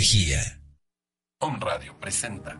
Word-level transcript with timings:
energía. 0.00 0.40
On 1.40 1.60
Radio 1.60 1.94
presenta 2.00 2.58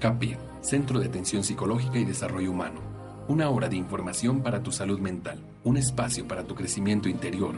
CAPIR, 0.00 0.38
Centro 0.62 1.00
de 1.00 1.06
Atención 1.06 1.44
Psicológica 1.44 1.98
y 1.98 2.06
Desarrollo 2.06 2.50
Humano. 2.50 2.80
Una 3.28 3.50
hora 3.50 3.68
de 3.68 3.76
información 3.76 4.42
para 4.42 4.62
tu 4.62 4.72
salud 4.72 4.98
mental, 4.98 5.38
un 5.64 5.76
espacio 5.76 6.26
para 6.26 6.44
tu 6.44 6.54
crecimiento 6.54 7.10
interior. 7.10 7.56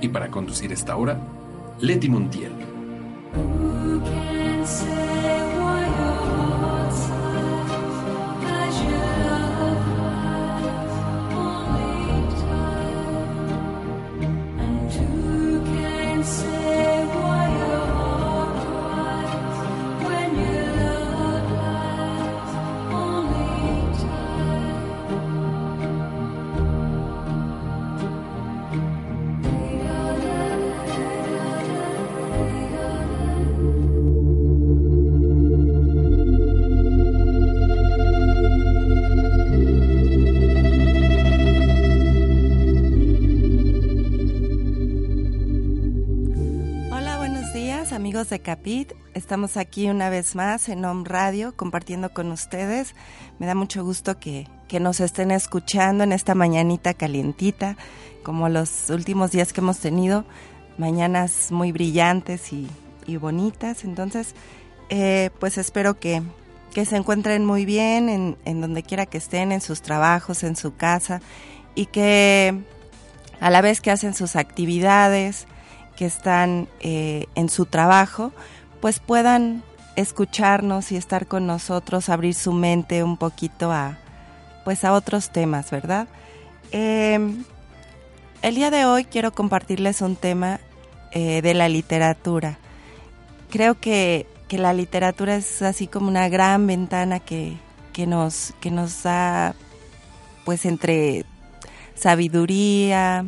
Y 0.00 0.08
para 0.08 0.30
conducir 0.30 0.72
esta 0.72 0.96
hora, 0.96 1.20
Leti 1.80 2.08
Montiel. 2.08 2.52
Amigos 48.26 48.30
de 48.30 48.40
Capit. 48.40 48.92
Estamos 49.14 49.56
aquí 49.56 49.88
una 49.88 50.10
vez 50.10 50.34
más 50.34 50.68
en 50.68 50.84
Home 50.84 51.04
Radio 51.04 51.54
compartiendo 51.54 52.12
con 52.12 52.32
ustedes. 52.32 52.94
Me 53.38 53.46
da 53.46 53.54
mucho 53.54 53.84
gusto 53.84 54.18
que, 54.18 54.48
que 54.68 54.80
nos 54.80 55.00
estén 55.00 55.30
escuchando 55.30 56.02
en 56.02 56.12
esta 56.12 56.34
mañanita 56.34 56.94
calientita, 56.94 57.76
como 58.24 58.48
los 58.48 58.90
últimos 58.90 59.30
días 59.30 59.52
que 59.52 59.60
hemos 59.60 59.78
tenido, 59.78 60.24
mañanas 60.76 61.52
muy 61.52 61.70
brillantes 61.72 62.52
y, 62.52 62.68
bonitas. 63.16 63.84
Entonces, 63.84 64.34
eh, 64.88 65.30
pues 65.38 65.56
espero 65.58 66.00
que, 66.00 66.22
que 66.72 66.84
se 66.84 66.96
encuentren 66.96 67.44
muy 67.44 67.64
bien 67.64 68.08
en, 68.08 68.36
en 68.44 68.60
donde 68.60 68.82
quiera 68.82 69.06
que 69.06 69.18
estén, 69.18 69.52
en 69.52 69.60
sus 69.60 69.82
trabajos, 69.82 70.42
en 70.42 70.56
su 70.56 70.74
casa, 70.74 71.20
y 71.76 71.86
que 71.86 72.60
a 73.40 73.50
la 73.50 73.60
vez 73.60 73.80
que 73.80 73.92
hacen 73.92 74.14
sus 74.14 74.34
actividades, 74.34 75.46
que 75.96 76.06
están 76.06 76.68
eh, 76.80 77.26
en 77.34 77.48
su 77.48 77.66
trabajo, 77.66 78.32
pues 78.80 79.00
puedan 79.00 79.62
escucharnos 79.96 80.92
y 80.92 80.96
estar 80.96 81.26
con 81.26 81.46
nosotros, 81.46 82.08
abrir 82.08 82.34
su 82.34 82.52
mente 82.52 83.02
un 83.02 83.16
poquito 83.16 83.72
a, 83.72 83.98
pues 84.64 84.84
a 84.84 84.92
otros 84.92 85.30
temas, 85.30 85.70
¿verdad? 85.70 86.06
Eh, 86.70 87.18
el 88.42 88.54
día 88.54 88.70
de 88.70 88.84
hoy 88.84 89.04
quiero 89.04 89.32
compartirles 89.32 90.02
un 90.02 90.14
tema 90.14 90.60
eh, 91.12 91.40
de 91.42 91.54
la 91.54 91.68
literatura. 91.68 92.58
Creo 93.50 93.80
que, 93.80 94.26
que, 94.48 94.58
la 94.58 94.74
literatura 94.74 95.36
es 95.36 95.62
así 95.62 95.86
como 95.86 96.08
una 96.08 96.28
gran 96.28 96.66
ventana 96.66 97.20
que, 97.20 97.56
que, 97.92 98.06
nos, 98.06 98.52
que 98.60 98.70
nos 98.70 99.02
da, 99.02 99.54
pues 100.44 100.66
entre 100.66 101.24
sabiduría, 101.94 103.24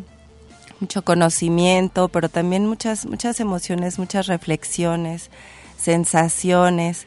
mucho 0.81 1.03
conocimiento, 1.03 2.09
pero 2.09 2.29
también 2.29 2.67
muchas, 2.67 3.07
muchas 3.07 3.41
emociones, 3.41 3.99
muchas 3.99 4.27
reflexiones, 4.27 5.31
sensaciones. 5.79 7.07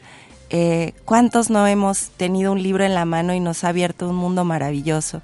Eh, 0.50 0.92
¿Cuántos 1.04 1.50
no 1.50 1.66
hemos 1.66 2.10
tenido 2.10 2.52
un 2.52 2.62
libro 2.62 2.84
en 2.84 2.94
la 2.94 3.04
mano 3.04 3.34
y 3.34 3.40
nos 3.40 3.64
ha 3.64 3.68
abierto 3.68 4.08
un 4.08 4.16
mundo 4.16 4.44
maravilloso? 4.44 5.20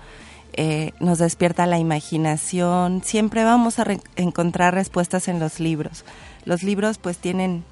Eh, 0.54 0.92
nos 0.98 1.18
despierta 1.18 1.66
la 1.66 1.78
imaginación, 1.78 3.02
siempre 3.04 3.44
vamos 3.44 3.78
a 3.78 3.86
encontrar 4.16 4.74
respuestas 4.74 5.28
en 5.28 5.38
los 5.38 5.60
libros. 5.60 6.04
Los 6.44 6.62
libros 6.62 6.98
pues 6.98 7.18
tienen 7.18 7.62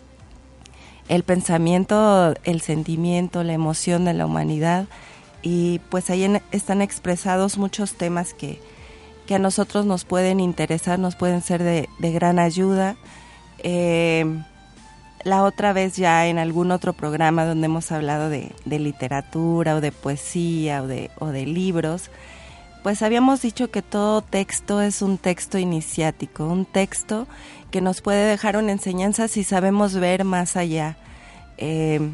el 1.08 1.22
pensamiento, 1.22 2.34
el 2.44 2.60
sentimiento, 2.60 3.42
la 3.42 3.54
emoción 3.54 4.04
de 4.04 4.14
la 4.14 4.26
humanidad 4.26 4.86
y 5.42 5.80
pues 5.90 6.10
ahí 6.10 6.24
en, 6.24 6.42
están 6.52 6.82
expresados 6.82 7.58
muchos 7.58 7.94
temas 7.94 8.34
que, 8.34 8.60
que 9.26 9.34
a 9.34 9.38
nosotros 9.38 9.84
nos 9.86 10.04
pueden 10.04 10.40
interesar, 10.40 10.98
nos 10.98 11.16
pueden 11.16 11.42
ser 11.42 11.62
de, 11.62 11.88
gran 11.98 12.38
ayuda. 12.38 12.96
Eh, 13.58 14.24
la 15.24 15.42
otra 15.42 15.72
vez 15.72 15.96
ya 15.96 16.26
en 16.28 16.38
algún 16.38 16.70
otro 16.70 16.92
programa 16.92 17.44
donde 17.44 17.66
hemos 17.66 17.90
hablado 17.90 18.30
de, 18.30 18.52
literatura 18.64 19.74
o 19.74 19.80
de 19.80 19.90
poesía 19.92 20.82
o 20.82 20.86
de, 20.86 21.10
o 21.18 21.26
de, 21.26 21.46
libros, 21.46 22.10
pues 22.84 23.02
habíamos 23.02 23.42
dicho 23.42 23.70
que 23.70 23.82
todo 23.82 24.22
texto 24.22 24.80
es 24.80 25.02
un 25.02 25.18
texto 25.18 25.58
iniciático, 25.58 26.46
un 26.46 26.64
texto 26.64 27.26
que 27.72 27.80
nos 27.80 28.00
puede 28.00 28.28
dejar 28.28 28.56
una 28.56 28.70
enseñanza 28.70 29.26
si 29.26 29.42
sabemos 29.42 29.94
ver 29.94 30.24
más 30.24 30.56
allá. 30.56 30.96
Eh, 31.58 32.12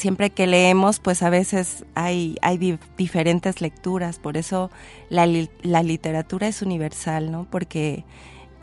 siempre 0.00 0.30
que 0.30 0.46
leemos, 0.46 0.98
pues 0.98 1.22
a 1.22 1.30
veces 1.30 1.84
hay, 1.94 2.36
hay 2.42 2.58
di 2.58 2.78
diferentes 2.96 3.60
lecturas, 3.60 4.18
por 4.18 4.36
eso 4.36 4.70
la, 5.10 5.28
la, 5.62 5.82
literatura 5.82 6.48
es 6.48 6.62
universal, 6.62 7.30
¿no? 7.30 7.46
Porque 7.50 8.04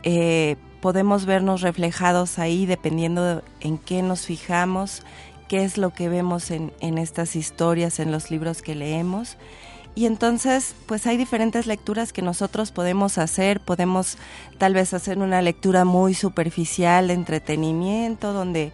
eh, 0.02 0.56
podemos 0.80 1.26
vernos 1.26 1.62
reflejados 1.62 2.38
ahí 2.38 2.66
dependiendo 2.66 3.42
en 3.60 3.78
qué 3.78 4.02
nos 4.02 4.26
fijamos, 4.26 5.02
qué 5.48 5.64
es 5.64 5.78
lo 5.78 5.90
que 5.90 6.08
vemos 6.08 6.50
en, 6.50 6.72
en 6.80 6.98
estas 6.98 7.36
historias, 7.36 8.00
en 8.00 8.10
los 8.10 8.30
libros 8.30 8.60
que 8.60 8.74
leemos. 8.74 9.36
Y 9.94 10.06
entonces, 10.06 10.74
pues 10.86 11.06
hay 11.06 11.16
diferentes 11.16 11.66
lecturas 11.66 12.12
que 12.12 12.22
nosotros 12.22 12.70
podemos 12.70 13.18
hacer. 13.18 13.58
Podemos 13.58 14.16
tal 14.56 14.74
vez 14.74 14.94
hacer 14.94 15.18
una 15.18 15.42
lectura 15.42 15.84
muy 15.84 16.14
superficial 16.14 17.08
de 17.08 17.14
entretenimiento, 17.14 18.32
donde 18.32 18.70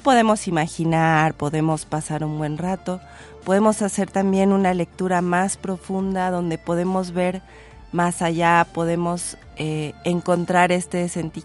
podemos 0.00 0.48
imaginar, 0.48 1.34
podemos 1.34 1.84
pasar 1.84 2.24
un 2.24 2.38
buen 2.38 2.58
rato, 2.58 3.00
podemos 3.44 3.82
hacer 3.82 4.10
también 4.10 4.52
una 4.52 4.74
lectura 4.74 5.22
más 5.22 5.56
profunda 5.56 6.30
donde 6.30 6.58
podemos 6.58 7.12
ver 7.12 7.42
más 7.92 8.22
allá, 8.22 8.66
podemos 8.72 9.36
eh, 9.56 9.92
encontrar 10.04 10.72
este 10.72 11.08
senti 11.08 11.44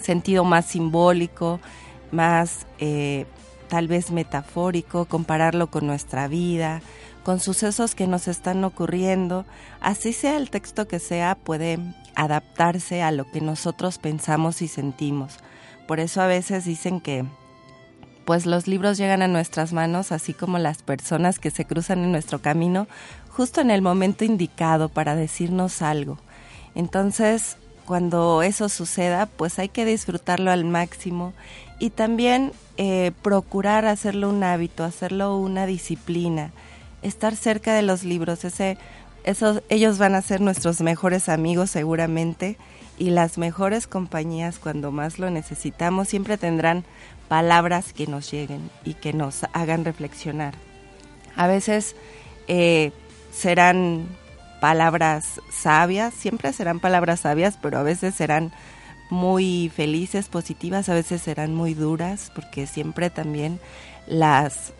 sentido 0.00 0.44
más 0.44 0.66
simbólico, 0.66 1.58
más 2.12 2.66
eh, 2.78 3.26
tal 3.68 3.88
vez 3.88 4.10
metafórico, 4.10 5.06
compararlo 5.06 5.68
con 5.68 5.86
nuestra 5.86 6.28
vida, 6.28 6.82
con 7.24 7.40
sucesos 7.40 7.94
que 7.94 8.06
nos 8.06 8.28
están 8.28 8.62
ocurriendo, 8.62 9.44
así 9.80 10.12
sea 10.12 10.36
el 10.36 10.50
texto 10.50 10.86
que 10.86 11.00
sea, 11.00 11.34
puede 11.34 11.78
adaptarse 12.14 13.02
a 13.02 13.10
lo 13.10 13.28
que 13.30 13.40
nosotros 13.40 13.98
pensamos 13.98 14.62
y 14.62 14.68
sentimos. 14.68 15.38
Por 15.88 15.98
eso 15.98 16.20
a 16.20 16.26
veces 16.26 16.64
dicen 16.64 17.00
que 17.00 17.24
pues 18.26 18.44
los 18.44 18.66
libros 18.66 18.98
llegan 18.98 19.22
a 19.22 19.28
nuestras 19.28 19.72
manos, 19.72 20.10
así 20.10 20.34
como 20.34 20.58
las 20.58 20.82
personas 20.82 21.38
que 21.38 21.52
se 21.52 21.64
cruzan 21.64 22.00
en 22.00 22.10
nuestro 22.10 22.40
camino, 22.40 22.88
justo 23.30 23.60
en 23.60 23.70
el 23.70 23.82
momento 23.82 24.24
indicado 24.24 24.88
para 24.88 25.14
decirnos 25.14 25.80
algo. 25.80 26.18
Entonces, 26.74 27.56
cuando 27.86 28.42
eso 28.42 28.68
suceda, 28.68 29.26
pues 29.26 29.60
hay 29.60 29.68
que 29.68 29.84
disfrutarlo 29.84 30.50
al 30.50 30.64
máximo 30.64 31.34
y 31.78 31.90
también 31.90 32.50
eh, 32.78 33.12
procurar 33.22 33.86
hacerlo 33.86 34.28
un 34.28 34.42
hábito, 34.42 34.82
hacerlo 34.82 35.38
una 35.38 35.64
disciplina, 35.64 36.50
estar 37.02 37.36
cerca 37.36 37.74
de 37.74 37.82
los 37.82 38.02
libros. 38.02 38.44
Ese, 38.44 38.76
esos, 39.22 39.62
ellos 39.68 39.98
van 39.98 40.16
a 40.16 40.22
ser 40.22 40.40
nuestros 40.40 40.80
mejores 40.80 41.28
amigos 41.28 41.70
seguramente 41.70 42.58
y 42.98 43.10
las 43.10 43.38
mejores 43.38 43.86
compañías 43.86 44.58
cuando 44.58 44.90
más 44.90 45.20
lo 45.20 45.30
necesitamos 45.30 46.08
siempre 46.08 46.38
tendrán 46.38 46.84
palabras 47.28 47.92
que 47.92 48.06
nos 48.06 48.30
lleguen 48.30 48.70
y 48.84 48.94
que 48.94 49.12
nos 49.12 49.44
hagan 49.52 49.84
reflexionar. 49.84 50.54
A 51.36 51.46
veces 51.46 51.96
eh, 52.48 52.92
serán 53.32 54.06
palabras 54.60 55.40
sabias, 55.50 56.14
siempre 56.14 56.52
serán 56.52 56.80
palabras 56.80 57.20
sabias, 57.20 57.58
pero 57.60 57.78
a 57.78 57.82
veces 57.82 58.14
serán 58.14 58.52
muy 59.10 59.70
felices, 59.74 60.28
positivas, 60.28 60.88
a 60.88 60.94
veces 60.94 61.22
serán 61.22 61.54
muy 61.54 61.74
duras, 61.74 62.32
porque 62.34 62.66
siempre 62.66 63.10
también 63.10 63.60
las 64.06 64.72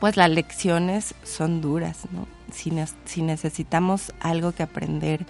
pues 0.00 0.16
las 0.18 0.28
lecciones 0.28 1.14
son 1.22 1.62
duras, 1.62 2.00
¿no? 2.10 2.26
Si, 2.52 2.70
si 3.06 3.22
necesitamos 3.22 4.12
algo 4.20 4.52
que 4.52 4.62
aprender 4.62 5.24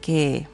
que, 0.00 0.48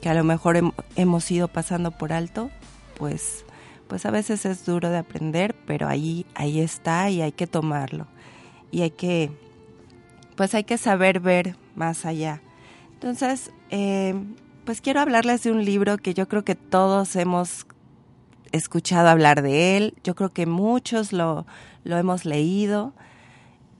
que 0.00 0.08
a 0.08 0.14
lo 0.14 0.22
mejor 0.22 0.56
hem- 0.56 0.74
hemos 0.94 1.28
ido 1.30 1.48
pasando 1.48 1.90
por 1.90 2.12
alto, 2.12 2.50
pues, 2.96 3.44
pues 3.90 4.06
a 4.06 4.12
veces 4.12 4.46
es 4.46 4.64
duro 4.64 4.88
de 4.88 4.98
aprender, 4.98 5.56
pero 5.66 5.88
ahí, 5.88 6.24
ahí 6.36 6.60
está 6.60 7.10
y 7.10 7.22
hay 7.22 7.32
que 7.32 7.48
tomarlo. 7.48 8.06
Y 8.70 8.82
hay 8.82 8.92
que, 8.92 9.32
pues 10.36 10.54
hay 10.54 10.62
que 10.62 10.78
saber 10.78 11.18
ver 11.18 11.56
más 11.74 12.06
allá. 12.06 12.40
Entonces, 12.94 13.50
eh, 13.70 14.14
pues 14.64 14.80
quiero 14.80 15.00
hablarles 15.00 15.42
de 15.42 15.50
un 15.50 15.64
libro 15.64 15.98
que 15.98 16.14
yo 16.14 16.28
creo 16.28 16.44
que 16.44 16.54
todos 16.54 17.16
hemos 17.16 17.66
escuchado 18.52 19.08
hablar 19.08 19.42
de 19.42 19.76
él. 19.76 19.94
Yo 20.04 20.14
creo 20.14 20.28
que 20.28 20.46
muchos 20.46 21.12
lo, 21.12 21.44
lo 21.82 21.96
hemos 21.98 22.24
leído. 22.24 22.92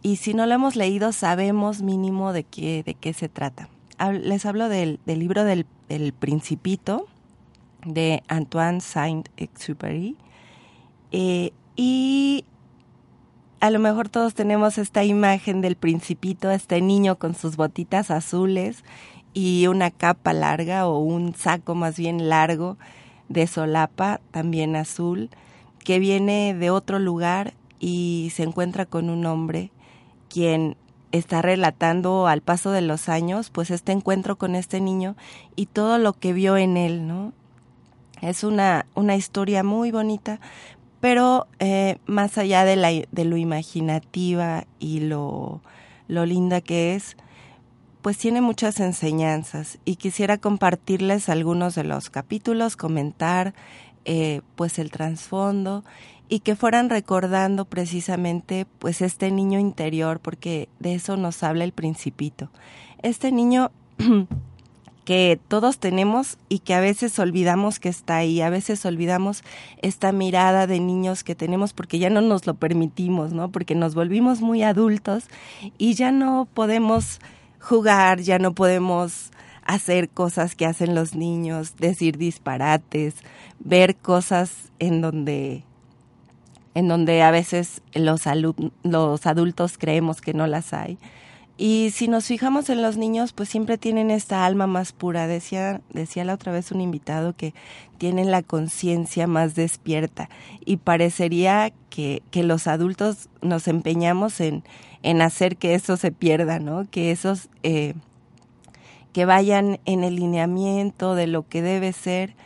Y 0.02 0.16
si 0.16 0.34
no 0.34 0.44
lo 0.46 0.54
hemos 0.54 0.74
leído, 0.74 1.12
sabemos 1.12 1.82
mínimo 1.82 2.32
de 2.32 2.42
qué, 2.42 2.82
de 2.82 2.94
qué 2.94 3.12
se 3.12 3.28
trata. 3.28 3.68
Les 4.10 4.44
hablo 4.44 4.68
del, 4.68 4.98
del 5.06 5.20
libro 5.20 5.44
del, 5.44 5.66
del 5.88 6.12
Principito 6.12 7.06
de 7.84 8.22
Antoine 8.28 8.80
Saint-Exupéry. 8.80 10.16
Eh, 11.12 11.52
y 11.76 12.44
a 13.60 13.70
lo 13.70 13.78
mejor 13.78 14.08
todos 14.08 14.34
tenemos 14.34 14.78
esta 14.78 15.04
imagen 15.04 15.60
del 15.60 15.76
principito, 15.76 16.50
este 16.50 16.80
niño 16.80 17.18
con 17.18 17.34
sus 17.34 17.56
botitas 17.56 18.10
azules 18.10 18.84
y 19.34 19.66
una 19.66 19.90
capa 19.90 20.32
larga 20.32 20.86
o 20.86 20.98
un 20.98 21.34
saco 21.34 21.74
más 21.74 21.96
bien 21.96 22.28
largo 22.28 22.78
de 23.28 23.46
solapa, 23.46 24.20
también 24.30 24.76
azul, 24.76 25.30
que 25.84 25.98
viene 25.98 26.54
de 26.54 26.70
otro 26.70 26.98
lugar 26.98 27.54
y 27.78 28.32
se 28.34 28.42
encuentra 28.42 28.86
con 28.86 29.08
un 29.08 29.24
hombre 29.24 29.70
quien 30.28 30.76
está 31.12 31.42
relatando 31.42 32.26
al 32.26 32.40
paso 32.40 32.70
de 32.70 32.82
los 32.82 33.08
años, 33.08 33.50
pues 33.50 33.70
este 33.70 33.92
encuentro 33.92 34.36
con 34.36 34.54
este 34.54 34.80
niño 34.80 35.16
y 35.56 35.66
todo 35.66 35.98
lo 35.98 36.12
que 36.12 36.32
vio 36.32 36.56
en 36.56 36.76
él, 36.76 37.06
¿no? 37.06 37.32
Es 38.20 38.44
una, 38.44 38.86
una 38.94 39.16
historia 39.16 39.62
muy 39.62 39.90
bonita, 39.90 40.40
pero 41.00 41.46
eh, 41.58 41.98
más 42.06 42.38
allá 42.38 42.64
de, 42.64 42.76
la, 42.76 42.90
de 42.90 43.24
lo 43.24 43.36
imaginativa 43.36 44.64
y 44.78 45.00
lo, 45.00 45.62
lo 46.08 46.26
linda 46.26 46.60
que 46.60 46.94
es, 46.94 47.16
pues 48.02 48.18
tiene 48.18 48.40
muchas 48.40 48.80
enseñanzas 48.80 49.78
y 49.84 49.96
quisiera 49.96 50.38
compartirles 50.38 51.28
algunos 51.28 51.74
de 51.74 51.84
los 51.84 52.10
capítulos, 52.10 52.76
comentar 52.76 53.54
eh, 54.04 54.40
pues 54.56 54.78
el 54.78 54.90
trasfondo 54.90 55.84
y 56.28 56.40
que 56.40 56.56
fueran 56.56 56.88
recordando 56.88 57.64
precisamente 57.64 58.66
pues 58.78 59.02
este 59.02 59.30
niño 59.30 59.58
interior 59.58 60.20
porque 60.20 60.68
de 60.78 60.94
eso 60.94 61.16
nos 61.16 61.42
habla 61.42 61.64
el 61.64 61.72
principito. 61.72 62.50
Este 63.02 63.32
niño 63.32 63.70
que 65.10 65.40
todos 65.48 65.80
tenemos 65.80 66.38
y 66.48 66.60
que 66.60 66.72
a 66.72 66.78
veces 66.78 67.18
olvidamos 67.18 67.80
que 67.80 67.88
está 67.88 68.18
ahí, 68.18 68.40
a 68.42 68.48
veces 68.48 68.86
olvidamos 68.86 69.42
esta 69.82 70.12
mirada 70.12 70.68
de 70.68 70.78
niños 70.78 71.24
que 71.24 71.34
tenemos 71.34 71.72
porque 71.72 71.98
ya 71.98 72.10
no 72.10 72.20
nos 72.20 72.46
lo 72.46 72.54
permitimos, 72.54 73.32
¿no? 73.32 73.50
Porque 73.50 73.74
nos 73.74 73.96
volvimos 73.96 74.40
muy 74.40 74.62
adultos 74.62 75.24
y 75.78 75.94
ya 75.94 76.12
no 76.12 76.46
podemos 76.54 77.18
jugar, 77.58 78.20
ya 78.20 78.38
no 78.38 78.54
podemos 78.54 79.32
hacer 79.64 80.10
cosas 80.10 80.54
que 80.54 80.64
hacen 80.64 80.94
los 80.94 81.16
niños, 81.16 81.74
decir 81.76 82.16
disparates, 82.16 83.16
ver 83.58 83.96
cosas 83.96 84.70
en 84.78 85.00
donde 85.00 85.64
en 86.74 86.86
donde 86.86 87.22
a 87.22 87.32
veces 87.32 87.82
los, 87.94 88.22
los 88.84 89.26
adultos 89.26 89.76
creemos 89.76 90.20
que 90.20 90.34
no 90.34 90.46
las 90.46 90.72
hay. 90.72 90.98
Y 91.62 91.90
si 91.90 92.08
nos 92.08 92.24
fijamos 92.24 92.70
en 92.70 92.80
los 92.80 92.96
niños, 92.96 93.34
pues 93.34 93.50
siempre 93.50 93.76
tienen 93.76 94.10
esta 94.10 94.46
alma 94.46 94.66
más 94.66 94.92
pura. 94.92 95.26
Decía, 95.26 95.82
decía 95.92 96.24
la 96.24 96.32
otra 96.32 96.52
vez 96.52 96.72
un 96.72 96.80
invitado 96.80 97.36
que 97.36 97.52
tienen 97.98 98.30
la 98.30 98.42
conciencia 98.42 99.26
más 99.26 99.54
despierta. 99.54 100.30
Y 100.64 100.78
parecería 100.78 101.70
que, 101.90 102.22
que 102.30 102.44
los 102.44 102.66
adultos 102.66 103.28
nos 103.42 103.68
empeñamos 103.68 104.40
en, 104.40 104.64
en 105.02 105.20
hacer 105.20 105.58
que 105.58 105.74
eso 105.74 105.98
se 105.98 106.12
pierda, 106.12 106.60
¿no? 106.60 106.88
Que 106.90 107.10
esos, 107.10 107.50
eh, 107.62 107.92
que 109.12 109.26
vayan 109.26 109.80
en 109.84 110.02
el 110.02 110.16
lineamiento 110.16 111.14
de 111.14 111.26
lo 111.26 111.46
que 111.46 111.60
debe 111.60 111.92
ser 111.92 112.36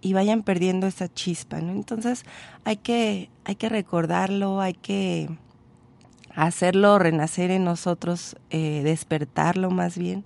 y 0.00 0.14
vayan 0.14 0.42
perdiendo 0.42 0.86
esa 0.86 1.12
chispa, 1.12 1.60
¿no? 1.60 1.72
Entonces 1.72 2.24
hay 2.64 2.78
que, 2.78 3.28
hay 3.44 3.56
que 3.56 3.68
recordarlo, 3.68 4.62
hay 4.62 4.72
que 4.72 5.28
hacerlo 6.34 6.98
renacer 6.98 7.50
en 7.50 7.64
nosotros, 7.64 8.36
eh, 8.50 8.82
despertarlo 8.84 9.70
más 9.70 9.98
bien 9.98 10.24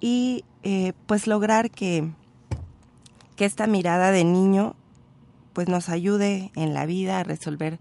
y 0.00 0.44
eh, 0.62 0.92
pues 1.06 1.26
lograr 1.26 1.70
que, 1.70 2.10
que 3.36 3.44
esta 3.44 3.66
mirada 3.66 4.10
de 4.10 4.24
niño 4.24 4.74
pues 5.52 5.68
nos 5.68 5.88
ayude 5.88 6.50
en 6.54 6.74
la 6.74 6.84
vida 6.84 7.18
a 7.18 7.24
resolver 7.24 7.78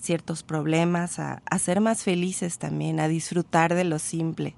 ciertos 0.00 0.42
problemas, 0.42 1.18
a, 1.18 1.42
a 1.44 1.58
ser 1.58 1.80
más 1.80 2.02
felices 2.02 2.58
también, 2.58 3.00
a 3.00 3.08
disfrutar 3.08 3.74
de 3.74 3.84
lo 3.84 3.98
simple. 3.98 4.54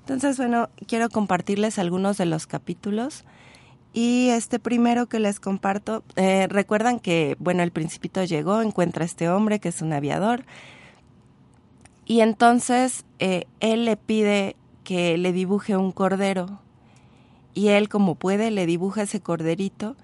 Entonces, 0.00 0.36
bueno, 0.38 0.70
quiero 0.88 1.08
compartirles 1.08 1.78
algunos 1.78 2.18
de 2.18 2.26
los 2.26 2.48
capítulos. 2.48 3.24
Y 3.92 4.28
este 4.30 4.58
primero 4.58 5.06
que 5.06 5.20
les 5.20 5.38
comparto, 5.38 6.02
eh, 6.16 6.46
recuerdan 6.48 6.98
que, 6.98 7.36
bueno, 7.38 7.62
el 7.62 7.70
principito 7.70 8.24
llegó, 8.24 8.62
encuentra 8.62 9.04
a 9.04 9.06
este 9.06 9.28
hombre 9.28 9.60
que 9.60 9.68
es 9.68 9.82
un 9.82 9.92
aviador, 9.92 10.44
y 12.10 12.22
entonces 12.22 13.04
eh, 13.20 13.44
él 13.60 13.84
le 13.84 13.96
pide 13.96 14.56
que 14.82 15.16
le 15.16 15.32
dibuje 15.32 15.76
un 15.76 15.92
cordero, 15.92 16.58
y 17.54 17.68
él 17.68 17.88
como 17.88 18.16
puede 18.16 18.50
le 18.50 18.66
dibuja 18.66 19.02
ese 19.02 19.20
corderito, 19.20 19.94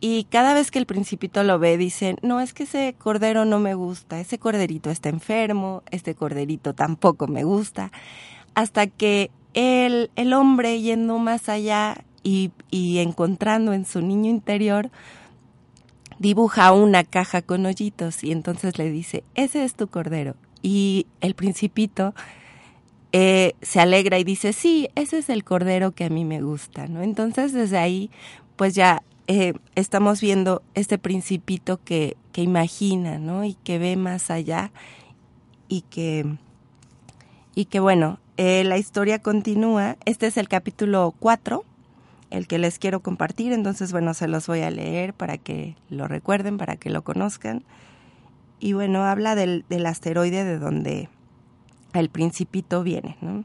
y 0.00 0.24
cada 0.24 0.52
vez 0.52 0.72
que 0.72 0.80
el 0.80 0.86
principito 0.86 1.44
lo 1.44 1.60
ve 1.60 1.78
dice, 1.78 2.16
no, 2.22 2.40
es 2.40 2.54
que 2.54 2.64
ese 2.64 2.96
cordero 2.98 3.44
no 3.44 3.60
me 3.60 3.74
gusta, 3.74 4.18
ese 4.18 4.40
corderito 4.40 4.90
está 4.90 5.10
enfermo, 5.10 5.84
este 5.92 6.16
corderito 6.16 6.74
tampoco 6.74 7.28
me 7.28 7.44
gusta, 7.44 7.92
hasta 8.56 8.88
que 8.88 9.30
el, 9.54 10.10
el 10.16 10.32
hombre 10.32 10.80
yendo 10.80 11.18
más 11.18 11.48
allá 11.48 11.98
y, 12.24 12.50
y 12.68 12.98
encontrando 12.98 13.74
en 13.74 13.84
su 13.84 14.00
niño 14.00 14.28
interior, 14.28 14.90
dibuja 16.18 16.72
una 16.72 17.04
caja 17.04 17.42
con 17.42 17.64
hoyitos. 17.64 18.24
Y 18.24 18.32
entonces 18.32 18.76
le 18.76 18.90
dice, 18.90 19.22
ese 19.36 19.62
es 19.62 19.74
tu 19.74 19.86
cordero. 19.86 20.34
Y 20.62 21.06
el 21.20 21.34
principito 21.34 22.14
eh, 23.12 23.54
se 23.62 23.80
alegra 23.80 24.18
y 24.18 24.24
dice, 24.24 24.52
sí, 24.52 24.88
ese 24.94 25.18
es 25.18 25.30
el 25.30 25.44
cordero 25.44 25.92
que 25.92 26.04
a 26.04 26.10
mí 26.10 26.24
me 26.24 26.42
gusta, 26.42 26.86
¿no? 26.86 27.02
Entonces 27.02 27.52
desde 27.52 27.78
ahí, 27.78 28.10
pues 28.56 28.74
ya 28.74 29.02
eh, 29.28 29.54
estamos 29.74 30.20
viendo 30.20 30.62
este 30.74 30.98
principito 30.98 31.80
que, 31.82 32.16
que 32.32 32.42
imagina, 32.42 33.18
¿no? 33.18 33.44
Y 33.44 33.54
que 33.54 33.78
ve 33.78 33.96
más 33.96 34.30
allá 34.30 34.72
y 35.68 35.82
que, 35.82 36.36
y 37.54 37.66
que 37.66 37.80
bueno, 37.80 38.18
eh, 38.36 38.64
la 38.64 38.78
historia 38.78 39.18
continúa. 39.18 39.96
Este 40.04 40.26
es 40.26 40.36
el 40.36 40.48
capítulo 40.48 41.14
4, 41.18 41.64
el 42.30 42.46
que 42.46 42.58
les 42.58 42.78
quiero 42.78 43.00
compartir, 43.00 43.52
entonces 43.52 43.90
bueno, 43.90 44.14
se 44.14 44.28
los 44.28 44.46
voy 44.46 44.60
a 44.60 44.70
leer 44.70 45.12
para 45.12 45.38
que 45.38 45.76
lo 45.90 46.08
recuerden, 46.08 46.56
para 46.58 46.76
que 46.76 46.90
lo 46.90 47.02
conozcan. 47.02 47.64
Y 48.60 48.72
bueno, 48.72 49.04
habla 49.04 49.34
del, 49.34 49.64
del 49.68 49.86
asteroide 49.86 50.44
de 50.44 50.58
donde 50.58 51.08
el 51.92 52.10
principito 52.10 52.82
viene, 52.82 53.16
¿no? 53.20 53.44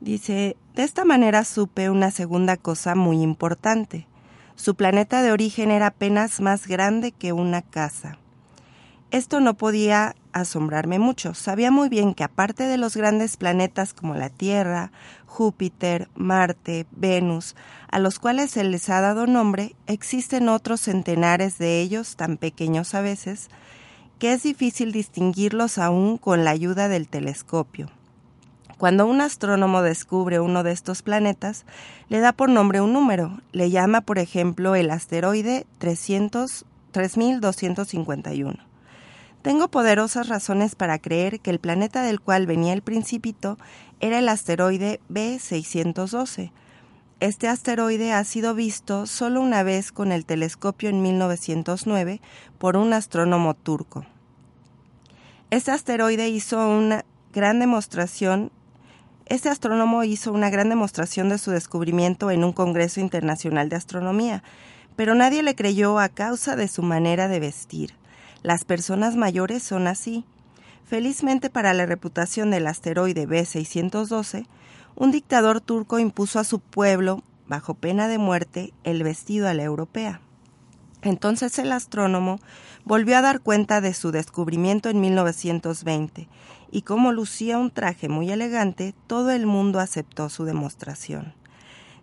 Dice, 0.00 0.56
de 0.74 0.82
esta 0.82 1.04
manera 1.04 1.44
supe 1.44 1.90
una 1.90 2.10
segunda 2.10 2.56
cosa 2.56 2.94
muy 2.94 3.22
importante. 3.22 4.06
Su 4.56 4.74
planeta 4.74 5.22
de 5.22 5.32
origen 5.32 5.70
era 5.70 5.88
apenas 5.88 6.40
más 6.40 6.66
grande 6.66 7.12
que 7.12 7.32
una 7.32 7.62
casa. 7.62 8.18
Esto 9.10 9.40
no 9.40 9.54
podía 9.54 10.14
asombrarme 10.32 10.98
mucho. 10.98 11.34
Sabía 11.34 11.70
muy 11.70 11.88
bien 11.88 12.14
que 12.14 12.24
aparte 12.24 12.64
de 12.64 12.78
los 12.78 12.96
grandes 12.96 13.36
planetas 13.36 13.92
como 13.92 14.14
la 14.14 14.30
Tierra, 14.30 14.92
Júpiter, 15.26 16.08
Marte, 16.14 16.86
Venus, 16.92 17.56
a 17.90 17.98
los 17.98 18.18
cuales 18.18 18.52
se 18.52 18.62
les 18.62 18.88
ha 18.88 19.00
dado 19.00 19.26
nombre, 19.26 19.74
existen 19.86 20.48
otros 20.48 20.80
centenares 20.80 21.58
de 21.58 21.80
ellos, 21.80 22.16
tan 22.16 22.36
pequeños 22.36 22.94
a 22.94 23.00
veces, 23.00 23.48
que 24.20 24.34
es 24.34 24.42
difícil 24.42 24.92
distinguirlos 24.92 25.78
aún 25.78 26.18
con 26.18 26.44
la 26.44 26.50
ayuda 26.50 26.88
del 26.88 27.08
telescopio. 27.08 27.88
Cuando 28.76 29.06
un 29.06 29.22
astrónomo 29.22 29.80
descubre 29.80 30.40
uno 30.40 30.62
de 30.62 30.72
estos 30.72 31.00
planetas, 31.02 31.64
le 32.10 32.20
da 32.20 32.32
por 32.32 32.50
nombre 32.50 32.82
un 32.82 32.92
número. 32.92 33.40
Le 33.52 33.70
llama, 33.70 34.02
por 34.02 34.18
ejemplo, 34.18 34.74
el 34.74 34.90
asteroide 34.90 35.66
300, 35.78 36.66
3251. 36.92 38.56
Tengo 39.40 39.68
poderosas 39.68 40.28
razones 40.28 40.74
para 40.74 40.98
creer 40.98 41.40
que 41.40 41.50
el 41.50 41.58
planeta 41.58 42.02
del 42.02 42.20
cual 42.20 42.46
venía 42.46 42.74
el 42.74 42.82
principito 42.82 43.56
era 44.00 44.18
el 44.18 44.28
asteroide 44.28 45.00
B612. 45.10 46.52
Este 47.20 47.48
asteroide 47.48 48.12
ha 48.12 48.24
sido 48.24 48.54
visto 48.54 49.06
solo 49.06 49.42
una 49.42 49.62
vez 49.62 49.92
con 49.92 50.10
el 50.10 50.24
telescopio 50.24 50.88
en 50.88 51.02
1909 51.02 52.20
por 52.58 52.78
un 52.78 52.94
astrónomo 52.94 53.54
turco. 53.54 54.06
Este 55.50 55.70
asteroide 55.70 56.28
hizo 56.30 56.66
una 56.66 57.04
gran 57.32 57.60
demostración 57.60 58.50
este 59.30 59.48
astrónomo 59.48 60.02
hizo 60.02 60.32
una 60.32 60.50
gran 60.50 60.70
demostración 60.70 61.28
de 61.28 61.38
su 61.38 61.52
descubrimiento 61.52 62.32
en 62.32 62.42
un 62.42 62.52
Congreso 62.52 62.98
Internacional 62.98 63.68
de 63.68 63.76
Astronomía, 63.76 64.42
pero 64.96 65.14
nadie 65.14 65.44
le 65.44 65.54
creyó 65.54 66.00
a 66.00 66.08
causa 66.08 66.56
de 66.56 66.66
su 66.66 66.82
manera 66.82 67.28
de 67.28 67.38
vestir. 67.38 67.94
Las 68.42 68.64
personas 68.64 69.14
mayores 69.14 69.62
son 69.62 69.86
así. 69.86 70.24
Felizmente 70.84 71.48
para 71.48 71.74
la 71.74 71.86
reputación 71.86 72.50
del 72.50 72.66
asteroide 72.66 73.28
B612, 73.28 74.46
un 75.00 75.10
dictador 75.12 75.62
turco 75.62 75.98
impuso 75.98 76.38
a 76.38 76.44
su 76.44 76.60
pueblo, 76.60 77.22
bajo 77.48 77.72
pena 77.72 78.06
de 78.06 78.18
muerte, 78.18 78.74
el 78.84 79.02
vestido 79.02 79.48
a 79.48 79.54
la 79.54 79.62
europea. 79.62 80.20
Entonces 81.00 81.58
el 81.58 81.72
astrónomo 81.72 82.38
volvió 82.84 83.16
a 83.16 83.22
dar 83.22 83.40
cuenta 83.40 83.80
de 83.80 83.94
su 83.94 84.10
descubrimiento 84.10 84.90
en 84.90 85.00
1920 85.00 86.28
y 86.70 86.82
como 86.82 87.12
lucía 87.12 87.56
un 87.56 87.70
traje 87.70 88.10
muy 88.10 88.30
elegante, 88.30 88.94
todo 89.06 89.30
el 89.30 89.46
mundo 89.46 89.80
aceptó 89.80 90.28
su 90.28 90.44
demostración. 90.44 91.32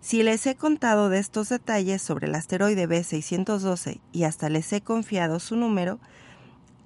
Si 0.02 0.24
les 0.24 0.48
he 0.48 0.56
contado 0.56 1.10
de 1.10 1.20
estos 1.20 1.50
detalles 1.50 2.02
sobre 2.02 2.26
el 2.26 2.34
asteroide 2.34 2.90
B612 2.90 4.00
y 4.12 4.24
hasta 4.24 4.50
les 4.50 4.74
he 4.74 4.82
confiado 4.82 5.40
su 5.40 5.56
número, 5.56 6.00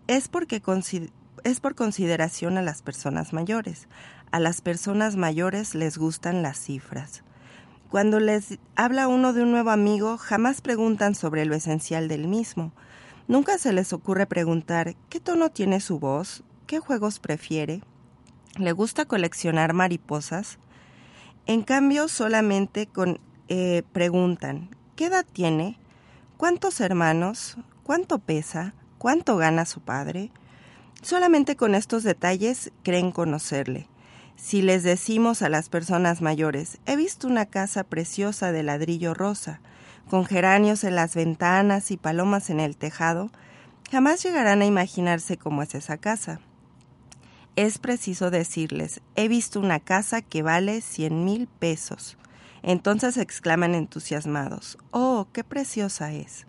es 0.08 0.28
porque 0.28 0.62
es 1.46 1.60
por 1.62 1.76
consideración 1.76 2.58
a 2.58 2.62
las 2.62 2.82
personas 2.82 3.32
mayores. 3.32 3.88
A 4.32 4.40
las 4.40 4.62
personas 4.62 5.18
mayores 5.18 5.76
les 5.76 5.98
gustan 5.98 6.42
las 6.42 6.58
cifras. 6.58 7.24
Cuando 7.90 8.22
les 8.22 8.60
habla 8.78 9.10
uno 9.10 9.34
de 9.34 9.44
un 9.44 9.52
nuevo 9.52 9.72
amigo, 9.72 10.18
jamás 10.18 10.62
preguntan 10.62 11.16
sobre 11.16 11.44
lo 11.44 11.54
esencial 11.54 12.08
del 12.08 12.30
mismo. 12.30 12.72
Nunca 13.28 13.58
se 13.58 13.74
les 13.74 13.92
ocurre 13.92 14.26
preguntar 14.28 14.96
qué 15.10 15.20
tono 15.20 15.50
tiene 15.50 15.82
su 15.82 16.00
voz, 16.00 16.44
qué 16.66 16.80
juegos 16.80 17.20
prefiere, 17.20 17.82
le 18.58 18.72
gusta 18.72 19.04
coleccionar 19.04 19.74
mariposas. 19.74 20.58
En 21.46 21.64
cambio, 21.64 22.08
solamente 22.08 22.90
eh, 23.50 23.84
preguntan 23.92 24.70
qué 24.96 25.08
edad 25.08 25.26
tiene, 25.30 25.78
cuántos 26.38 26.80
hermanos, 26.80 27.58
cuánto 27.84 28.20
pesa, 28.20 28.74
cuánto 28.98 29.36
gana 29.36 29.66
su 29.66 29.82
padre. 29.82 30.32
Solamente 31.02 31.58
con 31.58 31.76
estos 31.76 32.04
detalles 32.04 32.72
creen 32.84 33.12
conocerle. 33.12 33.90
Si 34.42 34.62
les 34.62 34.84
decimos 34.84 35.42
a 35.42 35.50
las 35.50 35.70
personas 35.70 36.22
mayores, 36.22 36.80
he 36.86 36.96
visto 36.96 37.28
una 37.28 37.46
casa 37.46 37.84
preciosa 37.84 38.52
de 38.52 38.64
ladrillo 38.64 39.14
rosa, 39.14 39.62
con 40.10 40.26
geranios 40.26 40.84
en 40.84 40.96
las 40.96 41.16
ventanas 41.16 41.92
y 41.92 41.98
palomas 41.98 42.50
en 42.50 42.60
el 42.60 42.76
tejado, 42.76 43.30
jamás 43.92 44.24
llegarán 44.24 44.62
a 44.62 44.66
imaginarse 44.66 45.38
cómo 45.38 45.62
es 45.62 45.76
esa 45.76 45.98
casa 45.98 46.42
es 47.56 47.80
preciso 47.80 48.32
decirles, 48.32 49.02
he 49.16 49.28
visto 49.28 49.60
una 49.60 49.80
casa 49.80 50.22
que 50.22 50.42
vale 50.42 50.82
cien 50.82 51.26
mil 51.26 51.48
pesos. 51.48 52.18
Entonces 52.64 53.18
exclaman 53.18 53.76
entusiasmados, 53.76 54.78
oh, 54.92 55.28
qué 55.34 55.44
preciosa 55.44 56.14
es. 56.14 56.48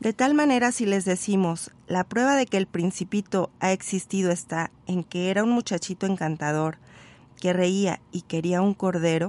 De 0.00 0.12
tal 0.12 0.34
manera 0.34 0.72
si 0.72 0.84
les 0.84 1.04
decimos, 1.04 1.70
la 1.86 2.04
prueba 2.04 2.34
de 2.36 2.46
que 2.46 2.56
el 2.56 2.66
principito 2.66 3.50
ha 3.60 3.72
existido 3.72 4.30
está 4.30 4.70
en 4.86 5.04
que 5.04 5.30
era 5.30 5.44
un 5.44 5.50
muchachito 5.50 6.06
encantador, 6.06 6.78
que 7.44 7.52
reía 7.52 8.00
y 8.10 8.22
quería 8.22 8.62
un 8.62 8.72
cordero, 8.72 9.28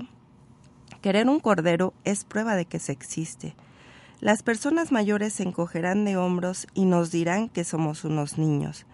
querer 1.01 1.27
un 1.27 1.41
cordero 1.41 1.93
es 2.05 2.23
prueba 2.23 2.55
de 2.55 2.63
que 2.63 2.79
se 2.79 2.93
existe. 2.93 3.57
Las 4.21 4.41
personas 4.41 4.93
mayores 4.93 5.33
se 5.33 5.43
encogerán 5.43 6.05
de 6.05 6.15
hombros 6.15 6.65
y 6.73 6.85
nos 6.85 7.11
dirán 7.11 7.49
que 7.49 7.65
somos 7.65 8.05
unos 8.05 8.37
niños. 8.37 8.85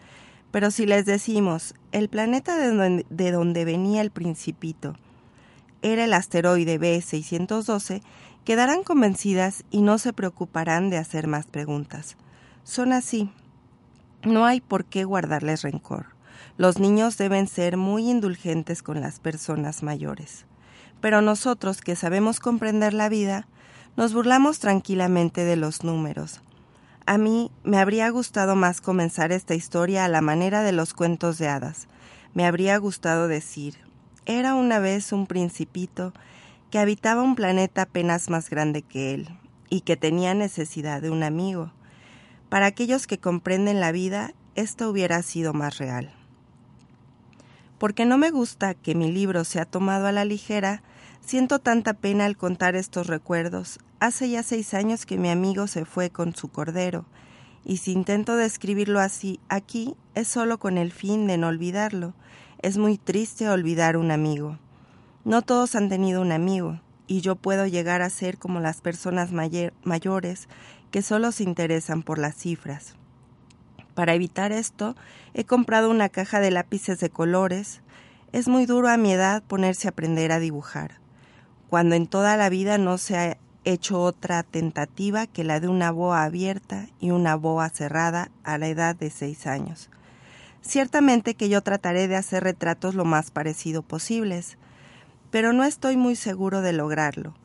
Pero 0.50 0.72
si 0.72 0.88
les 0.88 1.06
decimos, 1.06 1.76
el 1.92 2.10
planeta 2.10 2.58
de 2.58 3.32
donde, 3.32 3.64
venía 3.64 4.02
el 4.02 4.10
principito 4.10 4.96
era 5.84 6.06
el 6.06 6.14
asteroide 6.14 6.80
B612, 6.80 8.02
quedarán 8.44 8.82
convencidas 8.82 9.66
y 9.70 9.84
no 9.84 10.00
se 10.00 10.14
preocuparán 10.14 10.90
de 10.90 10.98
hacer 10.98 11.28
más 11.28 11.46
preguntas. 11.46 12.18
Son 12.64 12.92
así. 12.92 13.30
No 14.24 14.46
hay 14.46 14.62
por 14.62 14.86
qué 14.86 15.04
guardarles 15.04 15.62
rencor. 15.62 16.08
Los 16.58 16.80
niños 16.80 17.18
deben 17.18 17.48
ser 17.48 17.78
muy 17.78 18.10
indulgentes 18.10 18.84
con 18.84 19.02
las 19.02 19.20
personas 19.20 19.84
mayores. 19.84 20.46
Pero 21.00 21.22
nosotros 21.22 21.82
que 21.82 21.96
sabemos 21.96 22.40
comprender 22.40 22.94
la 22.94 23.10
vida, 23.10 23.48
nos 23.98 24.14
burlamos 24.14 24.60
tranquilamente 24.60 25.44
de 25.44 25.56
los 25.56 25.84
números, 25.84 26.42
a 27.06 27.18
mí 27.18 27.52
me 27.64 27.78
habría 27.78 28.10
gustado 28.10 28.56
más 28.56 28.80
comenzar 28.80 29.32
esta 29.32 29.56
historia 29.56 30.06
a 30.06 30.08
la 30.08 30.22
manera 30.22 30.62
de 30.62 30.72
los 30.72 30.94
cuentos 30.94 31.38
de 31.38 31.48
hadas. 31.48 31.88
Me 32.34 32.46
habría 32.46 32.78
gustado 32.78 33.28
decir, 33.28 33.76
era 34.26 34.56
una 34.56 34.80
vez 34.80 35.12
un 35.12 35.26
principito 35.26 36.14
que 36.70 36.80
habitaba 36.80 37.24
un 37.24 37.36
planeta 37.36 37.82
apenas 37.82 38.30
más 38.30 38.50
grande 38.50 38.82
que 38.84 39.14
él 39.14 39.28
y 39.70 39.82
que 39.82 39.98
tenía 39.98 40.34
necesidad 40.34 41.02
de 41.02 41.10
un 41.10 41.24
amigo. 41.24 41.72
Para 42.50 42.68
aquellos 42.68 43.08
que 43.08 43.18
comprenden 43.18 43.80
la 43.80 43.92
vida, 43.92 44.34
esto 44.56 44.90
hubiera 44.90 45.22
sido 45.24 45.54
más 45.54 45.80
real. 45.80 46.14
Porque 47.82 48.06
no 48.06 48.20
me 48.20 48.30
gusta 48.30 48.76
que 48.76 48.94
mi 48.94 49.12
libro 49.12 49.44
sea 49.44 49.66
tomado 49.66 50.06
a 50.06 50.12
la 50.12 50.24
ligera, 50.24 50.84
Siento 51.22 51.60
tanta 51.60 51.94
pena 51.94 52.26
al 52.26 52.36
contar 52.36 52.76
estos 52.76 53.08
recuerdos. 53.08 53.80
Hace 54.00 54.30
ya 54.30 54.44
seis 54.44 54.74
años 54.74 55.06
que 55.06 55.18
mi 55.18 55.30
amigo 55.30 55.68
se 55.68 55.86
fue 55.86 56.10
con 56.10 56.36
su 56.36 56.50
cordero, 56.50 57.06
y 57.64 57.78
si 57.78 57.92
intento 57.92 58.36
describirlo 58.36 59.00
así 59.00 59.40
aquí 59.48 59.96
es 60.16 60.28
solo 60.28 60.60
con 60.60 60.78
el 60.78 60.92
fin 60.92 61.28
de 61.28 61.38
no 61.38 61.48
olvidarlo. 61.48 62.14
Es 62.62 62.78
muy 62.78 62.98
triste 62.98 63.50
olvidar 63.50 63.98
un 63.98 64.12
amigo. 64.12 64.58
No 65.24 65.42
todos 65.42 65.76
han 65.76 65.90
tenido 65.90 66.22
un 66.22 66.32
amigo, 66.32 66.82
y 67.08 67.22
yo 67.22 67.36
puedo 67.36 67.68
llegar 67.68 68.02
a 68.02 68.10
ser 68.10 68.38
como 68.38 68.60
las 68.60 68.82
personas 68.82 69.32
mayores 69.32 70.50
que 70.90 71.02
solo 71.02 71.32
se 71.32 71.44
interesan 71.44 72.04
por 72.04 72.18
las 72.18 72.36
cifras. 72.36 72.96
Para 73.94 74.14
evitar 74.14 74.52
esto, 74.52 74.96
he 75.34 75.44
comprado 75.44 75.90
una 75.90 76.10
caja 76.10 76.40
de 76.40 76.52
lápices 76.52 77.00
de 77.00 77.10
colores. 77.10 77.82
Es 78.32 78.48
muy 78.48 78.66
duro 78.66 78.90
a 78.90 78.98
mi 78.98 79.12
edad 79.14 79.44
ponerse 79.44 79.88
a 79.88 79.92
aprender 79.92 80.32
a 80.32 80.40
dibujar 80.40 81.02
cuando 81.72 81.96
en 81.96 82.06
toda 82.06 82.36
la 82.36 82.50
vida 82.50 82.78
no 82.78 82.98
se 82.98 83.18
ha 83.18 83.38
hecho 83.64 84.02
otra 84.02 84.44
tentativa 84.44 85.26
que 85.26 85.46
la 85.46 85.62
de 85.62 85.70
una 85.70 85.90
boa 85.90 86.26
abierta 86.26 86.88
y 87.00 87.12
una 87.12 87.36
boa 87.36 87.70
cerrada 87.70 88.30
a 88.44 88.58
la 88.58 88.68
edad 88.68 88.94
de 88.94 89.10
seis 89.10 89.48
años. 89.48 89.90
Ciertamente 90.62 91.34
que 91.34 91.48
yo 91.48 91.62
trataré 91.62 92.10
de 92.10 92.18
hacer 92.18 92.44
retratos 92.44 92.94
lo 92.94 93.06
más 93.06 93.32
parecido 93.32 93.84
posibles, 93.84 94.58
pero 95.30 95.54
no 95.54 95.64
estoy 95.64 95.96
muy 95.96 96.18
seguro 96.18 96.60
de 96.62 96.74
lograrlo. 96.74 97.36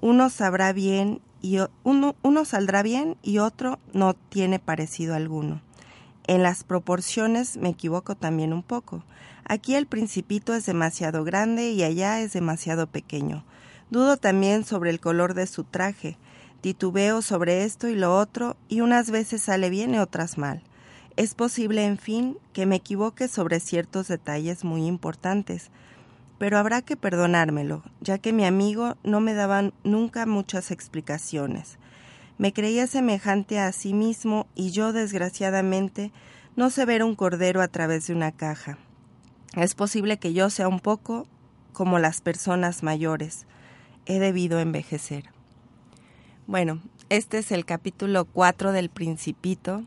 Uno 0.00 0.28
sabrá 0.28 0.72
bien 0.72 1.20
y 1.40 1.60
uno, 1.84 2.16
uno 2.22 2.44
saldrá 2.44 2.82
bien 2.82 3.16
y 3.22 3.38
otro 3.38 3.78
no 3.92 4.14
tiene 4.14 4.58
parecido 4.58 5.14
alguno. 5.14 5.62
En 6.28 6.42
las 6.42 6.62
proporciones 6.62 7.56
me 7.56 7.70
equivoco 7.70 8.14
también 8.14 8.52
un 8.52 8.62
poco. 8.62 9.02
Aquí 9.46 9.76
el 9.76 9.86
principito 9.86 10.52
es 10.52 10.66
demasiado 10.66 11.24
grande 11.24 11.70
y 11.70 11.82
allá 11.82 12.20
es 12.20 12.34
demasiado 12.34 12.86
pequeño. 12.86 13.44
Dudo 13.90 14.18
también 14.18 14.66
sobre 14.66 14.90
el 14.90 15.00
color 15.00 15.32
de 15.32 15.46
su 15.46 15.64
traje. 15.64 16.18
Titubeo 16.60 17.22
sobre 17.22 17.64
esto 17.64 17.88
y 17.88 17.94
lo 17.94 18.14
otro, 18.14 18.58
y 18.68 18.82
unas 18.82 19.10
veces 19.10 19.40
sale 19.40 19.70
bien 19.70 19.94
y 19.94 20.00
otras 20.00 20.36
mal. 20.36 20.62
Es 21.16 21.34
posible, 21.34 21.86
en 21.86 21.96
fin, 21.96 22.36
que 22.52 22.66
me 22.66 22.76
equivoque 22.76 23.26
sobre 23.26 23.58
ciertos 23.58 24.08
detalles 24.08 24.64
muy 24.64 24.84
importantes, 24.86 25.70
pero 26.36 26.58
habrá 26.58 26.82
que 26.82 26.96
perdonármelo, 26.96 27.82
ya 28.02 28.18
que 28.18 28.34
mi 28.34 28.44
amigo 28.44 28.96
no 29.02 29.20
me 29.20 29.32
daba 29.32 29.72
nunca 29.82 30.26
muchas 30.26 30.72
explicaciones. 30.72 31.78
Me 32.38 32.52
creía 32.52 32.86
semejante 32.86 33.58
a 33.58 33.72
sí 33.72 33.92
mismo 33.92 34.46
y 34.54 34.70
yo, 34.70 34.92
desgraciadamente, 34.92 36.12
no 36.56 36.70
sé 36.70 36.84
ver 36.84 37.02
un 37.02 37.14
cordero 37.14 37.60
a 37.60 37.68
través 37.68 38.06
de 38.06 38.14
una 38.14 38.32
caja. 38.32 38.78
Es 39.54 39.74
posible 39.74 40.18
que 40.18 40.32
yo 40.32 40.48
sea 40.50 40.68
un 40.68 40.80
poco 40.80 41.26
como 41.72 41.98
las 41.98 42.20
personas 42.20 42.82
mayores 42.82 43.46
he 44.06 44.18
debido 44.18 44.58
envejecer. 44.58 45.24
Bueno, 46.46 46.80
este 47.10 47.38
es 47.38 47.52
el 47.52 47.64
capítulo 47.66 48.24
4 48.24 48.72
del 48.72 48.88
Principito. 48.88 49.84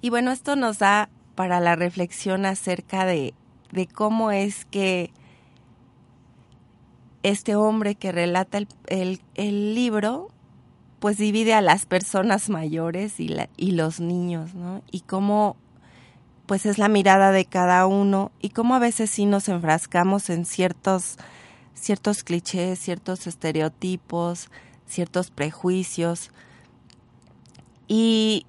Y 0.00 0.10
bueno, 0.10 0.32
esto 0.32 0.56
nos 0.56 0.78
da 0.78 1.08
para 1.36 1.60
la 1.60 1.76
reflexión 1.76 2.44
acerca 2.44 3.06
de, 3.06 3.34
de 3.70 3.86
cómo 3.86 4.32
es 4.32 4.64
que 4.64 5.12
este 7.22 7.54
hombre 7.54 7.94
que 7.94 8.10
relata 8.10 8.58
el, 8.88 9.20
el, 9.34 9.74
libro, 9.76 10.28
pues 11.02 11.18
divide 11.18 11.52
a 11.52 11.60
las 11.60 11.84
personas 11.84 12.48
mayores 12.48 13.18
y, 13.18 13.26
la, 13.26 13.48
y 13.56 13.72
los 13.72 13.98
niños, 13.98 14.54
¿no? 14.54 14.84
Y 14.92 15.00
cómo 15.00 15.56
pues 16.46 16.64
es 16.64 16.78
la 16.78 16.86
mirada 16.86 17.32
de 17.32 17.44
cada 17.44 17.88
uno 17.88 18.30
y 18.40 18.50
cómo 18.50 18.76
a 18.76 18.78
veces 18.78 19.10
sí 19.10 19.26
nos 19.26 19.48
enfrascamos 19.48 20.30
en 20.30 20.44
ciertos 20.44 21.16
ciertos 21.74 22.22
clichés, 22.22 22.78
ciertos 22.78 23.26
estereotipos, 23.26 24.48
ciertos 24.86 25.32
prejuicios 25.32 26.30
y 27.88 28.46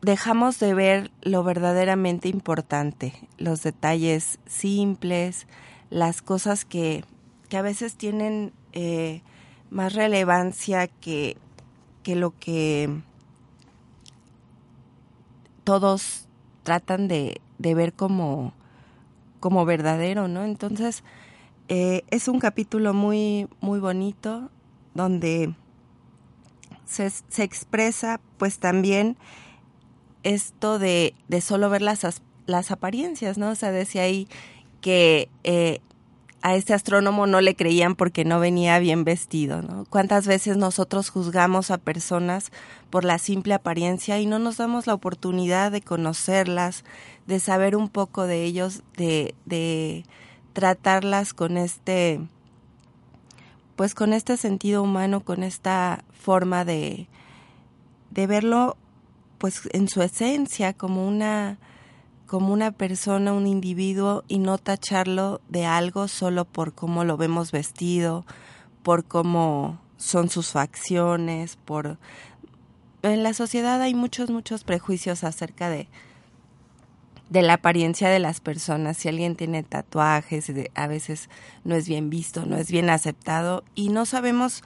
dejamos 0.00 0.60
de 0.60 0.74
ver 0.74 1.10
lo 1.22 1.42
verdaderamente 1.42 2.28
importante, 2.28 3.14
los 3.36 3.64
detalles 3.64 4.38
simples, 4.46 5.48
las 5.90 6.22
cosas 6.22 6.64
que, 6.64 7.04
que 7.48 7.56
a 7.56 7.62
veces 7.62 7.96
tienen 7.96 8.52
eh, 8.74 9.22
más 9.70 9.94
relevancia 9.94 10.86
que, 10.86 11.36
que 12.04 12.16
lo 12.16 12.38
que 12.38 12.90
todos 15.64 16.26
tratan 16.62 17.08
de, 17.08 17.40
de 17.58 17.74
ver 17.74 17.92
como, 17.92 18.52
como 19.40 19.64
verdadero, 19.64 20.28
¿no? 20.28 20.44
Entonces, 20.44 21.02
eh, 21.68 22.02
es 22.10 22.28
un 22.28 22.40
capítulo 22.40 22.94
muy, 22.94 23.48
muy 23.60 23.80
bonito 23.80 24.50
donde 24.94 25.54
se, 26.84 27.10
se 27.10 27.42
expresa 27.42 28.20
pues 28.38 28.58
también 28.58 29.16
esto 30.22 30.78
de, 30.78 31.14
de 31.28 31.40
solo 31.40 31.68
ver 31.70 31.82
las, 31.82 32.04
as- 32.04 32.22
las 32.46 32.70
apariencias, 32.70 33.38
¿no? 33.38 33.50
O 33.50 33.54
sea, 33.54 33.70
decía 33.72 34.02
ahí 34.02 34.28
que 34.80 35.28
eh, 35.44 35.80
a 36.44 36.54
este 36.56 36.74
astrónomo 36.74 37.26
no 37.26 37.40
le 37.40 37.56
creían 37.56 37.94
porque 37.94 38.26
no 38.26 38.38
venía 38.38 38.78
bien 38.78 39.02
vestido, 39.02 39.62
¿no? 39.62 39.86
¿Cuántas 39.88 40.26
veces 40.26 40.58
nosotros 40.58 41.08
juzgamos 41.08 41.70
a 41.70 41.78
personas 41.78 42.52
por 42.90 43.06
la 43.06 43.18
simple 43.18 43.54
apariencia 43.54 44.20
y 44.20 44.26
no 44.26 44.38
nos 44.38 44.58
damos 44.58 44.86
la 44.86 44.92
oportunidad 44.92 45.72
de 45.72 45.80
conocerlas, 45.80 46.84
de 47.26 47.40
saber 47.40 47.76
un 47.76 47.88
poco 47.88 48.26
de 48.26 48.44
ellos, 48.44 48.82
de, 48.98 49.34
de 49.46 50.04
tratarlas 50.52 51.32
con 51.32 51.56
este, 51.56 52.20
pues 53.74 53.94
con 53.94 54.12
este 54.12 54.36
sentido 54.36 54.82
humano, 54.82 55.20
con 55.20 55.44
esta 55.44 56.04
forma 56.12 56.66
de, 56.66 57.08
de 58.10 58.26
verlo 58.26 58.76
pues 59.38 59.62
en 59.72 59.88
su 59.88 60.02
esencia 60.02 60.74
como 60.74 61.08
una 61.08 61.56
como 62.26 62.52
una 62.52 62.72
persona, 62.72 63.32
un 63.32 63.46
individuo 63.46 64.24
y 64.28 64.38
no 64.38 64.58
tacharlo 64.58 65.40
de 65.48 65.66
algo 65.66 66.08
solo 66.08 66.44
por 66.44 66.74
cómo 66.74 67.04
lo 67.04 67.16
vemos 67.16 67.52
vestido, 67.52 68.24
por 68.82 69.04
cómo 69.04 69.80
son 69.96 70.28
sus 70.28 70.52
facciones, 70.52 71.56
por 71.56 71.98
en 73.02 73.22
la 73.22 73.34
sociedad 73.34 73.80
hay 73.82 73.94
muchos 73.94 74.30
muchos 74.30 74.64
prejuicios 74.64 75.24
acerca 75.24 75.68
de 75.68 75.88
de 77.28 77.42
la 77.42 77.54
apariencia 77.54 78.08
de 78.08 78.18
las 78.18 78.40
personas. 78.40 78.96
Si 78.96 79.08
alguien 79.08 79.34
tiene 79.34 79.62
tatuajes, 79.62 80.52
a 80.74 80.86
veces 80.86 81.28
no 81.64 81.74
es 81.74 81.88
bien 81.88 82.10
visto, 82.10 82.44
no 82.46 82.56
es 82.56 82.70
bien 82.70 82.90
aceptado 82.90 83.64
y 83.74 83.88
no 83.88 84.06
sabemos 84.06 84.62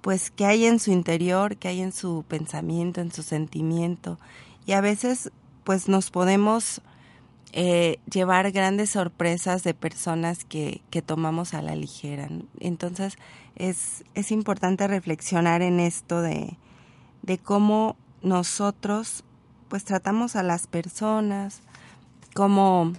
pues 0.00 0.30
qué 0.30 0.46
hay 0.46 0.66
en 0.66 0.78
su 0.78 0.92
interior, 0.92 1.56
qué 1.56 1.68
hay 1.68 1.80
en 1.80 1.92
su 1.92 2.24
pensamiento, 2.26 3.00
en 3.00 3.12
su 3.12 3.22
sentimiento. 3.22 4.18
Y 4.66 4.72
a 4.72 4.80
veces 4.80 5.30
pues 5.64 5.88
nos 5.88 6.10
podemos 6.10 6.82
eh, 7.52 7.98
llevar 8.10 8.52
grandes 8.52 8.90
sorpresas 8.90 9.62
de 9.64 9.74
personas 9.74 10.44
que, 10.44 10.82
que 10.90 11.02
tomamos 11.02 11.54
a 11.54 11.62
la 11.62 11.74
ligera. 11.74 12.28
Entonces 12.60 13.16
es, 13.56 14.04
es 14.14 14.30
importante 14.30 14.86
reflexionar 14.86 15.62
en 15.62 15.80
esto 15.80 16.22
de, 16.22 16.56
de 17.22 17.38
cómo 17.38 17.96
nosotros 18.22 19.24
pues 19.68 19.84
tratamos 19.84 20.36
a 20.36 20.42
las 20.42 20.66
personas, 20.66 21.62
cómo, 22.34 22.92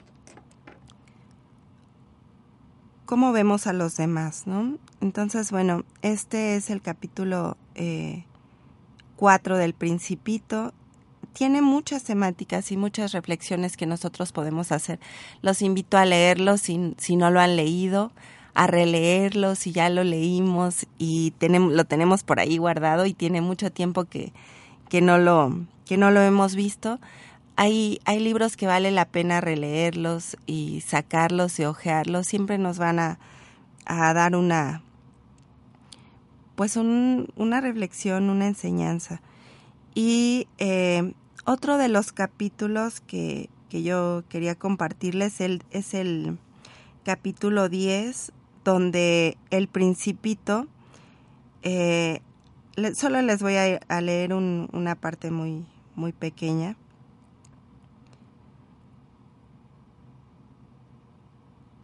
cómo 3.05 3.31
vemos 3.33 3.67
a 3.67 3.73
los 3.73 3.97
demás, 3.97 4.47
¿no? 4.47 4.77
Entonces, 5.01 5.51
bueno, 5.51 5.83
este 6.01 6.55
es 6.55 6.69
el 6.69 6.81
capítulo 6.81 7.57
4 9.17 9.57
del 9.57 9.73
Principito. 9.73 10.73
Tiene 11.33 11.61
muchas 11.61 12.03
temáticas 12.03 12.71
y 12.71 12.77
muchas 12.77 13.13
reflexiones 13.13 13.77
que 13.77 13.85
nosotros 13.85 14.31
podemos 14.31 14.71
hacer. 14.71 14.99
Los 15.41 15.61
invito 15.61 15.97
a 15.97 16.05
leerlo 16.05 16.57
si, 16.57 16.93
si 16.97 17.15
no 17.15 17.31
lo 17.31 17.39
han 17.39 17.55
leído, 17.55 18.11
a 18.53 18.67
releerlo 18.67 19.55
si 19.55 19.71
ya 19.71 19.89
lo 19.89 20.03
leímos 20.03 20.87
y 20.97 21.31
tenemos, 21.31 21.71
lo 21.71 21.85
tenemos 21.85 22.23
por 22.23 22.39
ahí 22.39 22.57
guardado 22.57 23.05
y 23.05 23.13
tiene 23.13 23.39
mucho 23.41 23.71
tiempo 23.71 24.05
que, 24.05 24.33
que, 24.89 25.01
no, 25.01 25.17
lo, 25.17 25.57
que 25.85 25.97
no 25.97 26.11
lo 26.11 26.21
hemos 26.21 26.55
visto. 26.55 26.99
Hay, 27.55 27.99
hay 28.05 28.19
libros 28.19 28.57
que 28.57 28.67
vale 28.67 28.91
la 28.91 29.05
pena 29.05 29.39
releerlos 29.39 30.37
y 30.45 30.81
sacarlos 30.81 31.59
y 31.59 31.65
ojearlos. 31.65 32.27
Siempre 32.27 32.57
nos 32.57 32.77
van 32.77 32.99
a, 32.99 33.19
a 33.85 34.13
dar 34.13 34.35
una, 34.35 34.81
pues 36.55 36.75
un, 36.75 37.29
una 37.35 37.61
reflexión, 37.61 38.29
una 38.29 38.47
enseñanza. 38.47 39.21
Y 39.93 40.47
eh, 40.57 41.13
otro 41.45 41.77
de 41.77 41.87
los 41.89 42.11
capítulos 42.11 43.01
que, 43.01 43.49
que 43.69 43.83
yo 43.83 44.23
quería 44.29 44.55
compartirles 44.55 45.41
el, 45.41 45.63
es 45.71 45.93
el 45.93 46.37
capítulo 47.03 47.69
10, 47.69 48.31
donde 48.63 49.37
el 49.49 49.67
principito, 49.67 50.67
eh, 51.63 52.21
solo 52.95 53.21
les 53.21 53.41
voy 53.41 53.55
a, 53.55 54.01
leer 54.01 54.33
un- 54.33 54.69
una 54.73 54.95
parte 54.95 55.31
muy, 55.31 55.65
muy 55.95 56.11
pequeña. 56.11 56.75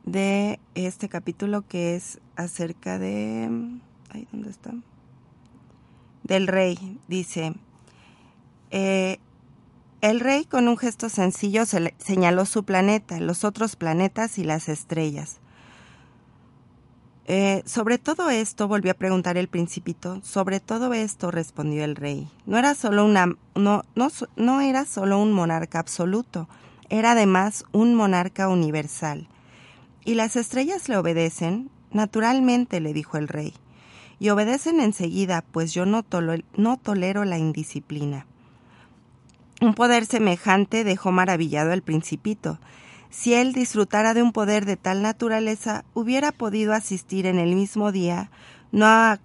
de 0.05 0.59
este 0.75 1.09
capítulo 1.09 1.67
que 1.67 1.95
es 1.95 2.19
acerca 2.35 2.97
de... 2.97 3.49
Ay, 4.09 4.27
¿dónde 4.31 4.49
está? 4.49 4.73
Del 6.23 6.47
rey. 6.47 6.97
Dice, 7.07 7.53
eh, 8.71 9.19
el 10.01 10.19
rey 10.19 10.45
con 10.45 10.67
un 10.67 10.77
gesto 10.77 11.09
sencillo 11.09 11.63
señaló 11.65 12.45
su 12.45 12.63
planeta, 12.63 13.19
los 13.19 13.43
otros 13.43 13.75
planetas 13.75 14.37
y 14.37 14.43
las 14.43 14.69
estrellas. 14.69 15.39
Eh, 17.29 17.61
sobre 17.65 17.97
todo 17.97 18.29
esto, 18.29 18.69
volvió 18.69 18.91
a 18.91 18.95
preguntar 18.95 19.35
el 19.37 19.49
principito. 19.49 20.21
Sobre 20.23 20.61
todo 20.61 20.93
esto, 20.93 21.29
respondió 21.29 21.83
el 21.83 21.97
rey. 21.97 22.29
No 22.45 22.57
era 22.57 22.73
solo 22.73 23.03
una, 23.03 23.35
no, 23.55 23.83
no, 23.95 24.07
no 24.37 24.61
era 24.61 24.85
solo 24.85 25.19
un 25.19 25.33
monarca 25.33 25.79
absoluto, 25.79 26.47
era 26.89 27.11
además 27.11 27.65
un 27.73 27.95
monarca 27.95 28.47
universal. 28.47 29.27
¿Y 30.05 30.13
las 30.13 30.37
estrellas 30.37 30.87
le 30.87 30.95
obedecen? 30.95 31.69
Naturalmente, 31.91 32.79
le 32.79 32.93
dijo 32.93 33.17
el 33.17 33.27
rey. 33.27 33.53
Y 34.19 34.29
obedecen 34.29 34.79
enseguida, 34.79 35.43
pues 35.51 35.73
yo 35.73 35.85
no, 35.85 36.05
no 36.55 36.77
tolero 36.77 37.25
la 37.25 37.37
indisciplina. 37.37 38.25
Un 39.59 39.73
poder 39.73 40.05
semejante 40.05 40.83
dejó 40.83 41.11
maravillado 41.11 41.71
al 41.71 41.81
principito. 41.81 42.59
Si 43.09 43.33
él 43.33 43.53
disfrutara 43.53 44.13
de 44.13 44.21
un 44.21 44.31
poder 44.31 44.65
de 44.65 44.77
tal 44.77 45.01
naturaleza, 45.01 45.83
hubiera 45.95 46.31
podido 46.31 46.73
asistir 46.73 47.25
en 47.25 47.39
el 47.39 47.55
mismo 47.55 47.91
día 47.91 48.29
no 48.71 48.85
a, 48.85 49.19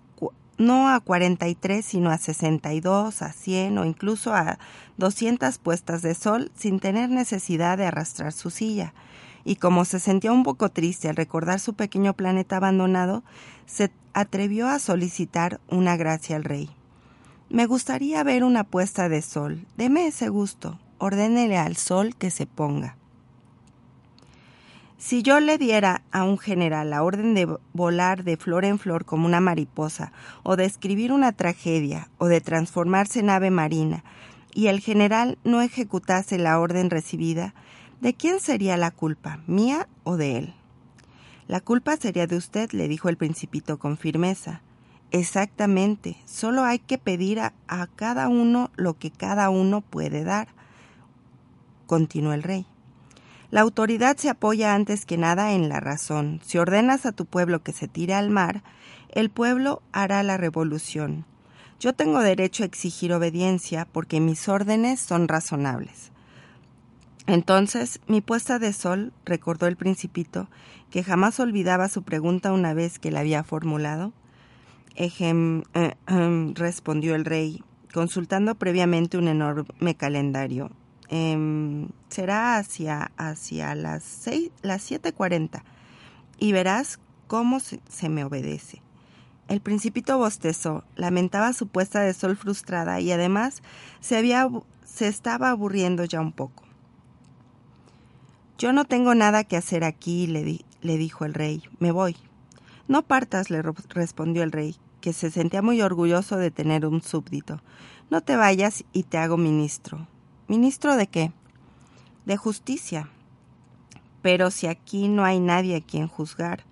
no 0.57 0.89
a 0.89 1.01
43, 1.01 1.85
sino 1.85 2.11
a 2.11 2.17
62, 2.17 3.21
a 3.21 3.33
100 3.33 3.77
o 3.77 3.85
incluso 3.85 4.35
a 4.35 4.59
200 4.97 5.59
puestas 5.59 6.01
de 6.01 6.15
sol 6.15 6.51
sin 6.55 6.81
tener 6.81 7.11
necesidad 7.11 7.77
de 7.77 7.87
arrastrar 7.87 8.33
su 8.33 8.49
silla. 8.49 8.95
Y 9.45 9.57
como 9.57 9.85
se 9.85 9.99
sentía 9.99 10.33
un 10.33 10.45
poco 10.45 10.71
triste 10.71 11.11
al 11.11 11.17
recordar 11.17 11.61
su 11.61 11.75
pequeño 11.75 12.15
planeta 12.15 12.57
abandonado, 12.57 13.23
se 13.67 13.91
atrevió 14.15 14.69
a 14.69 14.79
solicitar 14.79 15.61
una 15.69 15.97
gracia 15.97 16.37
al 16.37 16.45
rey. 16.45 16.71
Me 17.53 17.67
gustaría 17.67 18.25
ver 18.25 18.45
una 18.45 18.65
puesta 18.65 19.11
de 19.11 19.21
sol. 19.21 19.67
Deme 19.77 20.07
ese 20.07 20.31
gusto. 20.31 20.81
Ordénele 20.97 21.59
al 21.59 21.77
sol 21.77 22.17
que 22.17 22.31
se 22.31 22.47
ponga. 22.47 22.97
Si 24.97 25.23
yo 25.23 25.39
le 25.39 25.59
diera 25.59 26.01
a 26.13 26.25
un 26.25 26.39
general 26.39 26.89
la 26.89 27.03
orden 27.03 27.35
de 27.35 27.55
volar 27.75 28.25
de 28.25 28.39
flor 28.39 28.65
en 28.65 28.79
flor 28.79 29.05
como 29.05 29.27
una 29.27 29.41
mariposa, 29.41 30.13
o 30.45 30.57
de 30.57 30.65
escribir 30.65 31.13
una 31.13 31.33
tragedia, 31.33 32.09
o 32.17 32.29
de 32.29 32.41
transformarse 32.41 33.21
en 33.21 33.29
ave 33.29 33.51
marina, 33.51 34.03
y 34.55 34.69
el 34.69 34.81
general 34.81 35.37
no 35.45 35.61
ejecutase 35.61 36.39
la 36.39 36.59
orden 36.59 36.89
recibida, 36.89 37.53
¿de 38.01 38.15
quién 38.15 38.41
sería 38.41 38.79
la 38.79 38.93
culpa, 38.93 39.41
mía 39.47 39.89
o 40.05 40.17
de 40.17 40.39
él? 40.39 40.55
La 41.49 41.61
culpa 41.61 41.99
sería 41.99 42.27
de 42.27 42.39
usted, 42.39 42.71
le 42.71 42.89
dijo 42.89 43.11
el 43.11 43.19
principito 43.19 43.79
con 43.79 43.99
firmeza. 43.99 44.63
Exactamente, 45.13 46.17
solo 46.25 46.65
hay 46.65 46.79
que 46.79 46.99
pedir 46.99 47.39
a, 47.39 47.53
a 47.69 47.87
cada 47.87 48.29
uno 48.29 48.71
lo 48.77 48.95
que 48.95 49.11
cada 49.11 49.51
uno 49.51 49.83
puede 49.83 50.25
dar, 50.25 50.49
continuó 51.87 52.33
el 52.33 52.43
rey. 52.43 52.67
La 53.51 53.61
autoridad 53.61 54.17
se 54.17 54.31
apoya 54.31 54.75
antes 54.75 55.05
que 55.05 55.19
nada 55.19 55.53
en 55.53 55.69
la 55.69 55.79
razón. 55.79 56.41
Si 56.43 56.57
ordenas 56.57 57.05
a 57.05 57.13
tu 57.13 57.27
pueblo 57.27 57.63
que 57.63 57.75
se 57.75 57.87
tire 57.87 58.15
al 58.15 58.31
mar, 58.31 58.63
el 59.11 59.29
pueblo 59.29 59.83
hará 59.93 60.23
la 60.23 60.39
revolución. 60.39 61.27
Yo 61.79 61.93
tengo 61.93 62.21
derecho 62.21 62.63
a 62.63 62.67
exigir 62.67 63.13
obediencia 63.13 63.87
porque 63.93 64.21
mis 64.21 64.49
órdenes 64.49 65.01
son 65.01 65.29
razonables. 65.29 66.13
Entonces, 67.27 68.01
mi 68.07 68.23
puesta 68.23 68.59
de 68.59 68.73
sol, 68.73 69.13
recordó 69.27 69.67
el 69.67 69.77
principito, 69.77 70.49
que 70.91 71.05
jamás 71.05 71.39
olvidaba 71.39 71.91
su 71.91 72.03
pregunta 72.05 72.53
una 72.53 72.73
vez 72.73 72.99
que 72.99 73.11
la 73.11 73.21
había 73.21 73.45
formulado. 73.45 74.15
Respondió 76.55 77.15
el 77.15 77.25
rey, 77.25 77.63
consultando 77.93 78.55
previamente 78.55 79.19
un 79.19 79.29
enorme 79.29 79.95
calendario. 79.97 80.71
Em, 81.09 81.89
será 82.09 82.57
hacia, 82.57 83.13
hacia 83.19 83.75
las, 83.75 84.03
seis, 84.03 84.51
las 84.63 84.91
7.40 84.91 85.63
y 86.39 86.53
verás 86.53 86.99
cómo 87.27 87.61
se, 87.61 88.09
me 88.09 88.25
obedece. 88.25 88.81
El 89.49 89.61
principito 89.61 90.17
bostezó, 90.17 90.85
lamentaba 90.97 91.53
su 91.53 91.67
puesta 91.67 92.01
de 92.01 92.15
sol 92.15 92.37
frustrada 92.37 93.01
y 93.01 93.13
además 93.13 93.63
se, 94.01 94.17
había, 94.17 94.49
se 94.85 95.07
estaba 95.09 95.51
aburriendo 95.51 96.05
ya 96.05 96.21
un 96.21 96.33
poco. 96.33 96.65
Yo 98.57 98.73
no 98.73 98.87
tengo 98.87 99.15
nada 99.15 99.45
que 99.45 99.57
hacer 99.57 99.85
aquí, 99.85 100.27
le 100.27 100.97
dijo 100.97 101.25
el 101.25 101.35
rey. 101.35 101.63
Me 101.79 101.91
voy. 101.91 102.17
No 102.89 103.03
partas, 103.03 103.51
le 103.51 103.63
respondió 103.63 104.43
el 104.43 104.53
rey, 104.53 104.77
que 105.01 105.13
se 105.13 105.31
sentía 105.31 105.63
muy 105.63 105.83
orgulloso 105.83 106.37
de 106.37 106.51
tener 106.51 106.87
un 106.87 107.03
súbdito. 107.03 107.61
No 108.11 108.21
te 108.21 108.37
vayas 108.37 108.85
y 108.93 109.05
te 109.05 109.19
hago 109.19 109.37
ministro. 109.37 110.07
¿Ministro 110.49 110.97
de 110.97 111.07
qué? 111.07 111.33
De 112.27 112.37
justicia. 112.37 113.09
Pero 114.21 114.51
si 114.51 114.67
aquí 114.67 115.09
no 115.09 115.25
hay 115.25 115.41
nadie 115.41 115.77
a 115.77 115.81
quien 115.81 116.09
juzgar. 116.09 116.65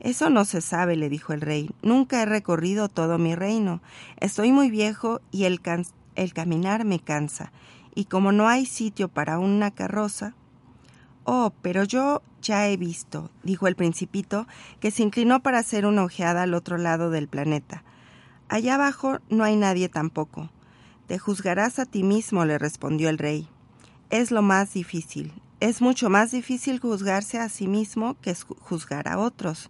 Eso 0.00 0.30
no 0.30 0.44
se 0.44 0.60
sabe, 0.60 0.96
le 0.96 1.08
dijo 1.08 1.32
el 1.32 1.40
rey. 1.40 1.70
Nunca 1.82 2.22
he 2.22 2.26
recorrido 2.26 2.88
todo 2.88 3.18
mi 3.18 3.34
reino. 3.34 3.80
Estoy 4.18 4.50
muy 4.50 4.70
viejo 4.70 5.20
y 5.30 5.44
el, 5.44 5.60
el 6.16 6.32
caminar 6.32 6.84
me 6.84 6.98
cansa. 6.98 7.52
Y 7.94 8.06
como 8.06 8.32
no 8.32 8.48
hay 8.48 8.66
sitio 8.66 9.08
para 9.08 9.38
una 9.38 9.70
carroza, 9.70 10.34
Oh, 11.24 11.52
pero 11.62 11.84
yo 11.84 12.22
ya 12.40 12.68
he 12.68 12.76
visto, 12.76 13.30
dijo 13.42 13.68
el 13.68 13.76
principito, 13.76 14.46
que 14.80 14.90
se 14.90 15.02
inclinó 15.02 15.42
para 15.42 15.58
hacer 15.58 15.86
una 15.86 16.04
ojeada 16.04 16.42
al 16.42 16.54
otro 16.54 16.78
lado 16.78 17.10
del 17.10 17.28
planeta. 17.28 17.84
Allá 18.48 18.74
abajo 18.74 19.18
no 19.30 19.44
hay 19.44 19.56
nadie 19.56 19.88
tampoco. 19.88 20.50
Te 21.06 21.18
juzgarás 21.18 21.78
a 21.78 21.86
ti 21.86 22.02
mismo, 22.02 22.44
le 22.44 22.58
respondió 22.58 23.08
el 23.08 23.18
rey. 23.18 23.48
Es 24.10 24.30
lo 24.30 24.42
más 24.42 24.74
difícil. 24.74 25.32
Es 25.60 25.80
mucho 25.80 26.10
más 26.10 26.32
difícil 26.32 26.80
juzgarse 26.80 27.38
a 27.38 27.48
sí 27.48 27.68
mismo 27.68 28.16
que 28.20 28.34
juzgar 28.34 29.08
a 29.08 29.18
otros. 29.18 29.68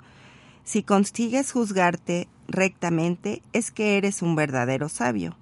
Si 0.64 0.82
consigues 0.82 1.52
juzgarte 1.52 2.28
rectamente, 2.48 3.42
es 3.52 3.70
que 3.70 3.98
eres 3.98 4.22
un 4.22 4.34
verdadero 4.36 4.88
sabio. 4.88 5.36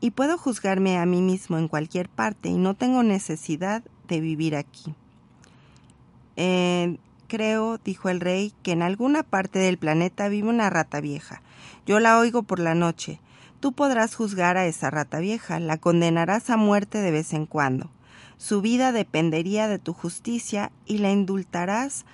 Y 0.00 0.12
puedo 0.12 0.38
juzgarme 0.38 0.96
a 0.96 1.04
mí 1.04 1.20
mismo 1.20 1.58
en 1.58 1.68
cualquier 1.68 2.08
parte 2.08 2.48
y 2.48 2.56
no 2.56 2.74
tengo 2.74 3.02
necesidad 3.02 3.84
de 4.08 4.20
vivir 4.20 4.56
aquí. 4.56 4.94
Eh, 6.42 6.96
creo, 7.28 7.76
dijo 7.76 8.08
el 8.08 8.18
rey, 8.18 8.54
que 8.62 8.72
en 8.72 8.80
alguna 8.80 9.22
parte 9.22 9.58
del 9.58 9.76
planeta 9.76 10.28
vive 10.28 10.48
una 10.48 10.70
rata 10.70 11.02
vieja. 11.02 11.42
Yo 11.84 12.00
la 12.00 12.18
oigo 12.18 12.44
por 12.44 12.60
la 12.60 12.74
noche. 12.74 13.20
Tú 13.60 13.72
podrás 13.72 14.14
juzgar 14.14 14.56
a 14.56 14.64
esa 14.64 14.88
rata 14.88 15.18
vieja, 15.18 15.60
la 15.60 15.76
condenarás 15.76 16.48
a 16.48 16.56
muerte 16.56 17.02
de 17.02 17.10
vez 17.10 17.34
en 17.34 17.44
cuando. 17.44 17.90
Su 18.38 18.62
vida 18.62 18.90
dependería 18.90 19.68
de 19.68 19.78
tu 19.78 19.92
justicia 19.92 20.72
y 20.86 20.96
la 20.96 21.12
indultarás 21.12 22.06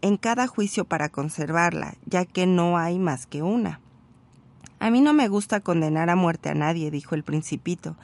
en 0.00 0.16
cada 0.16 0.46
juicio 0.46 0.84
para 0.84 1.08
conservarla, 1.08 1.96
ya 2.06 2.24
que 2.24 2.46
no 2.46 2.78
hay 2.78 3.00
más 3.00 3.26
que 3.26 3.42
una. 3.42 3.80
A 4.78 4.90
mí 4.90 5.00
no 5.00 5.12
me 5.12 5.26
gusta 5.26 5.58
condenar 5.58 6.08
a 6.08 6.14
muerte 6.14 6.50
a 6.50 6.54
nadie, 6.54 6.92
dijo 6.92 7.16
el 7.16 7.24
principito. 7.24 7.96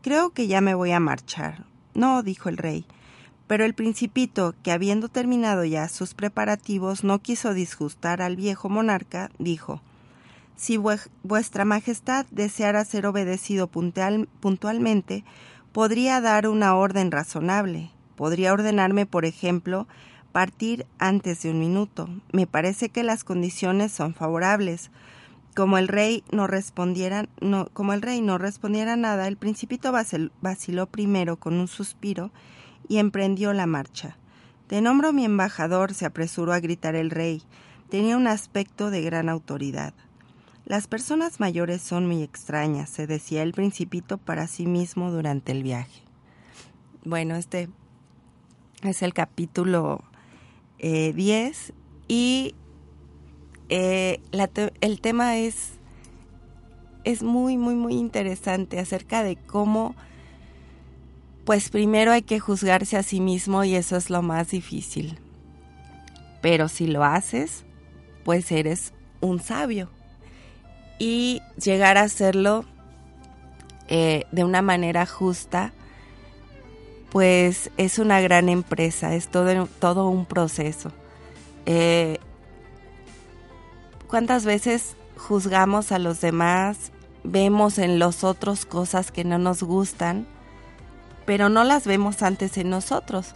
Creo 0.00 0.30
que 0.30 0.46
ya 0.46 0.62
me 0.62 0.72
voy 0.72 0.92
a 0.92 1.00
marchar. 1.00 1.66
No, 1.92 2.22
dijo 2.22 2.48
el 2.48 2.56
rey. 2.56 2.86
Pero 3.48 3.64
el 3.64 3.74
principito, 3.74 4.54
que 4.62 4.70
habiendo 4.72 5.08
terminado 5.08 5.64
ya 5.64 5.88
sus 5.88 6.14
preparativos 6.14 7.02
no 7.02 7.18
quiso 7.20 7.54
disgustar 7.54 8.20
al 8.20 8.36
viejo 8.36 8.68
monarca, 8.68 9.30
dijo 9.38 9.80
Si 10.54 10.76
vuestra 10.76 11.64
Majestad 11.64 12.26
deseara 12.30 12.84
ser 12.84 13.06
obedecido 13.06 13.66
puntual, 13.66 14.28
puntualmente, 14.40 15.24
podría 15.72 16.20
dar 16.20 16.46
una 16.46 16.76
orden 16.76 17.10
razonable. 17.10 17.90
Podría 18.16 18.52
ordenarme, 18.52 19.06
por 19.06 19.24
ejemplo, 19.24 19.88
partir 20.30 20.84
antes 20.98 21.42
de 21.42 21.50
un 21.50 21.58
minuto. 21.58 22.10
Me 22.32 22.46
parece 22.46 22.90
que 22.90 23.02
las 23.02 23.24
condiciones 23.24 23.92
son 23.92 24.12
favorables. 24.12 24.90
Como 25.54 25.78
el 25.78 25.88
rey 25.88 26.22
no 26.32 26.46
respondiera 26.46 27.26
nada, 28.96 29.26
el 29.26 29.36
principito 29.38 29.90
vaciló 30.42 30.86
primero 30.86 31.36
con 31.38 31.54
un 31.54 31.66
suspiro 31.66 32.30
y 32.88 32.98
emprendió 32.98 33.52
la 33.52 33.66
marcha. 33.66 34.16
Te 34.66 34.80
nombro 34.80 35.12
mi 35.12 35.24
embajador, 35.24 35.94
se 35.94 36.06
apresuró 36.06 36.52
a 36.52 36.60
gritar 36.60 36.94
el 36.94 37.10
rey. 37.10 37.42
Tenía 37.88 38.16
un 38.16 38.26
aspecto 38.26 38.90
de 38.90 39.02
gran 39.02 39.28
autoridad. 39.28 39.94
Las 40.66 40.86
personas 40.86 41.40
mayores 41.40 41.80
son 41.80 42.06
muy 42.06 42.22
extrañas, 42.22 42.90
se 42.90 43.06
decía 43.06 43.42
el 43.42 43.52
principito 43.52 44.18
para 44.18 44.46
sí 44.46 44.66
mismo 44.66 45.10
durante 45.10 45.52
el 45.52 45.62
viaje. 45.62 46.02
Bueno, 47.04 47.36
este 47.36 47.70
es 48.82 49.00
el 49.00 49.14
capítulo 49.14 50.04
10 50.78 50.80
eh, 50.80 51.74
y 52.06 52.54
eh, 53.70 54.20
el 54.80 55.00
tema 55.00 55.38
es, 55.38 55.78
es 57.04 57.22
muy, 57.22 57.56
muy, 57.56 57.74
muy 57.74 57.94
interesante 57.94 58.78
acerca 58.78 59.22
de 59.22 59.36
cómo 59.36 59.94
pues 61.48 61.70
primero 61.70 62.12
hay 62.12 62.20
que 62.20 62.40
juzgarse 62.40 62.98
a 62.98 63.02
sí 63.02 63.22
mismo 63.22 63.64
y 63.64 63.74
eso 63.74 63.96
es 63.96 64.10
lo 64.10 64.20
más 64.20 64.50
difícil. 64.50 65.18
Pero 66.42 66.68
si 66.68 66.86
lo 66.86 67.04
haces, 67.04 67.64
pues 68.22 68.52
eres 68.52 68.92
un 69.22 69.40
sabio. 69.40 69.88
Y 70.98 71.40
llegar 71.56 71.96
a 71.96 72.02
hacerlo 72.02 72.66
eh, 73.88 74.26
de 74.30 74.44
una 74.44 74.60
manera 74.60 75.06
justa, 75.06 75.72
pues 77.08 77.70
es 77.78 77.98
una 77.98 78.20
gran 78.20 78.50
empresa, 78.50 79.14
es 79.14 79.28
todo, 79.28 79.66
todo 79.78 80.06
un 80.10 80.26
proceso. 80.26 80.92
Eh, 81.64 82.18
¿Cuántas 84.06 84.44
veces 84.44 84.96
juzgamos 85.16 85.92
a 85.92 85.98
los 85.98 86.20
demás? 86.20 86.92
Vemos 87.24 87.78
en 87.78 87.98
los 87.98 88.22
otros 88.22 88.66
cosas 88.66 89.10
que 89.10 89.24
no 89.24 89.38
nos 89.38 89.62
gustan 89.62 90.26
pero 91.28 91.50
no 91.50 91.62
las 91.62 91.86
vemos 91.86 92.22
antes 92.22 92.56
en 92.56 92.70
nosotros. 92.70 93.34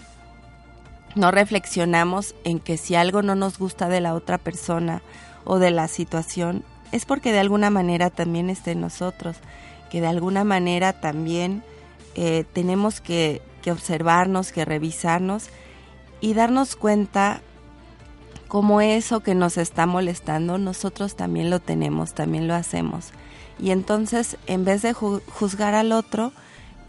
No 1.15 1.31
reflexionamos 1.31 2.35
en 2.43 2.59
que 2.59 2.79
si 2.79 2.95
algo 2.95 3.21
no 3.21 3.35
nos 3.35 3.59
gusta 3.59 3.91
de 3.91 4.01
la 4.01 4.15
otra 4.15 4.39
persona 4.39 5.03
o 5.45 5.59
de 5.59 5.71
la 5.71 5.89
situación, 5.89 6.65
es 6.91 7.05
porque 7.05 7.33
de 7.33 7.41
alguna 7.41 7.69
manera 7.69 8.09
también 8.09 8.49
está 8.49 8.71
en 8.71 8.81
nosotros, 8.81 9.37
que 9.91 10.01
de 10.01 10.07
alguna 10.07 10.43
manera 10.43 10.95
también 10.95 11.63
eh, 12.15 12.47
tenemos 12.55 13.03
que, 13.03 13.43
que 13.61 13.71
observarnos, 13.71 14.53
que 14.53 14.65
revisarnos 14.65 15.51
y 16.23 16.33
darnos 16.33 16.77
cuenta 16.77 17.43
como 18.49 18.81
eso 18.81 19.21
que 19.21 19.35
nos 19.35 19.59
está 19.59 19.85
molestando, 19.85 20.57
nosotros 20.57 21.15
también 21.15 21.51
lo 21.51 21.61
tenemos, 21.61 22.15
también 22.15 22.49
lo 22.49 22.55
hacemos. 22.55 23.11
Y 23.59 23.71
entonces, 23.71 24.39
en 24.47 24.65
vez 24.65 24.81
de 24.81 24.95
juzgar 24.95 25.75
al 25.75 25.93
otro, 25.93 26.33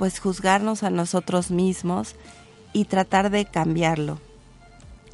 pues 0.04 0.20
juzgarnos 0.20 0.84
a 0.84 0.90
nosotros 0.90 1.50
mismos 1.50 2.16
y 2.74 2.84
tratar 2.84 3.30
de 3.30 3.46
cambiarlo. 3.46 4.20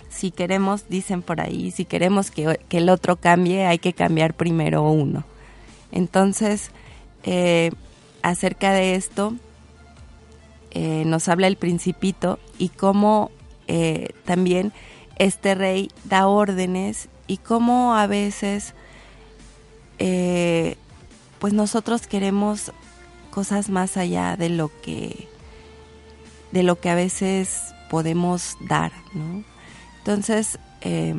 Si 0.09 0.31
queremos, 0.31 0.89
dicen 0.89 1.21
por 1.21 1.41
ahí, 1.41 1.69
si 1.69 1.85
queremos 1.85 2.31
que, 2.31 2.59
el 2.71 2.89
otro 2.89 3.15
cambie, 3.15 3.67
hay 3.67 3.77
que 3.77 3.93
cambiar 3.93 4.33
primero 4.33 4.81
uno. 4.81 5.25
Entonces, 5.91 6.71
eh, 7.21 7.69
acerca 8.23 8.73
de 8.73 8.95
esto, 8.95 9.35
eh, 10.71 11.03
nos 11.05 11.27
habla 11.27 11.45
el 11.45 11.55
principito 11.55 12.39
y 12.57 12.69
cómo 12.69 13.29
eh, 13.67 14.15
también 14.25 14.73
este 15.17 15.53
rey 15.53 15.91
da 16.05 16.25
órdenes 16.25 17.09
y 17.27 17.37
cómo 17.37 17.95
a 17.95 18.07
veces 18.07 18.73
pues 21.37 21.53
nosotros 21.53 22.07
queremos 22.07 22.71
cosas 23.29 23.69
más 23.69 23.97
allá 23.97 24.35
de 24.35 24.49
lo 24.49 24.71
que 24.81 25.27
de 26.51 26.63
lo 26.63 26.79
que 26.79 26.89
a 26.89 26.95
veces 26.95 27.73
podemos 27.89 28.57
dar, 28.61 28.91
¿no? 29.13 29.43
Entonces, 29.99 30.59
eh, 30.81 31.15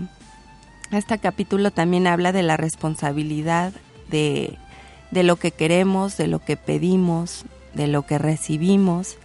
este 0.90 1.18
capítulo 1.18 1.70
también 1.70 2.06
habla 2.06 2.32
de 2.32 2.42
la 2.42 2.56
responsabilidad 2.56 3.72
de, 4.10 4.58
de, 5.10 5.22
lo 5.22 5.36
que 5.36 5.52
queremos, 5.52 6.16
de 6.16 6.26
lo 6.26 6.40
que 6.44 6.56
pedimos, 6.56 7.44
de 7.74 7.86
lo 7.86 8.06
que 8.06 8.18
recibimos 8.18 9.16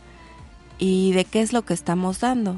y 0.78 1.14
de 1.14 1.26
qué 1.26 1.42
es 1.42 1.54
lo 1.54 1.64
que 1.64 1.74
estamos 1.74 2.20
dando. 2.20 2.56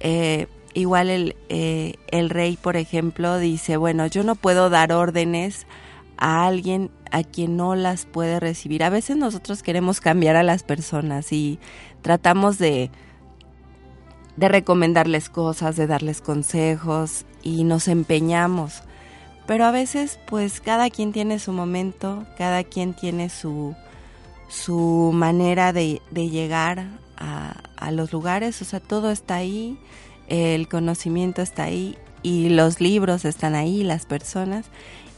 Eh, 0.00 0.46
igual 0.72 1.10
el, 1.10 1.36
eh, 1.48 1.94
el 2.08 2.30
rey, 2.30 2.56
por 2.56 2.76
ejemplo, 2.76 3.38
dice, 3.38 3.76
bueno, 3.76 4.06
yo 4.06 4.24
no 4.24 4.36
puedo 4.36 4.70
dar 4.70 4.92
órdenes 4.92 5.66
a 6.16 6.46
alguien 6.46 6.90
a 7.10 7.22
quien 7.22 7.56
no 7.56 7.74
las 7.74 8.06
puede 8.06 8.40
recibir. 8.40 8.82
A 8.82 8.90
veces 8.90 9.16
nosotros 9.16 9.62
queremos 9.62 10.00
cambiar 10.00 10.36
a 10.36 10.42
las 10.42 10.62
personas 10.62 11.32
y 11.32 11.58
tratamos 12.02 12.58
de, 12.58 12.90
de 14.36 14.48
recomendarles 14.48 15.28
cosas, 15.28 15.76
de 15.76 15.86
darles 15.86 16.20
consejos 16.20 17.24
y 17.42 17.64
nos 17.64 17.88
empeñamos. 17.88 18.82
Pero 19.46 19.64
a 19.64 19.70
veces 19.70 20.18
pues 20.26 20.60
cada 20.60 20.90
quien 20.90 21.12
tiene 21.12 21.38
su 21.38 21.52
momento, 21.52 22.26
cada 22.36 22.64
quien 22.64 22.94
tiene 22.94 23.28
su, 23.28 23.74
su 24.48 25.10
manera 25.14 25.72
de, 25.72 26.02
de 26.10 26.28
llegar 26.28 26.86
a, 27.16 27.54
a 27.76 27.90
los 27.92 28.12
lugares, 28.12 28.60
o 28.60 28.64
sea, 28.64 28.80
todo 28.80 29.10
está 29.10 29.36
ahí, 29.36 29.78
el 30.28 30.68
conocimiento 30.68 31.42
está 31.42 31.64
ahí 31.64 31.96
y 32.22 32.48
los 32.48 32.80
libros 32.80 33.24
están 33.24 33.54
ahí, 33.54 33.84
las 33.84 34.04
personas 34.06 34.66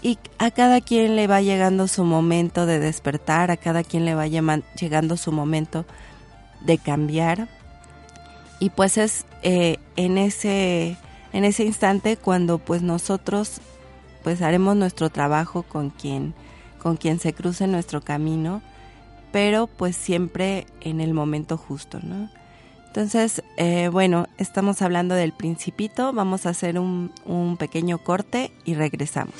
y 0.02 0.18
a 0.38 0.50
cada 0.50 0.80
quien 0.80 1.16
le 1.16 1.26
va 1.26 1.40
llegando 1.42 1.88
su 1.88 2.04
momento 2.04 2.66
de 2.66 2.78
despertar, 2.78 3.50
a 3.50 3.56
cada 3.56 3.82
quien 3.82 4.04
le 4.04 4.14
va 4.14 4.26
llegando 4.26 5.16
su 5.16 5.32
momento 5.32 5.84
de 6.60 6.78
cambiar. 6.78 7.48
Y 8.60 8.70
pues 8.70 8.98
es 8.98 9.24
eh, 9.42 9.78
en 9.96 10.18
ese 10.18 10.96
en 11.32 11.44
ese 11.44 11.64
instante 11.64 12.16
cuando 12.16 12.58
pues 12.58 12.82
nosotros 12.82 13.60
pues 14.22 14.42
haremos 14.42 14.76
nuestro 14.76 15.10
trabajo 15.10 15.62
con 15.62 15.90
quien 15.90 16.34
con 16.82 16.96
quien 16.96 17.18
se 17.20 17.32
cruce 17.32 17.66
nuestro 17.66 18.00
camino 18.00 18.62
pero 19.30 19.66
pues 19.66 19.94
siempre 19.94 20.66
en 20.80 21.00
el 21.00 21.12
momento 21.12 21.56
justo 21.56 22.00
no 22.02 22.30
entonces 22.86 23.42
eh, 23.58 23.90
bueno 23.92 24.26
estamos 24.38 24.80
hablando 24.82 25.14
del 25.14 25.32
principito 25.32 26.12
vamos 26.12 26.46
a 26.46 26.50
hacer 26.50 26.78
un, 26.78 27.12
un 27.26 27.56
pequeño 27.58 27.98
corte 27.98 28.50
y 28.64 28.74
regresamos 28.74 29.34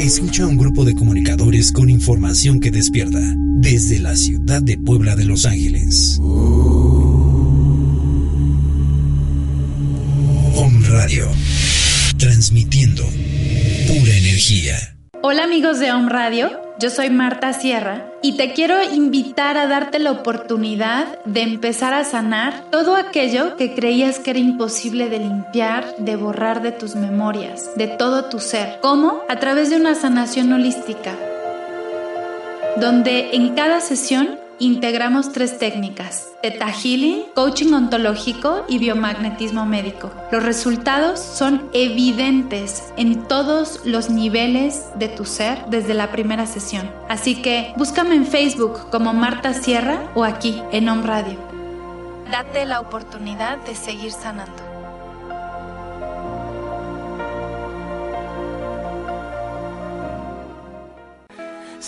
Escucha 0.00 0.44
a 0.44 0.46
un 0.46 0.56
grupo 0.56 0.84
de 0.84 0.94
comunicadores 0.94 1.72
con 1.72 1.90
información 1.90 2.60
que 2.60 2.70
despierta 2.70 3.18
desde 3.58 3.98
la 3.98 4.14
ciudad 4.14 4.62
de 4.62 4.78
Puebla 4.78 5.16
de 5.16 5.24
Los 5.24 5.46
Ángeles. 5.46 6.20
Home 10.54 10.88
Radio, 10.88 11.26
transmitiendo 12.18 13.02
pura 13.88 14.16
energía. 14.16 14.76
Hola 15.22 15.44
amigos 15.44 15.80
de 15.80 15.90
Home 15.90 16.08
Radio, 16.08 16.65
yo 16.78 16.90
soy 16.90 17.08
Marta 17.08 17.52
Sierra 17.54 18.04
y 18.22 18.36
te 18.36 18.52
quiero 18.52 18.82
invitar 18.82 19.56
a 19.56 19.66
darte 19.66 19.98
la 19.98 20.12
oportunidad 20.12 21.18
de 21.24 21.40
empezar 21.40 21.94
a 21.94 22.04
sanar 22.04 22.64
todo 22.70 22.96
aquello 22.96 23.56
que 23.56 23.74
creías 23.74 24.18
que 24.18 24.30
era 24.30 24.38
imposible 24.38 25.08
de 25.08 25.20
limpiar, 25.20 25.96
de 25.96 26.16
borrar 26.16 26.60
de 26.62 26.72
tus 26.72 26.94
memorias, 26.94 27.70
de 27.76 27.86
todo 27.86 28.26
tu 28.26 28.40
ser. 28.40 28.78
¿Cómo? 28.82 29.22
A 29.28 29.38
través 29.38 29.70
de 29.70 29.76
una 29.76 29.94
sanación 29.94 30.52
holística, 30.52 31.12
donde 32.76 33.34
en 33.34 33.54
cada 33.54 33.80
sesión 33.80 34.38
integramos 34.58 35.32
tres 35.32 35.58
técnicas, 35.58 36.28
Theta 36.42 36.68
Healing, 36.68 37.24
Coaching 37.34 37.72
Ontológico 37.72 38.64
y 38.68 38.78
Biomagnetismo 38.78 39.66
Médico. 39.66 40.10
Los 40.32 40.42
resultados 40.42 41.20
son 41.20 41.68
evidentes 41.72 42.92
en 42.96 43.26
todos 43.28 43.80
los 43.84 44.10
niveles 44.10 44.86
de 44.96 45.08
tu 45.08 45.24
ser 45.24 45.66
desde 45.66 45.94
la 45.94 46.10
primera 46.10 46.46
sesión. 46.46 46.90
Así 47.08 47.42
que 47.42 47.72
búscame 47.76 48.14
en 48.14 48.26
Facebook 48.26 48.90
como 48.90 49.12
Marta 49.12 49.54
Sierra 49.54 50.10
o 50.14 50.24
aquí 50.24 50.62
en 50.72 50.88
Home 50.88 51.02
Radio. 51.02 51.38
Date 52.30 52.64
la 52.64 52.80
oportunidad 52.80 53.58
de 53.58 53.74
seguir 53.74 54.10
sanando. 54.10 54.65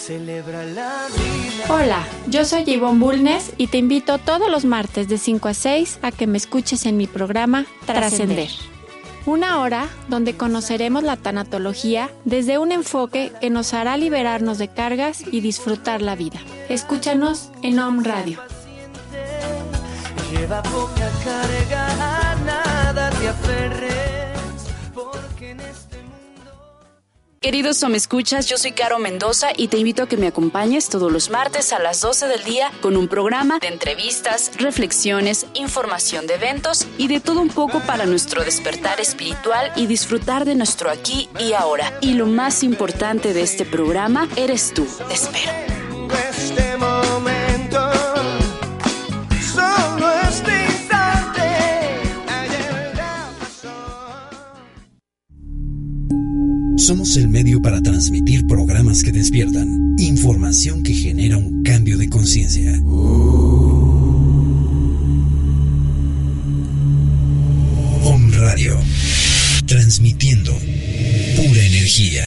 Celebra 0.09 0.65
la 0.65 1.07
vida. 1.09 1.65
Hola, 1.69 2.03
yo 2.29 2.47
soy 2.47 2.65
Yvonne 2.65 2.99
Bulnes 2.99 3.53
y 3.59 3.67
te 3.67 3.77
invito 3.77 4.17
todos 4.17 4.51
los 4.51 4.65
martes 4.65 5.07
de 5.07 5.19
5 5.19 5.49
a 5.49 5.53
6 5.53 5.99
a 6.01 6.13
que 6.13 6.27
me 6.27 6.39
escuches 6.39 6.87
en 6.87 6.97
mi 6.97 7.07
programa 7.07 7.67
Trascender. 7.85 8.49
Una 9.27 9.61
hora 9.61 9.87
donde 10.09 10.35
conoceremos 10.35 11.03
la 11.03 11.19
tanatología 11.19 12.11
desde 12.25 12.57
un 12.57 12.73
enfoque 12.73 13.35
que 13.43 13.51
nos 13.51 13.75
hará 13.75 13.99
liberarnos 13.99 14.57
de 14.57 14.69
cargas 14.69 15.25
y 15.31 15.43
disfrutar 15.43 16.01
la 16.01 16.17
vida. 16.17 16.41
Escúchanos 16.71 17.51
en 17.63 17.79
Home 17.79 18.03
Radio. 18.03 18.41
Lleva 20.33 20.63
poca 20.63 21.11
carga, 21.23 22.33
a 22.33 22.35
nada 22.47 23.11
te 23.11 23.29
aferres, 23.29 24.18
Queridos 27.41 27.85
escuchas, 27.85 28.47
yo 28.47 28.59
soy 28.59 28.73
Caro 28.73 28.99
Mendoza 28.99 29.51
y 29.57 29.69
te 29.69 29.77
invito 29.79 30.03
a 30.03 30.09
que 30.09 30.17
me 30.17 30.27
acompañes 30.27 30.89
todos 30.89 31.13
los 31.13 31.31
martes 31.31 31.73
a 31.73 31.79
las 31.79 32.01
12 32.01 32.27
del 32.27 32.43
día 32.43 32.73
con 32.81 32.97
un 32.97 33.07
programa 33.07 33.61
de 33.61 33.69
entrevistas, 33.69 34.51
reflexiones, 34.59 35.47
información 35.55 36.27
de 36.27 36.35
eventos 36.35 36.85
y 36.99 37.07
de 37.07 37.21
todo 37.21 37.41
un 37.41 37.51
poco 37.51 37.79
para 37.79 38.07
nuestro 38.07 38.43
despertar 38.43 39.01
espiritual 39.01 39.71
y 39.77 39.87
disfrutar 39.87 40.45
de 40.47 40.57
nuestro 40.57 40.91
aquí 40.91 41.29
y 41.39 41.53
ahora. 41.53 41.97
Y 42.01 42.15
lo 42.15 42.27
más 42.27 42.65
importante 42.65 43.33
de 43.33 43.43
este 43.43 43.65
programa 43.65 44.29
eres 44.35 44.75
tú. 44.75 44.85
Te 45.07 45.15
espero. 45.15 45.53
Este 46.31 46.77
momento, 46.77 47.89
Somos 56.79 57.17
el 57.17 57.29
medio 57.29 57.61
para 57.61 57.83
transmitir 57.83 58.47
programas 58.47 59.03
que 59.03 59.11
despiertan, 59.11 59.97
información 59.99 60.85
que 60.85 60.95
genera 60.95 61.37
un 61.37 61.65
cambio 61.65 61.99
de 61.99 62.09
conciencia. 62.09 62.81
Home 68.05 68.37
Radio, 68.37 68.79
transmitiendo 69.67 70.53
pura 71.37 71.67
energía. 71.67 72.25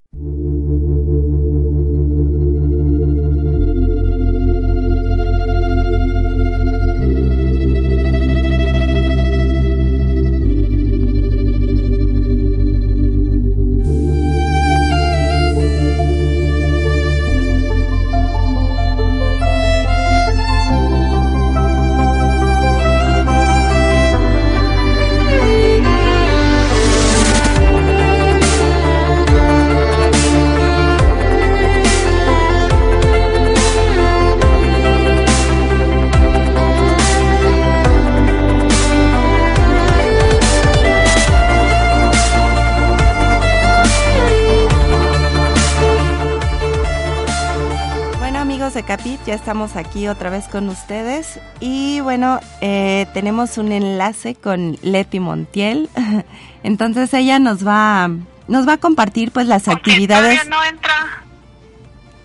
Ya 49.32 49.36
estamos 49.36 49.78
aquí 49.78 50.10
otra 50.10 50.30
vez 50.30 50.50
con 50.50 50.68
ustedes 50.68 51.40
y 51.62 52.02
bueno, 52.02 52.42
eh, 52.60 53.08
tenemos 53.14 53.58
un 53.58 53.72
enlace 53.72 54.36
con 54.36 54.78
Leti 54.82 55.22
Montiel, 55.22 55.90
entonces 56.64 57.14
ella 57.14 57.40
nos 57.40 57.66
va, 57.66 58.10
nos 58.50 58.68
va 58.68 58.74
a 58.74 58.78
compartir 58.78 59.32
pues 59.32 59.48
las 59.48 59.70
actividades. 59.70 60.44
Todavía 60.44 60.50
no 60.50 60.70
entra. 60.70 61.24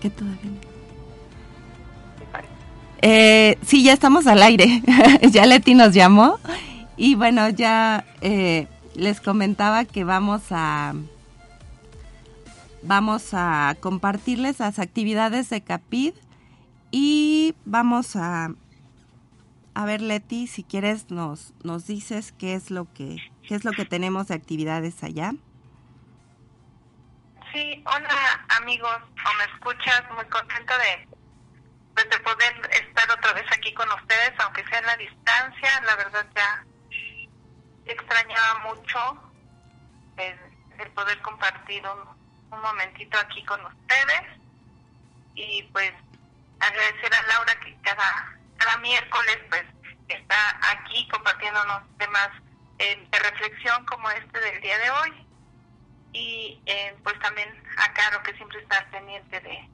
¿Qué 0.01 0.09
todavía 0.09 0.41
no? 0.43 0.67
Eh, 3.01 3.57
sí, 3.65 3.83
ya 3.83 3.93
estamos 3.93 4.27
al 4.27 4.43
aire, 4.43 4.83
ya 5.31 5.45
Leti 5.45 5.75
nos 5.75 5.93
llamó 5.93 6.39
y 6.97 7.15
bueno, 7.15 7.47
ya 7.47 8.03
eh, 8.19 8.67
les 8.95 9.21
comentaba 9.21 9.85
que 9.85 10.03
vamos 10.03 10.41
a 10.51 10.93
vamos 12.83 13.29
a 13.31 13.77
compartirles 13.79 14.59
las 14.59 14.77
actividades 14.77 15.49
de 15.49 15.61
Capid 15.61 16.13
y 16.91 17.55
vamos 17.65 18.15
a 18.15 18.49
a 19.73 19.85
ver 19.85 20.01
Leti 20.01 20.47
si 20.47 20.63
quieres 20.63 21.11
nos 21.11 21.53
nos 21.63 21.85
dices 21.85 22.33
qué 22.37 22.55
es 22.55 22.71
lo 22.71 22.91
que 22.93 23.17
qué 23.47 23.55
es 23.55 23.63
lo 23.63 23.71
que 23.71 23.85
tenemos 23.85 24.27
de 24.27 24.35
actividades 24.35 25.03
allá. 25.03 25.33
Sí, 27.53 27.83
hola 27.85 28.45
amigos, 28.57 28.97
o 29.01 29.37
me 29.37 29.53
escuchas, 29.53 30.03
muy 30.13 30.25
contenta 30.25 30.77
de, 30.77 31.07
pues, 31.93 32.09
de 32.09 32.19
poder 32.19 32.69
estar 32.71 33.09
otra 33.11 33.33
vez 33.33 33.45
aquí 33.51 33.73
con 33.73 33.87
ustedes, 33.91 34.33
aunque 34.39 34.65
sea 34.67 34.79
en 34.79 34.85
la 34.85 34.97
distancia, 34.97 35.81
la 35.85 35.95
verdad 35.95 36.27
ya 36.35 36.65
extrañaba 37.85 38.59
mucho 38.69 39.31
el, 40.17 40.91
poder 40.91 41.21
compartir 41.21 41.83
un 41.87 42.61
momentito 42.61 43.17
aquí 43.17 43.43
con 43.45 43.65
ustedes. 43.65 44.23
Y 45.35 45.63
pues 45.71 45.93
agradecer 46.59 47.13
a 47.13 47.27
Laura 47.27 47.59
que 47.59 47.75
cada, 47.81 48.37
cada 48.57 48.77
miércoles 48.77 49.37
pues 49.49 49.63
está 50.09 50.59
aquí 50.71 51.07
compartiéndonos 51.09 51.83
temas 51.97 52.29
eh, 52.79 53.07
de 53.11 53.19
reflexión 53.19 53.85
como 53.85 54.09
este 54.11 54.39
del 54.39 54.61
día 54.61 54.77
de 54.79 54.89
hoy. 54.91 55.27
Y 56.13 56.61
eh, 56.65 56.95
pues 57.03 57.19
también 57.19 57.49
a 57.77 57.93
Caro 57.93 58.23
que 58.23 58.33
siempre 58.35 58.59
está 58.61 58.85
pendiente 58.89 59.39
de, 59.41 59.69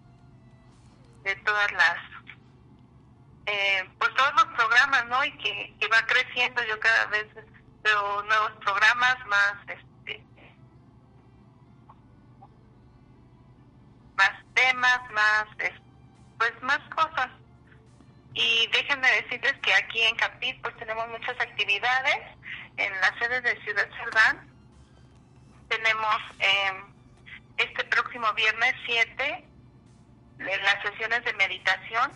de 1.23 1.35
todas 1.37 1.71
las 1.71 1.97
eh, 3.45 3.89
pues 3.99 4.13
todos 4.15 4.33
los 4.33 4.45
programas 4.55 5.05
no 5.07 5.23
y 5.25 5.31
que, 5.37 5.75
que 5.79 5.87
va 5.87 6.01
creciendo. 6.05 6.63
Yo 6.63 6.79
cada 6.79 7.05
vez 7.07 7.27
veo 7.83 8.23
nuevos 8.23 8.51
programas 8.63 9.17
más 9.27 9.53
este 9.67 10.25
más 14.15 14.31
temas 14.53 14.99
más 15.11 15.45
es- 15.59 15.82
pues 16.43 16.61
más 16.61 16.79
cosas. 16.93 17.29
Y 18.33 18.67
déjenme 18.67 19.09
decirles 19.21 19.53
que 19.61 19.73
aquí 19.75 20.01
en 20.01 20.15
Capit 20.17 20.61
pues 20.61 20.75
tenemos 20.77 21.07
muchas 21.07 21.39
actividades. 21.39 22.19
En 22.75 22.91
la 22.99 23.17
sede 23.19 23.39
de 23.41 23.61
Ciudad 23.63 23.87
Cerdán 23.95 24.49
tenemos 25.69 26.17
eh, 26.39 26.83
este 27.57 27.83
próximo 27.85 28.33
viernes 28.33 28.75
7 28.85 29.45
de 30.37 30.57
las 30.57 30.81
sesiones 30.81 31.23
de 31.23 31.33
meditación 31.33 32.11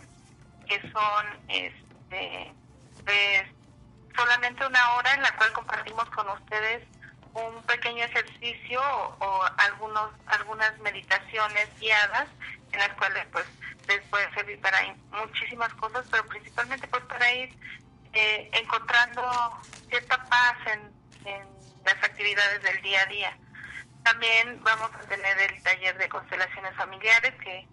que 0.68 0.80
son 0.92 1.26
este 1.48 2.52
pues, 3.04 3.42
solamente 4.14 4.66
una 4.66 4.90
hora 4.94 5.14
en 5.14 5.22
la 5.22 5.34
cual 5.36 5.52
compartimos 5.52 6.04
con 6.10 6.28
ustedes 6.28 6.82
un 7.32 7.62
pequeño 7.62 8.04
ejercicio 8.04 8.80
o, 8.80 9.16
o 9.20 9.42
algunos 9.56 10.10
algunas 10.26 10.76
meditaciones 10.80 11.68
guiadas 11.80 12.28
en 12.72 12.80
las 12.80 12.90
cuales 12.90 13.24
pues 13.32 13.46
puede 14.10 14.32
servir 14.34 14.60
para 14.60 14.94
muchísimas 15.10 15.72
cosas 15.74 16.06
pero 16.10 16.26
principalmente 16.26 16.86
pues 16.88 17.02
para 17.04 17.32
ir 17.32 17.54
eh, 18.12 18.50
encontrando 18.52 19.22
cierta 19.88 20.16
paz 20.28 20.56
en, 20.66 20.98
las 21.84 22.04
actividades 22.04 22.62
del 22.62 22.82
día 22.82 23.00
a 23.00 23.06
día. 23.06 23.38
También 24.02 24.62
vamos 24.62 24.90
a 24.94 25.08
tener 25.08 25.38
el 25.38 25.62
taller 25.62 25.96
de 25.96 26.08
constelaciones 26.08 26.74
familiares 26.74 27.32
que 27.42 27.66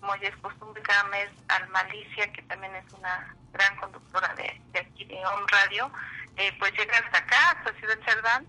como 0.00 0.14
ya 0.16 0.28
es 0.28 0.36
costumbre 0.38 0.82
cada 0.82 1.04
mes 1.04 1.30
al 1.48 1.68
Malicia 1.68 2.30
que 2.32 2.42
también 2.42 2.74
es 2.74 2.92
una 2.92 3.34
gran 3.52 3.74
conductora 3.76 4.34
de, 4.34 4.60
de 4.72 4.80
aquí 4.80 5.04
de 5.04 5.24
Home 5.24 5.46
Radio 5.48 5.90
eh, 6.36 6.54
pues 6.58 6.72
llega 6.72 6.98
hasta 6.98 7.18
acá 7.18 7.50
hasta 7.50 7.72
Ciudad 7.78 7.98
Cerdán 8.04 8.46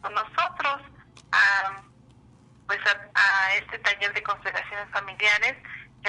con 0.00 0.14
nosotros 0.14 0.80
a 1.32 1.82
pues 2.66 2.80
a 3.14 3.54
este 3.56 3.78
taller 3.80 4.14
de 4.14 4.22
constelaciones 4.22 4.88
familiares 4.90 5.56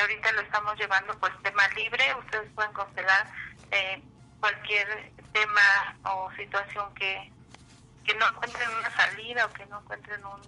ahorita 0.01 0.31
lo 0.33 0.41
estamos 0.41 0.77
llevando 0.77 1.17
pues 1.19 1.31
tema 1.43 1.67
libre. 1.75 2.03
Ustedes 2.19 2.51
pueden 2.53 2.73
constelar 2.73 3.27
eh, 3.71 4.01
cualquier 4.39 5.11
tema 5.31 5.97
o 6.03 6.31
situación 6.35 6.93
que 6.95 7.31
que 8.05 8.13
no 8.15 8.27
encuentren 8.27 8.69
una 8.69 8.95
salida 8.97 9.45
o 9.45 9.53
que 9.53 9.65
no 9.67 9.79
encuentren 9.79 10.25
un 10.25 10.41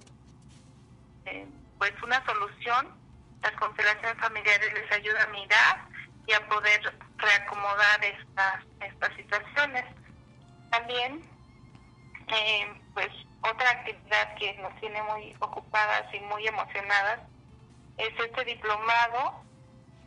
eh, 1.26 1.48
pues 1.78 1.94
una 2.04 2.24
solución. 2.26 2.88
Las 3.42 3.54
constelaciones 3.54 4.18
familiares 4.18 4.74
les 4.74 4.92
ayuda 4.92 5.24
a 5.24 5.28
mirar 5.28 5.88
y 6.28 6.34
a 6.34 6.48
poder 6.48 6.94
reacomodar 7.18 8.04
estas 8.04 8.64
estas 8.82 9.16
situaciones. 9.16 9.86
También 10.72 11.24
eh, 12.28 12.82
pues 12.94 13.10
otra 13.42 13.70
actividad 13.70 14.36
que 14.36 14.54
nos 14.56 14.76
tiene 14.80 15.02
muy 15.04 15.36
ocupadas 15.40 16.04
y 16.14 16.20
muy 16.22 16.48
emocionadas 16.48 17.20
es 17.98 18.20
este 18.20 18.46
diplomado 18.46 19.44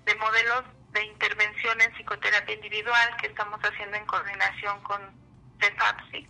de 0.05 0.15
modelos 0.17 0.65
de 0.93 1.05
intervención 1.05 1.81
en 1.81 1.93
psicoterapia 1.95 2.55
individual 2.55 3.17
que 3.21 3.29
estamos 3.29 3.61
haciendo 3.61 3.97
en 3.97 4.07
coordinación 4.07 4.83
con 4.83 5.01
CEFAPSIC, 5.61 6.29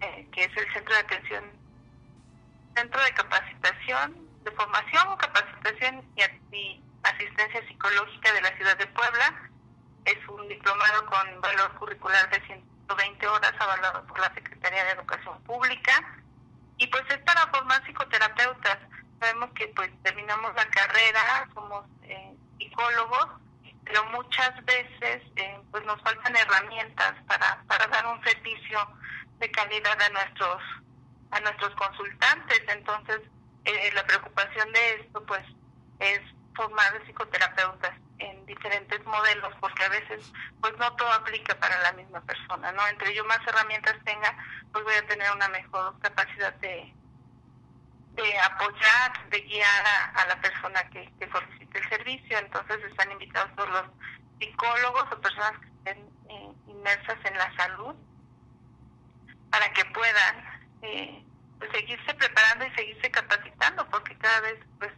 eh, 0.00 0.28
que 0.32 0.44
es 0.44 0.56
el 0.56 0.72
Centro 0.72 0.94
de 0.94 1.00
Atención, 1.00 1.44
Centro 2.76 3.02
de 3.02 3.12
Capacitación, 3.12 4.28
de 4.44 4.50
Formación, 4.52 5.16
Capacitación 5.16 6.04
y, 6.16 6.56
y 6.56 6.84
Asistencia 7.02 7.66
Psicológica 7.68 8.32
de 8.32 8.40
la 8.42 8.56
Ciudad 8.56 8.76
de 8.76 8.86
Puebla. 8.88 9.50
Es 10.04 10.18
un 10.28 10.48
diplomado 10.48 11.06
con 11.06 11.40
valor 11.40 11.72
curricular 11.74 12.28
de 12.30 12.44
120 12.46 13.26
horas 13.28 13.52
avalado 13.58 14.04
por 14.06 14.18
la 14.18 14.32
Secretaría 14.34 14.84
de 14.84 14.90
Educación 14.92 15.42
Pública 15.44 16.18
y 16.78 16.86
pues 16.88 17.04
es 17.10 17.18
para 17.18 17.46
formar 17.48 17.84
psicoterapeutas. 17.84 18.78
Sabemos 19.22 19.50
que 19.54 19.68
pues 19.68 19.88
terminamos 20.02 20.52
la 20.56 20.66
carrera, 20.66 21.48
somos 21.54 21.84
eh, 22.02 22.34
psicólogos, 22.58 23.28
pero 23.84 24.04
muchas 24.06 24.52
veces 24.64 25.22
eh, 25.36 25.60
pues 25.70 25.84
nos 25.84 26.02
faltan 26.02 26.34
herramientas 26.34 27.14
para, 27.28 27.62
para 27.68 27.86
dar 27.86 28.04
un 28.08 28.20
servicio 28.24 28.80
de 29.38 29.48
calidad 29.52 30.02
a 30.02 30.08
nuestros 30.08 30.60
a 31.30 31.38
nuestros 31.38 31.72
consultantes. 31.76 32.62
Entonces 32.66 33.20
eh, 33.64 33.92
la 33.94 34.04
preocupación 34.04 34.72
de 34.72 34.94
esto 34.94 35.24
pues 35.24 35.44
es 36.00 36.20
formar 36.56 37.00
psicoterapeutas 37.06 37.92
en 38.18 38.44
diferentes 38.46 39.04
modelos 39.06 39.54
porque 39.60 39.84
a 39.84 39.88
veces 39.88 40.32
pues 40.60 40.76
no 40.78 40.96
todo 40.96 41.12
aplica 41.12 41.54
para 41.60 41.80
la 41.82 41.92
misma 41.92 42.20
persona, 42.22 42.72
¿no? 42.72 42.84
Entre 42.88 43.14
yo 43.14 43.24
más 43.26 43.38
herramientas 43.46 43.94
tenga, 44.04 44.36
pues 44.72 44.82
voy 44.82 44.94
a 44.94 45.06
tener 45.06 45.30
una 45.30 45.48
mejor 45.50 45.96
capacidad 46.00 46.52
de, 46.54 46.92
de 48.14 48.38
apoyar, 48.38 49.30
de 49.30 49.40
guiar 49.40 49.84
a, 50.14 50.26
la 50.26 50.40
persona 50.40 50.82
que, 50.90 51.10
que 51.18 51.30
solicite 51.30 51.78
el 51.78 51.88
servicio. 51.88 52.38
Entonces 52.38 52.78
están 52.84 53.10
invitados 53.12 53.54
todos 53.56 53.70
los 53.70 53.84
psicólogos 54.38 55.04
o 55.12 55.20
personas 55.20 55.52
que 55.60 55.66
estén 55.90 56.10
eh, 56.28 56.52
inmersas 56.68 57.18
en 57.24 57.38
la 57.38 57.54
salud 57.56 57.94
para 59.50 59.72
que 59.72 59.84
puedan 59.86 60.62
eh, 60.82 61.24
pues, 61.58 61.70
seguirse 61.72 62.14
preparando 62.14 62.66
y 62.66 62.70
seguirse 62.74 63.10
capacitando 63.10 63.86
porque 63.88 64.16
cada 64.18 64.40
vez 64.40 64.58
pues 64.78 64.90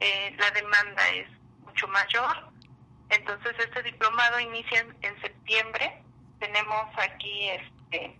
eh, 0.00 0.34
la 0.38 0.50
demanda 0.50 1.08
es 1.10 1.28
mucho 1.60 1.88
mayor. 1.88 2.50
Entonces 3.10 3.54
este 3.58 3.82
diplomado 3.82 4.40
inicia 4.40 4.80
en, 4.80 4.96
en 5.02 5.20
septiembre. 5.20 6.02
Tenemos 6.40 6.86
aquí 6.98 7.50
este 7.50 8.18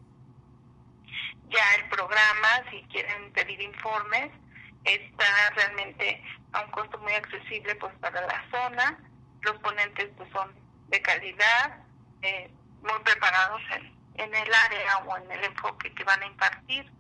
ya 1.49 1.75
el 1.77 1.89
programa, 1.89 2.49
si 2.71 2.83
quieren 2.85 3.33
pedir 3.33 3.61
informes, 3.61 4.31
está 4.85 5.51
realmente 5.57 6.23
a 6.53 6.63
un 6.63 6.71
costo 6.71 6.99
muy 6.99 7.13
accesible 7.13 7.75
pues 7.77 7.95
para 8.01 8.21
la 8.21 8.45
zona. 8.51 8.99
Los 9.43 9.59
ponentes 9.59 10.11
pues 10.17 10.31
son 10.33 10.53
de 10.89 11.01
calidad, 11.03 11.79
eh, 12.23 12.51
muy 12.83 12.99
preparados 13.05 13.61
en, 14.17 14.35
el 14.35 14.55
área 14.55 14.99
o 15.07 15.17
en 15.17 15.31
el 15.31 15.45
enfoque 15.45 15.93
que 15.95 16.05
van 16.05 16.23
a 16.23 16.27
impartir. 16.27 16.91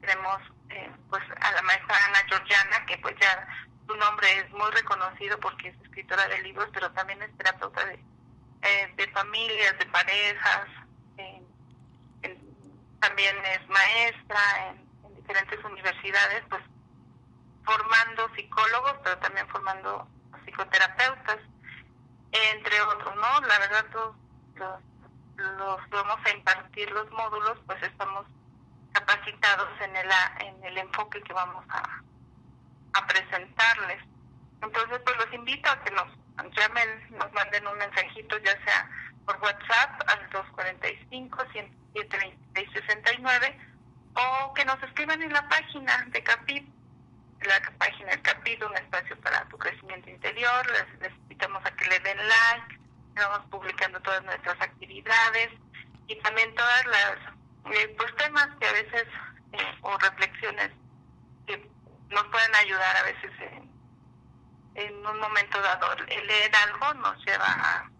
Tenemos 0.00 0.40
eh, 0.70 0.90
pues 1.08 1.22
a 1.40 1.52
la 1.52 1.62
maestra 1.62 1.96
Ana 2.06 2.18
Georgiana, 2.28 2.86
que 2.86 2.98
pues 2.98 3.16
ya 3.20 3.46
su 3.86 3.96
nombre 3.96 4.38
es 4.38 4.50
muy 4.50 4.70
reconocido 4.70 5.38
porque 5.40 5.68
es 5.68 5.80
escritora 5.82 6.28
de 6.28 6.42
libros, 6.42 6.68
pero 6.72 6.90
también 6.92 7.22
es 7.22 7.36
terapeuta 7.36 7.84
de, 7.86 7.94
eh, 8.62 8.92
de 8.96 9.08
familias, 9.08 9.78
de 9.78 9.86
parejas, 9.86 10.68
también 13.08 13.36
es 13.46 13.68
maestra 13.68 14.68
en, 14.68 14.88
en 15.04 15.14
diferentes 15.16 15.64
universidades, 15.64 16.44
pues 16.50 16.62
formando 17.64 18.28
psicólogos, 18.34 18.94
pero 19.02 19.18
también 19.18 19.48
formando 19.48 20.06
psicoterapeutas, 20.44 21.38
entre 22.32 22.80
otros, 22.82 23.16
¿no? 23.16 23.46
La 23.46 23.58
verdad, 23.60 23.86
todos 23.92 24.16
los, 24.56 24.80
los 25.56 25.90
vamos 25.90 26.18
a 26.24 26.30
impartir 26.30 26.90
los 26.90 27.10
módulos, 27.10 27.58
pues 27.66 27.82
estamos 27.82 28.26
capacitados 28.92 29.68
en 29.80 29.96
el, 29.96 30.10
en 30.40 30.64
el 30.64 30.78
enfoque 30.78 31.22
que 31.22 31.32
vamos 31.32 31.64
a, 31.70 32.02
a 32.92 33.06
presentarles. 33.06 34.02
Entonces, 34.60 35.00
pues 35.04 35.16
los 35.16 35.32
invito 35.32 35.70
a 35.70 35.80
que 35.80 35.90
nos 35.92 36.08
llamen, 36.56 37.06
nos 37.10 37.32
manden 37.32 37.66
un 37.66 37.78
mensajito, 37.78 38.36
ya 38.38 38.52
sea 38.64 38.90
por 39.24 39.36
WhatsApp 39.40 40.02
al 40.08 40.28
245-107-2669 42.06 43.56
o 44.14 44.54
que 44.54 44.64
nos 44.64 44.82
escriban 44.82 45.22
en 45.22 45.32
la 45.32 45.48
página 45.48 46.04
de 46.08 46.22
CAPIP, 46.22 46.68
la 47.42 47.60
página 47.78 48.10
del 48.10 48.22
CAPIP, 48.22 48.62
un 48.64 48.76
espacio 48.76 49.16
para 49.20 49.44
tu 49.48 49.58
crecimiento 49.58 50.10
interior. 50.10 50.66
Les, 51.00 51.12
invitamos 51.12 51.64
a 51.64 51.70
que 51.70 51.84
le 51.86 52.00
den 52.00 52.18
like, 52.18 52.80
vamos 53.14 53.46
publicando 53.50 54.00
todas 54.00 54.22
nuestras 54.24 54.60
actividades 54.60 55.50
y 56.08 56.16
también 56.16 56.54
todas 56.54 56.86
las 56.86 57.16
eh, 57.74 57.94
pues 57.96 58.14
temas 58.16 58.48
que 58.58 58.66
a 58.66 58.72
veces 58.72 59.04
eh, 59.52 59.78
o 59.82 59.96
reflexiones 59.98 60.70
que 61.46 61.70
nos 62.10 62.24
pueden 62.24 62.54
ayudar 62.56 62.96
a 62.96 63.02
veces 63.02 63.30
en, 63.40 63.70
en 64.74 65.06
un 65.06 65.20
momento 65.20 65.60
dado. 65.60 65.94
Leer 66.06 66.56
algo 66.56 66.94
nos 66.94 67.24
lleva 67.24 67.46
a, 67.46 67.90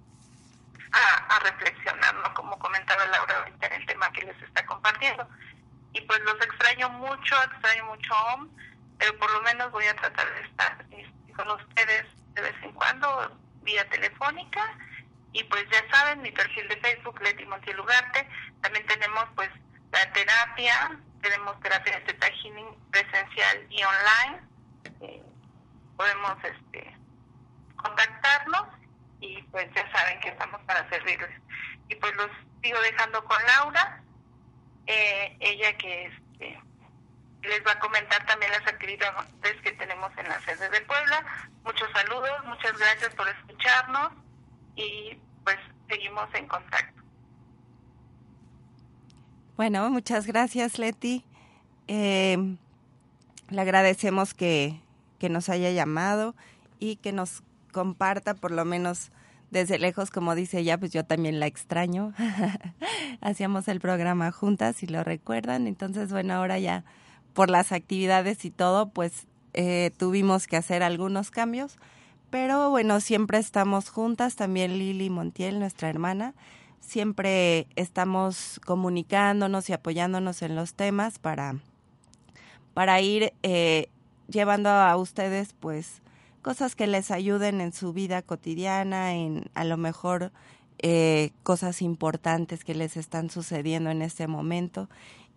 a, 0.93 1.35
a 1.35 1.39
reflexionar, 1.41 2.15
¿no? 2.17 2.35
Como 2.35 2.59
comentaba 2.59 3.05
Laura 3.07 3.39
ahorita 3.39 3.67
en 3.67 3.73
el 3.75 3.87
tema 3.87 4.13
que 4.13 4.23
les 4.23 4.43
está 4.43 4.65
compartiendo. 4.67 5.29
Y 5.93 6.01
pues 6.03 6.21
los 6.21 6.35
extraño 6.41 6.89
mucho, 6.91 7.35
extraño 7.45 7.85
mucho 7.87 8.15
OM, 8.35 8.49
pero 8.99 9.17
por 9.19 9.31
lo 9.33 9.43
menos 9.43 9.71
voy 9.73 9.87
a 9.87 9.97
tratar 9.97 10.33
de 10.35 10.41
estar 10.43 10.85
este, 10.91 11.33
con 11.33 11.51
ustedes 11.51 12.07
de 12.35 12.43
vez 12.43 12.55
en 12.63 12.73
cuando 12.73 13.39
vía 13.63 13.89
telefónica 13.91 14.63
y 15.33 15.45
pues 15.45 15.65
ya 15.71 15.83
saben 15.91 16.23
mi 16.23 16.31
perfil 16.31 16.69
de 16.69 16.77
Facebook 16.77 17.21
Leti 17.21 17.45
Montiel 17.47 17.81
Ugarte 17.81 18.29
también 18.63 18.87
tenemos 18.87 19.25
pues 19.35 19.51
la 19.93 20.11
terapia 20.13 20.99
tenemos 21.21 21.59
terapia 21.61 21.99
de 21.99 22.01
Theta 22.07 22.29
Healing 22.29 22.75
presencial 22.91 23.67
y 23.71 23.83
online 23.83 24.49
Eh, 25.01 25.23
podemos 25.97 26.37
este 26.45 26.97
contactarnos 27.77 28.67
y 29.21 29.43
pues 29.45 29.69
ya 29.75 29.91
saben 29.93 30.21
que 30.21 30.29
estamos 30.29 30.61
para 30.63 30.89
servirles 30.89 31.31
y 31.89 31.95
pues 31.97 32.15
los 32.17 32.29
sigo 32.63 32.81
dejando 32.81 33.25
con 33.25 33.37
Laura 33.47 34.03
eh, 34.87 35.37
ella 35.41 35.77
que 35.77 36.07
este 36.07 36.61
les 37.43 37.65
va 37.67 37.73
a 37.73 37.79
comentar 37.79 38.25
también 38.27 38.51
las 38.51 38.67
actividades 38.67 39.61
que 39.63 39.73
tenemos 39.73 40.11
en 40.19 40.29
la 40.29 40.41
sede 40.41 40.69
de 40.71 40.81
Puebla. 40.83 41.25
Muchos 41.65 41.89
saludos, 41.93 42.45
muchas 42.47 42.77
gracias 42.79 43.15
por 43.15 43.29
escucharnos 43.29 44.13
y 44.75 45.17
pues 45.45 45.57
seguimos 45.89 46.29
en 46.35 46.47
contacto. 46.47 47.03
Bueno, 49.57 49.89
muchas 49.91 50.27
gracias, 50.27 50.79
Leti. 50.79 51.25
Eh, 51.87 52.57
le 53.51 53.61
agradecemos 53.61 54.35
que, 54.35 54.81
que 55.19 55.29
nos 55.29 55.49
haya 55.49 55.71
llamado 55.71 56.35
y 56.79 56.97
que 56.97 57.13
nos 57.13 57.43
comparta 57.73 58.35
por 58.35 58.51
lo 58.51 58.65
menos 58.65 59.11
desde 59.51 59.79
lejos, 59.79 60.11
como 60.11 60.35
dice 60.35 60.59
ella, 60.59 60.79
pues 60.79 60.93
yo 60.93 61.05
también 61.05 61.41
la 61.41 61.47
extraño. 61.47 62.13
Hacíamos 63.21 63.69
el 63.69 63.81
programa 63.81 64.31
juntas, 64.31 64.77
si 64.77 64.87
lo 64.87 65.05
recuerdan. 65.05 65.67
Entonces, 65.67 66.11
bueno, 66.11 66.35
ahora 66.35 66.59
ya 66.59 66.85
por 67.33 67.51
las 67.51 67.73
actividades 67.73 68.45
y 68.45 68.51
todo, 68.51 68.91
pues 68.91 69.27
eh, 69.55 69.91
tuvimos 69.97 70.47
que 70.47 70.57
hacer 70.57 70.83
algunos 70.83 71.31
cambios. 71.31 71.79
Pero 72.31 72.69
bueno, 72.71 73.01
siempre 73.01 73.39
estamos 73.39 73.89
juntas, 73.89 74.37
también 74.37 74.79
Lili 74.79 75.09
Montiel, 75.09 75.59
nuestra 75.59 75.89
hermana. 75.89 76.35
Siempre 76.81 77.67
estamos 77.75 78.61
comunicándonos 78.65 79.69
y 79.71 79.73
apoyándonos 79.73 80.43
en 80.43 80.55
los 80.55 80.75
temas 80.75 81.19
para, 81.19 81.57
para 82.75 83.01
ir 83.01 83.33
eh, 83.43 83.89
llevando 84.29 84.69
a 84.69 84.95
ustedes 84.97 85.55
pues 85.59 86.03
cosas 86.43 86.75
que 86.75 86.87
les 86.87 87.11
ayuden 87.11 87.61
en 87.61 87.73
su 87.73 87.93
vida 87.93 88.23
cotidiana, 88.23 89.15
en 89.15 89.51
a 89.55 89.65
lo 89.65 89.77
mejor 89.77 90.33
eh, 90.79 91.31
cosas 91.43 91.83
importantes 91.83 92.65
que 92.65 92.75
les 92.75 92.97
están 92.97 93.31
sucediendo 93.31 93.91
en 93.91 94.03
este 94.03 94.27
momento 94.27 94.89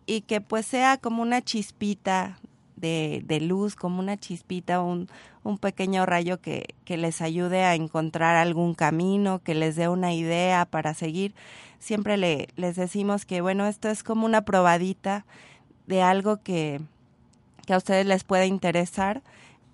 y 0.06 0.22
que 0.22 0.42
pues 0.42 0.66
sea 0.66 0.98
como 0.98 1.22
una 1.22 1.42
chispita 1.42 2.38
de, 2.76 3.24
de 3.26 3.40
luz, 3.40 3.76
como 3.76 4.00
una 4.00 4.18
chispita, 4.18 4.82
un, 4.82 5.08
un 5.44 5.58
pequeño 5.58 6.06
rayo 6.06 6.42
que, 6.42 6.76
que 6.86 6.98
les 6.98 7.22
ayude 7.22 7.64
a 7.64 7.76
encontrar 7.76 8.36
algún 8.36 8.74
camino, 8.74 9.40
que 9.40 9.56
les 9.56 9.76
dé 9.76 9.88
una 9.88 10.14
idea 10.14 10.66
para 10.66 10.94
seguir. 10.94 11.34
Siempre 11.80 12.18
le, 12.18 12.50
les 12.56 12.76
decimos 12.76 13.26
que 13.26 13.42
bueno, 13.42 13.66
esto 13.68 13.90
es 13.90 14.04
como 14.04 14.26
una 14.26 14.42
probadita 14.42 15.26
de 15.88 16.02
algo 16.02 16.38
que, 16.38 16.82
que 17.66 17.74
a 17.74 17.78
ustedes 17.78 18.06
les 18.06 18.24
pueda 18.24 18.46
interesar 18.46 19.22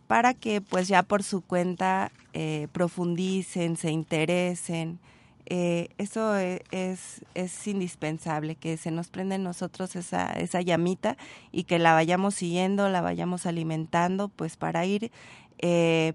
para 0.07 0.33
que 0.33 0.61
pues 0.61 0.87
ya 0.87 1.03
por 1.03 1.21
su 1.21 1.41
cuenta 1.41 2.11
eh, 2.33 2.67
profundicen, 2.71 3.75
se 3.75 3.91
interesen. 3.91 4.99
Eh, 5.45 5.89
eso 5.97 6.37
e- 6.37 6.63
es, 6.71 7.21
es 7.35 7.67
indispensable, 7.67 8.55
que 8.55 8.77
se 8.77 8.91
nos 8.91 9.09
prenda 9.09 9.35
en 9.35 9.43
nosotros 9.43 9.95
esa, 9.95 10.31
esa 10.33 10.61
llamita 10.61 11.17
y 11.51 11.65
que 11.65 11.79
la 11.79 11.93
vayamos 11.93 12.35
siguiendo, 12.35 12.89
la 12.89 13.01
vayamos 13.01 13.45
alimentando, 13.45 14.29
pues 14.29 14.57
para 14.57 14.85
ir 14.85 15.11
eh, 15.59 16.13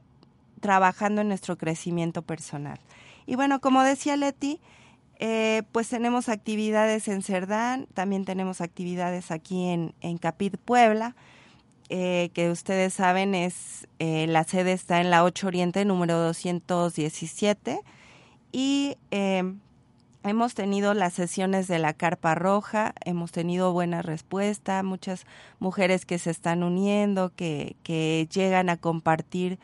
trabajando 0.60 1.20
en 1.20 1.28
nuestro 1.28 1.56
crecimiento 1.56 2.22
personal. 2.22 2.78
Y 3.26 3.36
bueno, 3.36 3.60
como 3.60 3.82
decía 3.82 4.16
Leti, 4.16 4.60
pues 5.70 5.88
tenemos 5.88 6.28
actividades 6.28 7.06
en 7.06 7.22
Cerdán, 7.22 7.86
también 7.94 8.24
tenemos 8.24 8.60
actividades 8.60 9.30
aquí 9.30 9.68
en, 9.68 9.94
en 10.00 10.18
Capit, 10.18 10.56
Puebla 10.56 11.14
eh, 11.94 12.30
que 12.32 12.50
ustedes 12.50 12.94
saben 12.94 13.34
es 13.34 13.86
eh, 13.98 14.26
la 14.26 14.44
sede 14.44 14.72
está 14.72 15.02
en 15.02 15.10
la 15.10 15.24
8 15.24 15.46
Oriente 15.46 15.84
número 15.84 16.18
217 16.18 17.80
y 18.50 18.96
eh, 19.10 19.42
hemos 20.22 20.54
tenido 20.54 20.94
las 20.94 21.12
sesiones 21.12 21.68
de 21.68 21.78
la 21.78 21.92
carpa 21.92 22.34
roja, 22.34 22.94
hemos 23.04 23.30
tenido 23.30 23.74
buena 23.74 24.00
respuesta, 24.00 24.82
muchas 24.82 25.26
mujeres 25.58 26.06
que 26.06 26.18
se 26.18 26.30
están 26.30 26.62
uniendo, 26.62 27.30
que, 27.36 27.76
que 27.82 28.26
llegan 28.32 28.70
a 28.70 28.78
compartir 28.78 29.58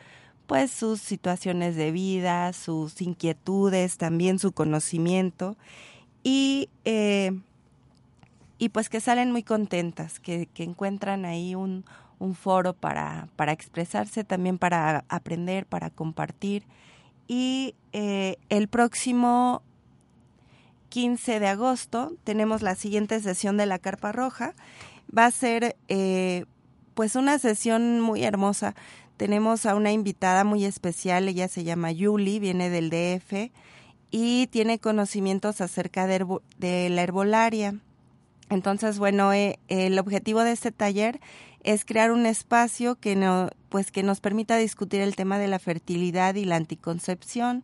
pues 0.45 0.69
sus 0.69 1.01
situaciones 1.01 1.75
de 1.75 1.89
vida, 1.89 2.53
sus 2.53 3.01
inquietudes, 3.01 3.97
también 3.97 4.37
su 4.37 4.51
conocimiento 4.51 5.57
y 6.21 6.69
eh, 6.85 7.31
y 8.59 8.69
pues 8.69 8.89
que 8.89 8.99
salen 8.99 9.31
muy 9.31 9.41
contentas, 9.41 10.19
que, 10.19 10.45
que 10.45 10.63
encuentran 10.63 11.23
ahí 11.23 11.55
un, 11.55 11.85
un 12.19 12.35
foro 12.35 12.73
para, 12.73 13.29
para 13.35 13.53
expresarse, 13.53 14.23
también 14.23 14.57
para 14.57 15.05
aprender, 15.09 15.65
para 15.65 15.89
compartir. 15.89 16.63
Y 17.27 17.75
eh, 17.93 18.35
el 18.49 18.67
próximo 18.67 19.63
15 20.89 21.39
de 21.39 21.47
agosto 21.47 22.13
tenemos 22.23 22.61
la 22.61 22.75
siguiente 22.75 23.19
sesión 23.21 23.57
de 23.57 23.65
la 23.65 23.79
Carpa 23.79 24.11
Roja. 24.11 24.53
Va 25.15 25.25
a 25.25 25.31
ser 25.31 25.75
eh, 25.87 26.45
pues 26.93 27.15
una 27.15 27.39
sesión 27.39 28.01
muy 28.01 28.23
hermosa. 28.23 28.75
Tenemos 29.15 29.65
a 29.65 29.75
una 29.75 29.91
invitada 29.91 30.43
muy 30.43 30.65
especial, 30.65 31.27
ella 31.27 31.47
se 31.47 31.63
llama 31.63 31.91
Yuli, 31.91 32.39
viene 32.39 32.69
del 32.69 32.89
DF 32.89 33.51
y 34.11 34.47
tiene 34.47 34.79
conocimientos 34.79 35.61
acerca 35.61 36.07
de, 36.07 36.89
la 36.89 37.01
herbolaria. 37.01 37.75
Entonces, 38.49 38.97
bueno, 38.97 39.33
eh, 39.33 39.59
el 39.67 39.99
objetivo 39.99 40.41
de 40.41 40.53
este 40.53 40.71
taller 40.71 41.19
es 41.63 41.85
crear 41.85 42.11
un 42.11 42.25
espacio 42.25 42.95
que 42.95 43.15
no, 43.15 43.49
pues 43.69 43.91
que 43.91 44.03
nos 44.03 44.19
permita 44.19 44.57
discutir 44.57 45.01
el 45.01 45.15
tema 45.15 45.37
de 45.37 45.47
la 45.47 45.59
fertilidad 45.59 46.35
y 46.35 46.45
la 46.45 46.55
anticoncepción 46.55 47.63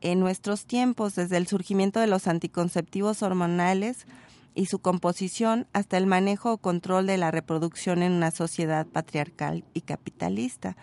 en 0.00 0.20
nuestros 0.20 0.66
tiempos, 0.66 1.14
desde 1.14 1.36
el 1.36 1.46
surgimiento 1.46 2.00
de 2.00 2.08
los 2.08 2.26
anticonceptivos 2.26 3.22
hormonales 3.22 4.06
y 4.54 4.66
su 4.66 4.80
composición 4.80 5.66
hasta 5.72 5.96
el 5.96 6.06
manejo 6.06 6.52
o 6.52 6.58
control 6.58 7.06
de 7.06 7.16
la 7.16 7.30
reproducción 7.30 8.02
en 8.02 8.12
una 8.12 8.30
sociedad 8.30 8.86
patriarcal 8.86 9.64
y 9.72 9.82
capitalista. 9.82 10.76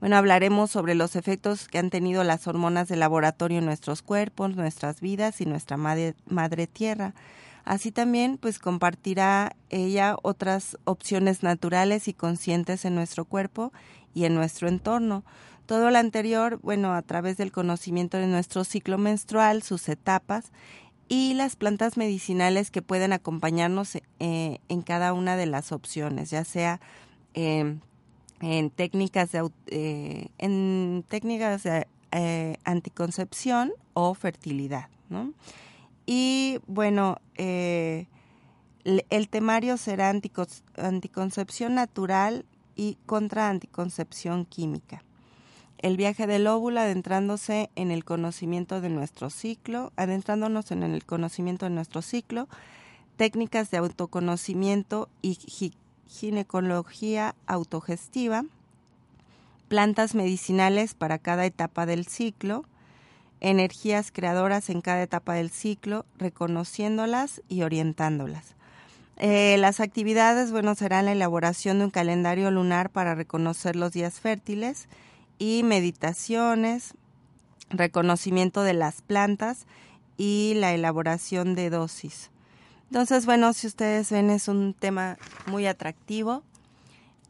Bueno, 0.00 0.16
hablaremos 0.16 0.70
sobre 0.70 0.94
los 0.94 1.14
efectos 1.14 1.68
que 1.68 1.78
han 1.78 1.90
tenido 1.90 2.24
las 2.24 2.46
hormonas 2.46 2.88
de 2.88 2.96
laboratorio 2.96 3.58
en 3.58 3.66
nuestros 3.66 4.00
cuerpos, 4.00 4.56
nuestras 4.56 5.02
vidas 5.02 5.42
y 5.42 5.46
nuestra 5.46 5.76
madre, 5.76 6.14
madre 6.26 6.66
tierra. 6.66 7.12
Así 7.64 7.92
también, 7.92 8.38
pues 8.38 8.58
compartirá 8.58 9.56
ella 9.68 10.16
otras 10.22 10.78
opciones 10.84 11.42
naturales 11.42 12.08
y 12.08 12.14
conscientes 12.14 12.84
en 12.84 12.94
nuestro 12.94 13.24
cuerpo 13.24 13.72
y 14.14 14.24
en 14.24 14.34
nuestro 14.34 14.68
entorno. 14.68 15.24
Todo 15.66 15.90
lo 15.90 15.98
anterior, 15.98 16.58
bueno, 16.62 16.92
a 16.94 17.02
través 17.02 17.36
del 17.36 17.52
conocimiento 17.52 18.16
de 18.16 18.26
nuestro 18.26 18.64
ciclo 18.64 18.98
menstrual, 18.98 19.62
sus 19.62 19.88
etapas 19.88 20.52
y 21.08 21.34
las 21.34 21.56
plantas 21.56 21.96
medicinales 21.96 22.70
que 22.70 22.82
pueden 22.82 23.12
acompañarnos 23.12 23.96
eh, 23.96 24.58
en 24.68 24.82
cada 24.82 25.12
una 25.12 25.36
de 25.36 25.46
las 25.46 25.72
opciones, 25.72 26.30
ya 26.30 26.44
sea 26.44 26.80
eh, 27.34 27.76
en 28.40 28.70
técnicas 28.70 29.32
de, 29.32 29.48
eh, 29.66 30.28
en 30.38 31.04
técnicas 31.08 31.62
de 31.62 31.86
eh, 32.12 32.56
anticoncepción 32.64 33.72
o 33.92 34.14
fertilidad, 34.14 34.88
¿no? 35.08 35.32
Y 36.06 36.58
bueno, 36.66 37.18
eh, 37.36 38.06
el 38.84 39.28
temario 39.28 39.76
será 39.76 40.08
anticoncepción 40.10 41.74
natural 41.74 42.44
y 42.74 42.96
contra 43.06 43.48
anticoncepción 43.48 44.44
química. 44.44 45.04
El 45.78 45.96
viaje 45.96 46.26
del 46.26 46.46
óvulo 46.46 46.80
adentrándose 46.80 47.70
en 47.74 47.90
el 47.90 48.04
conocimiento 48.04 48.80
de 48.80 48.90
nuestro 48.90 49.30
ciclo, 49.30 49.92
adentrándonos 49.96 50.72
en 50.72 50.82
el 50.82 51.04
conocimiento 51.04 51.66
de 51.66 51.70
nuestro 51.70 52.02
ciclo, 52.02 52.48
técnicas 53.16 53.70
de 53.70 53.78
autoconocimiento 53.78 55.08
y 55.22 55.36
gi- 55.36 55.74
ginecología 56.06 57.34
autogestiva, 57.46 58.44
plantas 59.68 60.14
medicinales 60.14 60.94
para 60.94 61.18
cada 61.18 61.46
etapa 61.46 61.86
del 61.86 62.06
ciclo, 62.06 62.64
energías 63.40 64.12
creadoras 64.12 64.70
en 64.70 64.80
cada 64.80 65.02
etapa 65.02 65.34
del 65.34 65.50
ciclo, 65.50 66.04
reconociéndolas 66.18 67.42
y 67.48 67.62
orientándolas. 67.62 68.54
Eh, 69.16 69.56
las 69.58 69.80
actividades, 69.80 70.50
bueno, 70.50 70.74
serán 70.74 71.04
la 71.06 71.12
elaboración 71.12 71.78
de 71.78 71.84
un 71.84 71.90
calendario 71.90 72.50
lunar 72.50 72.90
para 72.90 73.14
reconocer 73.14 73.76
los 73.76 73.92
días 73.92 74.20
fértiles 74.20 74.88
y 75.38 75.62
meditaciones, 75.62 76.94
reconocimiento 77.68 78.62
de 78.62 78.74
las 78.74 79.02
plantas 79.02 79.66
y 80.16 80.54
la 80.56 80.72
elaboración 80.72 81.54
de 81.54 81.70
dosis. 81.70 82.30
Entonces, 82.90 83.24
bueno, 83.26 83.52
si 83.52 83.66
ustedes 83.66 84.10
ven, 84.10 84.30
es 84.30 84.48
un 84.48 84.74
tema 84.74 85.16
muy 85.46 85.66
atractivo. 85.66 86.42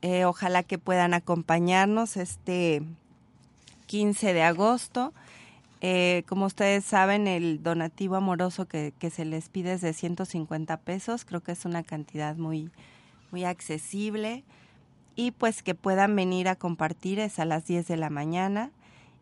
Eh, 0.00 0.24
ojalá 0.24 0.62
que 0.62 0.78
puedan 0.78 1.12
acompañarnos 1.12 2.16
este 2.16 2.82
15 3.86 4.32
de 4.32 4.42
agosto. 4.42 5.12
Eh, 5.80 6.24
como 6.28 6.46
ustedes 6.46 6.84
saben, 6.84 7.26
el 7.26 7.62
donativo 7.62 8.16
amoroso 8.16 8.66
que, 8.66 8.92
se 9.10 9.24
les 9.24 9.48
pide 9.48 9.72
es 9.74 9.80
de 9.80 9.92
150 9.92 10.76
pesos. 10.78 11.24
Creo 11.24 11.42
que 11.42 11.52
es 11.52 11.64
una 11.64 11.82
cantidad 11.82 12.36
muy, 12.36 12.70
muy 13.30 13.44
accesible. 13.44 14.44
Y 15.16 15.32
pues 15.32 15.62
que 15.62 15.74
puedan 15.74 16.14
venir 16.16 16.48
a 16.48 16.56
compartir 16.56 17.18
es 17.18 17.38
a 17.38 17.44
las 17.44 17.66
10 17.66 17.88
de 17.88 17.96
la 17.96 18.10
mañana. 18.10 18.70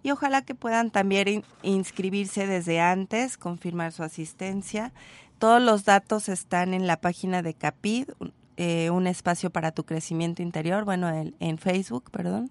Y 0.02 0.10
ojalá 0.10 0.42
que 0.42 0.54
puedan 0.54 0.90
también 0.90 1.28
in- 1.28 1.44
inscribirse 1.62 2.46
desde 2.46 2.80
antes, 2.80 3.36
confirmar 3.36 3.92
su 3.92 4.02
asistencia. 4.02 4.92
Todos 5.38 5.62
los 5.62 5.84
datos 5.84 6.28
están 6.28 6.74
en 6.74 6.86
la 6.86 7.00
página 7.00 7.42
de 7.42 7.54
CAPID, 7.54 8.10
un- 8.18 8.32
eh, 8.56 8.90
espacio 9.06 9.50
para 9.50 9.70
tu 9.70 9.84
crecimiento 9.84 10.42
interior, 10.42 10.84
bueno, 10.84 11.08
en, 11.08 11.34
en 11.38 11.58
Facebook, 11.58 12.10
perdón. 12.10 12.50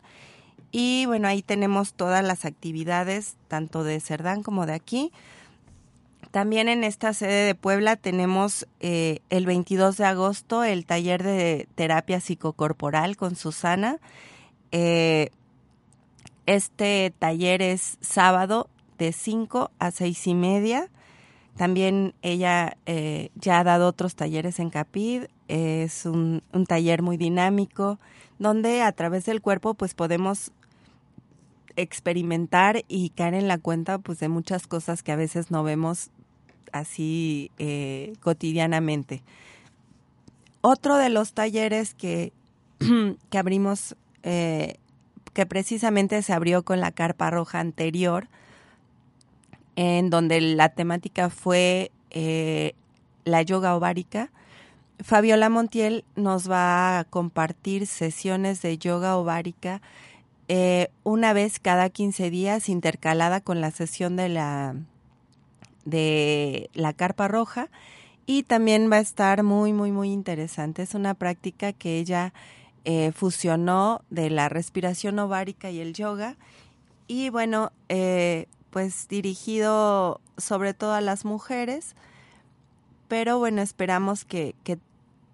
Y 0.72 1.06
bueno, 1.06 1.28
ahí 1.28 1.42
tenemos 1.42 1.94
todas 1.94 2.24
las 2.24 2.46
actividades, 2.46 3.36
tanto 3.48 3.84
de 3.84 4.00
Cerdán 4.00 4.44
como 4.44 4.66
de 4.66 4.74
aquí. 4.74 5.12
También 6.32 6.68
en 6.68 6.84
esta 6.84 7.14
sede 7.14 7.46
de 7.46 7.56
Puebla 7.56 7.96
tenemos 7.96 8.68
eh, 8.80 9.20
el 9.30 9.46
22 9.46 9.98
de 9.98 10.06
agosto 10.06 10.64
el 10.64 10.86
taller 10.86 11.24
de 11.24 11.68
terapia 11.76 12.20
psicocorporal 12.20 13.16
con 13.16 13.36
Susana. 13.36 13.98
Eh, 14.72 15.30
este 16.46 17.14
taller 17.18 17.62
es 17.62 17.98
sábado 18.02 18.70
de 18.98 19.14
5 19.14 19.72
a 19.80 19.92
seis 19.92 20.28
y 20.28 20.34
media. 20.34 20.90
También 21.56 22.14
ella 22.22 22.78
eh, 22.86 23.30
ya 23.36 23.60
ha 23.60 23.64
dado 23.64 23.88
otros 23.88 24.16
talleres 24.16 24.60
en 24.60 24.70
Capid. 24.70 25.24
Es 25.48 26.06
un, 26.06 26.44
un 26.52 26.66
taller 26.66 27.02
muy 27.02 27.18
dinámico 27.18 28.00
donde 28.38 28.82
a 28.82 28.92
través 28.92 29.26
del 29.26 29.42
cuerpo 29.42 29.74
pues 29.74 29.94
podemos 29.94 30.52
experimentar 31.78 32.84
y 32.88 33.12
caer 33.12 33.36
en 33.36 33.48
la 33.48 33.60
cuenta 33.60 34.00
pues 34.00 34.20
de 34.20 34.28
muchas 34.28 34.68
cosas 34.68 35.04
que 35.04 35.14
a 35.14 35.16
veces 35.16 35.52
no 35.52 35.64
vemos 35.64 36.10
así 36.74 37.52
eh, 37.60 38.14
cotidianamente. 38.20 39.24
Otro 40.62 40.98
de 40.98 41.10
los 41.10 41.34
talleres 41.34 41.94
que, 41.94 42.34
que 43.30 43.38
abrimos, 43.38 43.96
eh, 44.24 44.76
que 45.34 45.46
precisamente 45.46 46.22
se 46.24 46.34
abrió 46.34 46.64
con 46.64 46.82
la 46.82 46.92
carpa 46.92 47.30
roja 47.30 47.60
anterior, 47.60 48.28
en 49.76 50.10
donde 50.10 50.42
la 50.42 50.70
temática 50.70 51.30
fue 51.30 51.92
eh, 52.10 52.74
la 53.24 53.44
yoga 53.44 53.76
ovárica. 53.76 54.32
Fabiola 55.00 55.50
Montiel 55.50 56.04
nos 56.16 56.50
va 56.50 56.98
a 56.98 57.04
compartir 57.04 57.86
sesiones 57.86 58.64
de 58.64 58.80
yoga 58.80 59.16
ovárica 59.16 59.80
eh, 60.50 60.90
una 61.04 61.34
vez 61.34 61.60
cada 61.60 61.90
15 61.90 62.30
días 62.30 62.70
intercalada 62.70 63.42
con 63.42 63.60
la 63.60 63.72
sesión 63.72 64.16
de 64.16 64.30
la 64.30 64.76
de 65.86 66.70
la 66.74 66.94
carpa 66.94 67.28
roja. 67.28 67.70
Y 68.26 68.44
también 68.44 68.92
va 68.92 68.98
a 68.98 69.02
estar 69.02 69.44
muy 69.44 69.74
muy 69.74 69.92
muy 69.92 70.12
interesante. 70.12 70.84
Es 70.84 70.96
una 70.96 71.14
práctica 71.14 71.74
que 71.74 72.00
ella 72.00 72.34
eh, 72.86 73.12
fusionó 73.14 74.02
de 74.10 74.30
la 74.30 74.50
respiración 74.50 75.20
ovárica 75.20 75.70
y 75.70 75.80
el 75.80 75.94
yoga. 75.94 76.38
Y 77.08 77.30
bueno 77.30 77.72
eh, 77.90 78.48
pues 78.70 79.08
dirigido 79.08 80.22
sobre 80.38 80.74
todo 80.74 80.94
a 80.94 81.02
las 81.02 81.26
mujeres. 81.26 81.96
Pero 83.08 83.40
bueno 83.40 83.62
esperamos 83.62 84.26
que, 84.26 84.56
que 84.64 84.78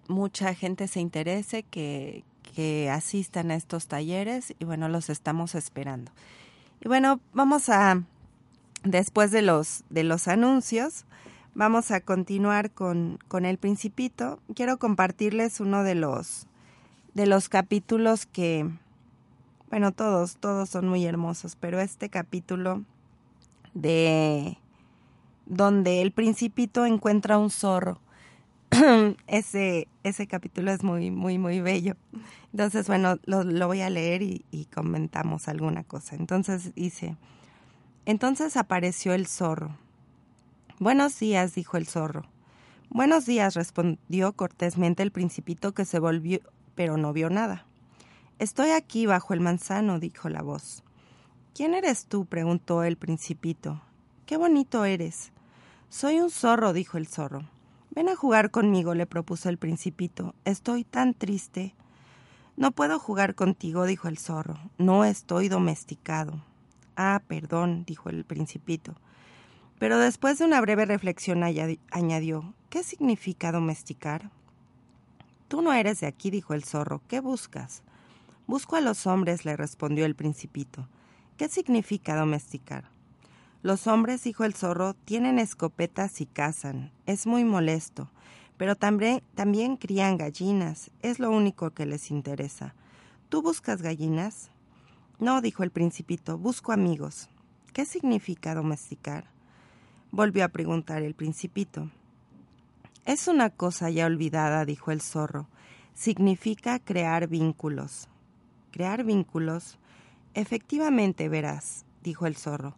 mucha 0.07 0.53
gente 0.53 0.87
se 0.87 0.99
interese 0.99 1.63
que, 1.63 2.23
que 2.53 2.89
asistan 2.89 3.51
a 3.51 3.55
estos 3.55 3.87
talleres 3.87 4.53
y 4.59 4.65
bueno, 4.65 4.89
los 4.89 5.09
estamos 5.09 5.55
esperando. 5.55 6.11
Y 6.81 6.87
bueno, 6.87 7.19
vamos 7.33 7.69
a, 7.69 8.03
después 8.83 9.31
de 9.31 9.41
los, 9.41 9.83
de 9.89 10.03
los 10.03 10.27
anuncios, 10.27 11.05
vamos 11.55 11.91
a 11.91 12.01
continuar 12.01 12.71
con, 12.71 13.19
con 13.27 13.45
el 13.45 13.57
principito. 13.57 14.39
Quiero 14.55 14.77
compartirles 14.77 15.59
uno 15.59 15.83
de 15.83 15.95
los, 15.95 16.47
de 17.13 17.25
los 17.25 17.49
capítulos 17.49 18.25
que, 18.25 18.69
bueno, 19.69 19.91
todos, 19.91 20.37
todos 20.37 20.69
son 20.69 20.87
muy 20.87 21.05
hermosos, 21.05 21.55
pero 21.55 21.79
este 21.79 22.09
capítulo 22.09 22.83
de 23.73 24.57
donde 25.45 26.01
el 26.01 26.11
principito 26.11 26.85
encuentra 26.85 27.37
un 27.37 27.49
zorro. 27.49 27.99
ese, 29.27 29.87
ese 30.03 30.27
capítulo 30.27 30.71
es 30.71 30.83
muy, 30.83 31.11
muy, 31.11 31.37
muy 31.37 31.61
bello. 31.61 31.95
Entonces, 32.51 32.87
bueno, 32.87 33.17
lo, 33.25 33.43
lo 33.43 33.67
voy 33.67 33.81
a 33.81 33.89
leer 33.89 34.21
y, 34.21 34.45
y 34.51 34.65
comentamos 34.65 35.47
alguna 35.47 35.83
cosa. 35.83 36.15
Entonces 36.15 36.73
dice, 36.75 37.17
entonces 38.05 38.57
apareció 38.57 39.13
el 39.13 39.27
zorro. 39.27 39.77
Buenos 40.79 41.19
días, 41.19 41.55
dijo 41.55 41.77
el 41.77 41.87
zorro. 41.87 42.23
Buenos 42.89 43.25
días, 43.25 43.55
respondió 43.55 44.33
cortésmente 44.33 45.03
el 45.03 45.11
principito 45.11 45.73
que 45.73 45.85
se 45.85 45.99
volvió, 45.99 46.39
pero 46.75 46.97
no 46.97 47.13
vio 47.13 47.29
nada. 47.29 47.65
Estoy 48.39 48.71
aquí 48.71 49.05
bajo 49.05 49.33
el 49.33 49.39
manzano, 49.39 49.99
dijo 49.99 50.29
la 50.29 50.41
voz. 50.41 50.83
¿Quién 51.55 51.75
eres 51.75 52.07
tú? 52.07 52.25
preguntó 52.25 52.83
el 52.83 52.97
principito. 52.97 53.81
Qué 54.25 54.37
bonito 54.37 54.85
eres. 54.85 55.31
Soy 55.89 56.19
un 56.19 56.31
zorro, 56.31 56.73
dijo 56.73 56.97
el 56.97 57.07
zorro. 57.07 57.47
Ven 57.95 58.09
a 58.09 58.15
jugar 58.15 58.49
conmigo, 58.49 58.95
le 58.95 59.05
propuso 59.05 59.49
el 59.49 59.57
principito. 59.59 60.33
Estoy 60.45 60.83
tan 60.83 61.13
triste. 61.13 61.75
No 62.57 62.71
puedo 62.71 62.97
jugar 62.97 63.35
contigo, 63.35 63.85
dijo 63.85 64.07
el 64.07 64.17
zorro. 64.17 64.57
No 64.79 65.05
estoy 65.05 65.47
domesticado. 65.47 66.43
Ah, 66.95 67.21
perdón, 67.27 67.83
dijo 67.85 68.09
el 68.09 68.25
principito. 68.25 68.95
Pero 69.77 69.99
después 69.99 70.39
de 70.39 70.45
una 70.45 70.59
breve 70.61 70.85
reflexión 70.85 71.41
añadi- 71.41 71.79
añadió, 71.91 72.53
¿qué 72.69 72.83
significa 72.83 73.51
domesticar? 73.51 74.31
Tú 75.47 75.61
no 75.61 75.71
eres 75.73 75.99
de 75.99 76.07
aquí, 76.07 76.31
dijo 76.31 76.55
el 76.55 76.63
zorro. 76.63 77.01
¿Qué 77.07 77.19
buscas? 77.19 77.83
Busco 78.47 78.75
a 78.75 78.81
los 78.81 79.05
hombres, 79.05 79.45
le 79.45 79.55
respondió 79.55 80.05
el 80.05 80.15
principito. 80.15 80.87
¿Qué 81.37 81.47
significa 81.47 82.15
domesticar? 82.15 82.89
Los 83.63 83.87
hombres, 83.87 84.25
dijo 84.25 84.43
el 84.43 84.53
zorro, 84.53 84.93
tienen 84.93 85.39
escopetas 85.39 86.19
y 86.19 86.25
cazan. 86.25 86.91
Es 87.05 87.25
muy 87.25 87.45
molesto. 87.45 88.09
Pero 88.57 88.75
también, 88.75 89.23
también 89.35 89.77
crían 89.77 90.17
gallinas. 90.17 90.91
Es 91.01 91.17
lo 91.17 91.31
único 91.31 91.71
que 91.71 91.85
les 91.85 92.11
interesa. 92.11 92.75
¿Tú 93.29 93.41
buscas 93.41 93.81
gallinas? 93.81 94.51
No, 95.17 95.39
dijo 95.39 95.63
el 95.63 95.71
principito, 95.71 96.37
busco 96.37 96.73
amigos. 96.73 97.29
¿Qué 97.71 97.85
significa 97.85 98.53
domesticar? 98.53 99.31
Volvió 100.11 100.43
a 100.43 100.49
preguntar 100.49 101.01
el 101.01 101.15
principito. 101.15 101.89
Es 103.05 103.29
una 103.29 103.49
cosa 103.49 103.89
ya 103.89 104.07
olvidada, 104.07 104.65
dijo 104.65 104.91
el 104.91 104.99
zorro. 104.99 105.47
Significa 105.93 106.79
crear 106.79 107.29
vínculos. 107.29 108.09
¿Crear 108.71 109.05
vínculos? 109.05 109.77
Efectivamente, 110.33 111.29
verás, 111.29 111.85
dijo 112.03 112.25
el 112.25 112.35
zorro. 112.35 112.75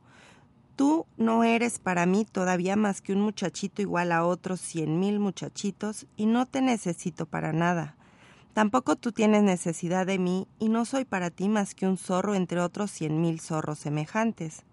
Tú 0.75 1.05
no 1.15 1.45
eres 1.45 1.79
para 1.79 2.05
mí 2.05 2.25
todavía 2.29 2.75
más 2.75 3.01
que 3.01 3.13
un 3.13 3.21
muchachito 3.21 3.81
igual 3.81 4.11
a 4.11 4.25
otros 4.25 4.59
cien 4.59 4.99
mil 4.99 5.19
muchachitos 5.19 6.05
y 6.17 6.25
no 6.25 6.45
te 6.45 6.61
necesito 6.61 7.25
para 7.25 7.53
nada. 7.53 7.95
Tampoco 8.53 8.95
tú 8.95 9.13
tienes 9.13 9.43
necesidad 9.43 10.05
de 10.05 10.19
mí 10.19 10.47
y 10.59 10.67
no 10.69 10.83
soy 10.83 11.05
para 11.05 11.29
ti 11.29 11.47
más 11.47 11.75
que 11.75 11.87
un 11.87 11.97
zorro 11.97 12.35
entre 12.35 12.59
otros 12.59 12.91
cien 12.91 13.21
mil 13.21 13.39
zorros 13.39 13.79
semejantes. 13.79 14.63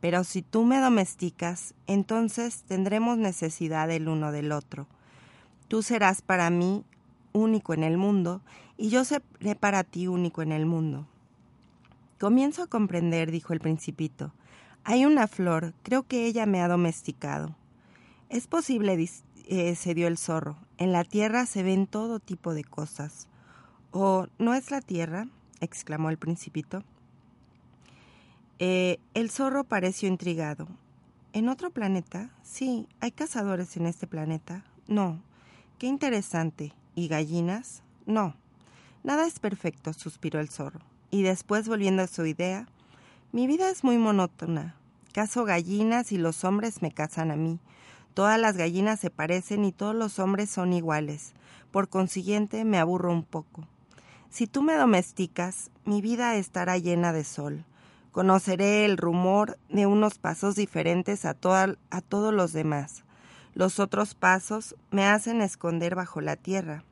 Pero 0.00 0.24
si 0.24 0.42
tú 0.42 0.64
me 0.64 0.78
domesticas, 0.78 1.74
entonces 1.86 2.62
tendremos 2.66 3.16
necesidad 3.16 3.90
el 3.90 4.08
uno 4.08 4.32
del 4.32 4.52
otro. 4.52 4.86
Tú 5.68 5.82
serás 5.82 6.20
para 6.20 6.50
mí 6.50 6.84
único 7.32 7.72
en 7.72 7.84
el 7.84 7.96
mundo 7.96 8.42
y 8.76 8.90
yo 8.90 9.04
seré 9.04 9.54
para 9.58 9.84
ti 9.84 10.06
único 10.06 10.42
en 10.42 10.52
el 10.52 10.66
mundo. 10.66 11.06
Comienzo 12.18 12.62
a 12.62 12.66
comprender, 12.66 13.30
dijo 13.30 13.54
el 13.54 13.60
principito. 13.60 14.32
Hay 14.84 15.04
una 15.04 15.28
flor, 15.28 15.74
creo 15.82 16.04
que 16.04 16.26
ella 16.26 16.46
me 16.46 16.62
ha 16.62 16.68
domesticado. 16.68 17.54
Es 18.28 18.46
posible, 18.46 18.96
eh, 19.48 19.74
se 19.74 19.94
dio 19.94 20.06
el 20.06 20.16
zorro. 20.16 20.56
En 20.78 20.92
la 20.92 21.04
tierra 21.04 21.46
se 21.46 21.62
ven 21.62 21.86
todo 21.86 22.20
tipo 22.20 22.54
de 22.54 22.64
cosas. 22.64 23.28
¿O 23.90 24.26
no 24.38 24.54
es 24.54 24.70
la 24.70 24.80
tierra? 24.80 25.26
exclamó 25.60 26.10
el 26.10 26.16
principito. 26.16 26.82
Eh, 28.58 28.98
el 29.14 29.30
zorro 29.30 29.64
pareció 29.64 30.08
intrigado. 30.08 30.68
¿En 31.32 31.48
otro 31.48 31.70
planeta? 31.70 32.30
Sí. 32.42 32.88
¿Hay 33.00 33.12
cazadores 33.12 33.76
en 33.76 33.86
este 33.86 34.06
planeta? 34.06 34.64
No. 34.86 35.22
Qué 35.78 35.86
interesante. 35.86 36.72
¿Y 36.94 37.08
gallinas? 37.08 37.82
No. 38.06 38.34
Nada 39.02 39.26
es 39.26 39.38
perfecto, 39.38 39.92
suspiró 39.92 40.40
el 40.40 40.50
zorro. 40.50 40.80
Y 41.10 41.22
después, 41.22 41.68
volviendo 41.68 42.02
a 42.02 42.06
su 42.06 42.26
idea, 42.26 42.68
mi 43.32 43.46
vida 43.46 43.70
es 43.70 43.84
muy 43.84 43.96
monótona. 43.96 44.74
Cazo 45.12 45.44
gallinas 45.44 46.10
y 46.10 46.18
los 46.18 46.44
hombres 46.44 46.82
me 46.82 46.90
cazan 46.90 47.30
a 47.30 47.36
mí. 47.36 47.60
Todas 48.12 48.40
las 48.40 48.56
gallinas 48.56 48.98
se 48.98 49.10
parecen 49.10 49.64
y 49.64 49.70
todos 49.70 49.94
los 49.94 50.18
hombres 50.18 50.50
son 50.50 50.72
iguales. 50.72 51.32
Por 51.70 51.88
consiguiente, 51.88 52.64
me 52.64 52.78
aburro 52.78 53.12
un 53.12 53.22
poco. 53.22 53.68
Si 54.30 54.48
tú 54.48 54.62
me 54.62 54.74
domesticas, 54.74 55.70
mi 55.84 56.00
vida 56.00 56.34
estará 56.34 56.76
llena 56.78 57.12
de 57.12 57.22
sol. 57.22 57.64
Conoceré 58.10 58.84
el 58.84 58.96
rumor 58.96 59.58
de 59.68 59.86
unos 59.86 60.18
pasos 60.18 60.56
diferentes 60.56 61.24
a, 61.24 61.36
a 61.90 62.00
todos 62.00 62.34
los 62.34 62.52
demás. 62.52 63.04
Los 63.54 63.78
otros 63.78 64.16
pasos 64.16 64.74
me 64.90 65.06
hacen 65.06 65.40
esconder 65.40 65.94
bajo 65.94 66.20
la 66.20 66.34
tierra. 66.34 66.82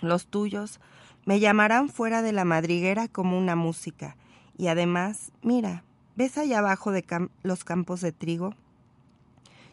Los 0.00 0.26
tuyos 0.26 0.80
me 1.26 1.38
llamarán 1.38 1.88
fuera 1.88 2.22
de 2.22 2.32
la 2.32 2.44
madriguera 2.44 3.06
como 3.06 3.38
una 3.38 3.54
música. 3.54 4.16
Y 4.60 4.68
además, 4.68 5.32
mira, 5.42 5.84
¿ves 6.16 6.36
allá 6.36 6.58
abajo 6.58 6.92
de 6.92 7.02
los 7.42 7.64
campos 7.64 8.02
de 8.02 8.12
trigo? 8.12 8.54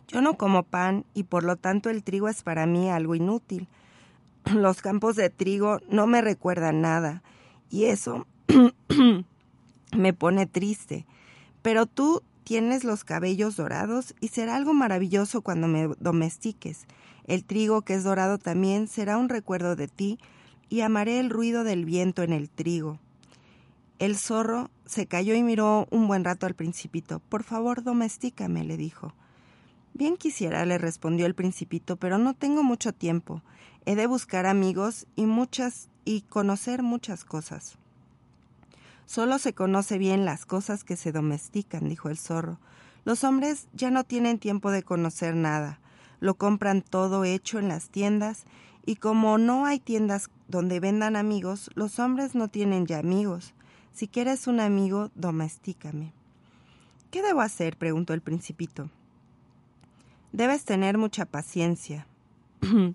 Yo 0.07 0.21
no 0.21 0.37
como 0.37 0.63
pan 0.63 1.03
y 1.13 1.23
por 1.23 1.43
lo 1.43 1.57
tanto 1.57 1.89
el 1.89 2.03
trigo 2.03 2.29
es 2.29 2.41
para 2.41 2.65
mí 2.67 2.89
algo 2.89 3.13
inútil. 3.13 3.67
Los 4.45 4.81
campos 4.81 5.17
de 5.17 5.29
trigo 5.29 5.81
no 5.89 6.07
me 6.07 6.21
recuerdan 6.21 6.79
nada 6.79 7.21
y 7.69 7.87
eso 7.87 8.27
me 9.91 10.13
pone 10.13 10.45
triste. 10.45 11.05
Pero 11.61 11.85
tú 11.85 12.23
tienes 12.45 12.85
los 12.85 13.03
cabellos 13.03 13.57
dorados 13.57 14.15
y 14.21 14.29
será 14.29 14.55
algo 14.55 14.73
maravilloso 14.73 15.41
cuando 15.41 15.67
me 15.67 15.89
domestiques. 15.99 16.85
El 17.25 17.43
trigo 17.43 17.81
que 17.81 17.95
es 17.95 18.05
dorado 18.05 18.37
también 18.37 18.87
será 18.87 19.17
un 19.17 19.27
recuerdo 19.27 19.75
de 19.75 19.89
ti 19.89 20.17
y 20.69 20.79
amaré 20.79 21.19
el 21.19 21.29
ruido 21.29 21.65
del 21.65 21.83
viento 21.83 22.23
en 22.23 22.31
el 22.31 22.49
trigo. 22.49 22.99
El 23.99 24.15
zorro 24.15 24.69
se 24.87 25.05
cayó 25.05 25.35
y 25.35 25.43
miró 25.43 25.87
un 25.91 26.07
buen 26.07 26.23
rato 26.23 26.45
al 26.45 26.55
principito. 26.55 27.19
Por 27.19 27.43
favor, 27.43 27.83
domestícame, 27.83 28.63
le 28.63 28.77
dijo. 28.77 29.13
Bien 29.93 30.17
quisiera, 30.17 30.65
le 30.65 30.77
respondió 30.77 31.25
el 31.25 31.35
principito, 31.35 31.97
pero 31.97 32.17
no 32.17 32.33
tengo 32.33 32.63
mucho 32.63 32.93
tiempo. 32.93 33.41
He 33.85 33.95
de 33.95 34.07
buscar 34.07 34.45
amigos 34.45 35.07
y 35.15 35.25
muchas 35.25 35.89
y 36.05 36.21
conocer 36.21 36.83
muchas 36.83 37.25
cosas. 37.25 37.77
Solo 39.05 39.39
se 39.39 39.53
conoce 39.53 39.97
bien 39.97 40.25
las 40.25 40.45
cosas 40.45 40.83
que 40.83 40.97
se 40.97 41.11
domestican, 41.11 41.87
dijo 41.87 42.09
el 42.09 42.17
zorro. 42.17 42.59
Los 43.05 43.23
hombres 43.23 43.67
ya 43.73 43.89
no 43.89 44.03
tienen 44.03 44.37
tiempo 44.37 44.69
de 44.69 44.83
conocer 44.83 45.35
nada. 45.35 45.79
Lo 46.19 46.35
compran 46.35 46.81
todo 46.81 47.23
hecho 47.23 47.59
en 47.59 47.69
las 47.69 47.89
tiendas 47.89 48.45
y 48.85 48.97
como 48.97 49.37
no 49.37 49.65
hay 49.65 49.79
tiendas 49.79 50.29
donde 50.47 50.79
vendan 50.79 51.15
amigos, 51.15 51.69
los 51.75 51.99
hombres 51.99 52.35
no 52.35 52.47
tienen 52.47 52.85
ya 52.85 52.99
amigos. 52.99 53.53
Si 53.97 54.07
quieres 54.07 54.45
un 54.45 54.59
amigo, 54.59 55.09
domestícame. 55.15 56.13
¿Qué 57.09 57.23
debo 57.23 57.41
hacer? 57.41 57.77
preguntó 57.77 58.13
el 58.13 58.21
principito. 58.21 58.91
Debes 60.31 60.65
tener 60.65 60.99
mucha 60.99 61.25
paciencia. 61.25 62.05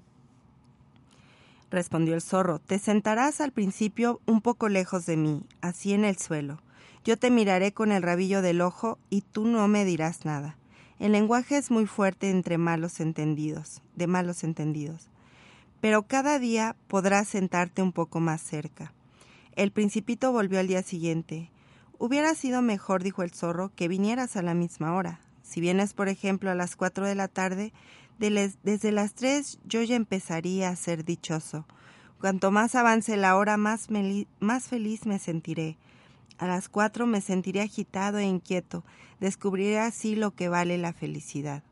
respondió 1.73 2.15
el 2.15 2.23
zorro. 2.23 2.61
Te 2.61 2.79
sentarás 2.79 3.41
al 3.41 3.51
principio 3.51 4.21
un 4.27 4.41
poco 4.41 4.69
lejos 4.69 5.05
de 5.05 5.17
mí, 5.17 5.43
así 5.61 5.93
en 5.93 6.05
el 6.05 6.19
suelo. 6.19 6.63
Yo 7.05 7.17
te 7.17 7.33
miraré 7.33 7.73
con 7.73 7.91
el 7.91 8.05
rabillo 8.05 8.41
del 8.41 8.61
ojo 8.61 9.01
y 9.11 9.23
tú 9.23 9.45
no 9.45 9.67
me 9.67 9.85
dirás 9.85 10.25
nada. 10.25 10.57
El 11.01 11.11
lenguaje 11.11 11.57
es 11.57 11.73
muy 11.73 11.87
fuerte 11.87 12.31
entre 12.31 12.59
malos 12.59 13.01
entendidos, 13.01 13.83
de 13.97 14.07
malos 14.07 14.45
entendidos. 14.45 15.09
Pero 15.81 16.05
cada 16.05 16.39
día 16.39 16.77
podrás 16.87 17.27
sentarte 17.27 17.83
un 17.83 17.91
poco 17.91 18.21
más 18.21 18.41
cerca. 18.41 18.93
El 19.55 19.71
principito 19.71 20.33
volvió 20.33 20.61
al 20.61 20.67
día 20.67 20.83
siguiente. 20.83 21.51
Hubiera 21.99 22.35
sido 22.35 22.63
mejor, 22.63 23.03
dijo 23.03 23.23
el 23.23 23.33
zorro, 23.33 23.71
que 23.75 23.87
vinieras 23.87 24.37
a 24.37 24.43
la 24.43 24.55
misma 24.55 24.95
hora. 24.95 25.21
Si 25.43 25.61
vienes, 25.61 25.93
por 25.93 26.09
ejemplo, 26.09 26.51
a 26.51 26.55
las 26.55 26.75
cuatro 26.75 27.07
de 27.07 27.15
la 27.15 27.29
tarde, 27.29 27.73
desde 28.19 28.93
las 28.93 29.15
tres 29.15 29.59
yo 29.65 29.83
ya 29.83 29.97
empezaría 29.97 30.71
a 30.71 30.77
ser 30.77 31.05
dichoso. 31.05 31.67
Cuanto 32.21 32.51
más 32.51 32.75
avance 32.75 33.17
la 33.17 33.37
hora, 33.37 33.57
más 33.57 33.89
feliz 33.89 35.07
me 35.07 35.19
sentiré. 35.19 35.77
A 36.39 36.47
las 36.47 36.69
cuatro 36.69 37.07
me 37.07 37.21
sentiré 37.21 37.61
agitado 37.61 38.19
e 38.19 38.25
inquieto. 38.25 38.85
Descubriré 39.21 39.81
así 39.81 40.17
lo 40.17 40.35
que 40.35 40.49
vale 40.49 40.79
la 40.79 40.93
felicidad. 40.93 41.63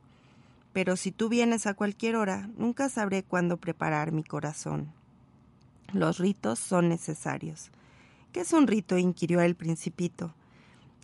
Pero 0.73 0.97
si 0.97 1.13
tú 1.13 1.29
vienes 1.29 1.67
a 1.67 1.75
cualquier 1.75 2.17
hora, 2.17 2.51
nunca 2.57 2.89
sabré 2.89 3.23
cuándo 3.23 3.57
preparar 3.57 4.13
mi 4.13 4.23
corazón. 4.23 4.93
Los 5.93 6.19
ritos 6.19 6.59
son 6.59 6.89
necesarios. 6.89 7.71
¿Qué 8.33 8.41
es 8.41 8.53
un 8.53 8.69
rito? 8.69 8.97
inquirió 8.97 9.41
el 9.41 9.57
principito. 9.57 10.33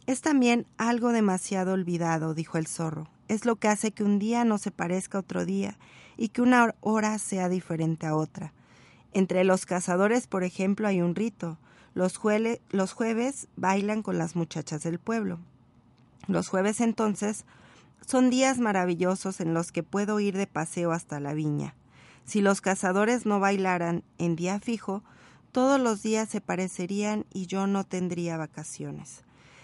Es 0.07 0.21
también 0.21 0.67
algo 0.77 1.11
demasiado 1.11 1.73
olvidado, 1.73 2.35
dijo 2.35 2.57
el 2.57 2.69
zorro. 2.69 3.09
Es 3.27 3.45
lo 3.45 3.57
que 3.57 3.67
hace 3.67 3.91
que 3.91 4.05
un 4.05 4.21
día 4.21 4.45
no 4.45 4.59
se 4.59 4.71
parezca 4.71 5.19
a 5.19 5.23
otro 5.23 5.45
día 5.45 5.77
y 6.17 6.29
que 6.29 6.43
una 6.43 6.75
hora 6.81 7.19
sea 7.19 7.49
diferente 7.49 8.07
a 8.07 8.15
otra. 8.15 8.53
Entre 9.13 9.43
los 9.43 9.67
cazadores, 9.67 10.29
por 10.29 10.45
ejemplo, 10.45 10.87
hay 10.87 11.01
un 11.01 11.17
rito. 11.17 11.59
Los, 11.95 12.21
los 12.71 12.93
jueves 12.93 13.49
bailan 13.57 14.03
con 14.03 14.19
las 14.19 14.37
muchachas 14.37 14.85
del 14.85 15.01
pueblo. 15.01 15.41
Los 16.29 16.49
jueves 16.49 16.81
entonces 16.81 17.45
son 18.07 18.31
días 18.31 18.59
maravillosos 18.59 19.41
en 19.41 19.53
los 19.53 19.73
que 19.73 19.83
puedo 19.83 20.21
ir 20.21 20.37
de 20.37 20.47
paseo 20.47 20.93
hasta 20.93 21.19
la 21.19 21.35
viña. 21.35 21.75
Si 22.27 22.43
los 22.43 22.61
cazadores 22.61 23.25
no 23.25 23.41
bailaran 23.41 24.03
en 24.19 24.37
día 24.37 24.61
fijo, 24.61 25.03
todos 25.53 25.81
los 25.81 26.03
días 26.03 26.29
se 26.29 26.41
parecerían 26.41 27.25
y 27.33 27.47
yo 27.47 27.67
no 27.67 27.85
tendría 27.85 28.37
vacaciones. 28.37 29.23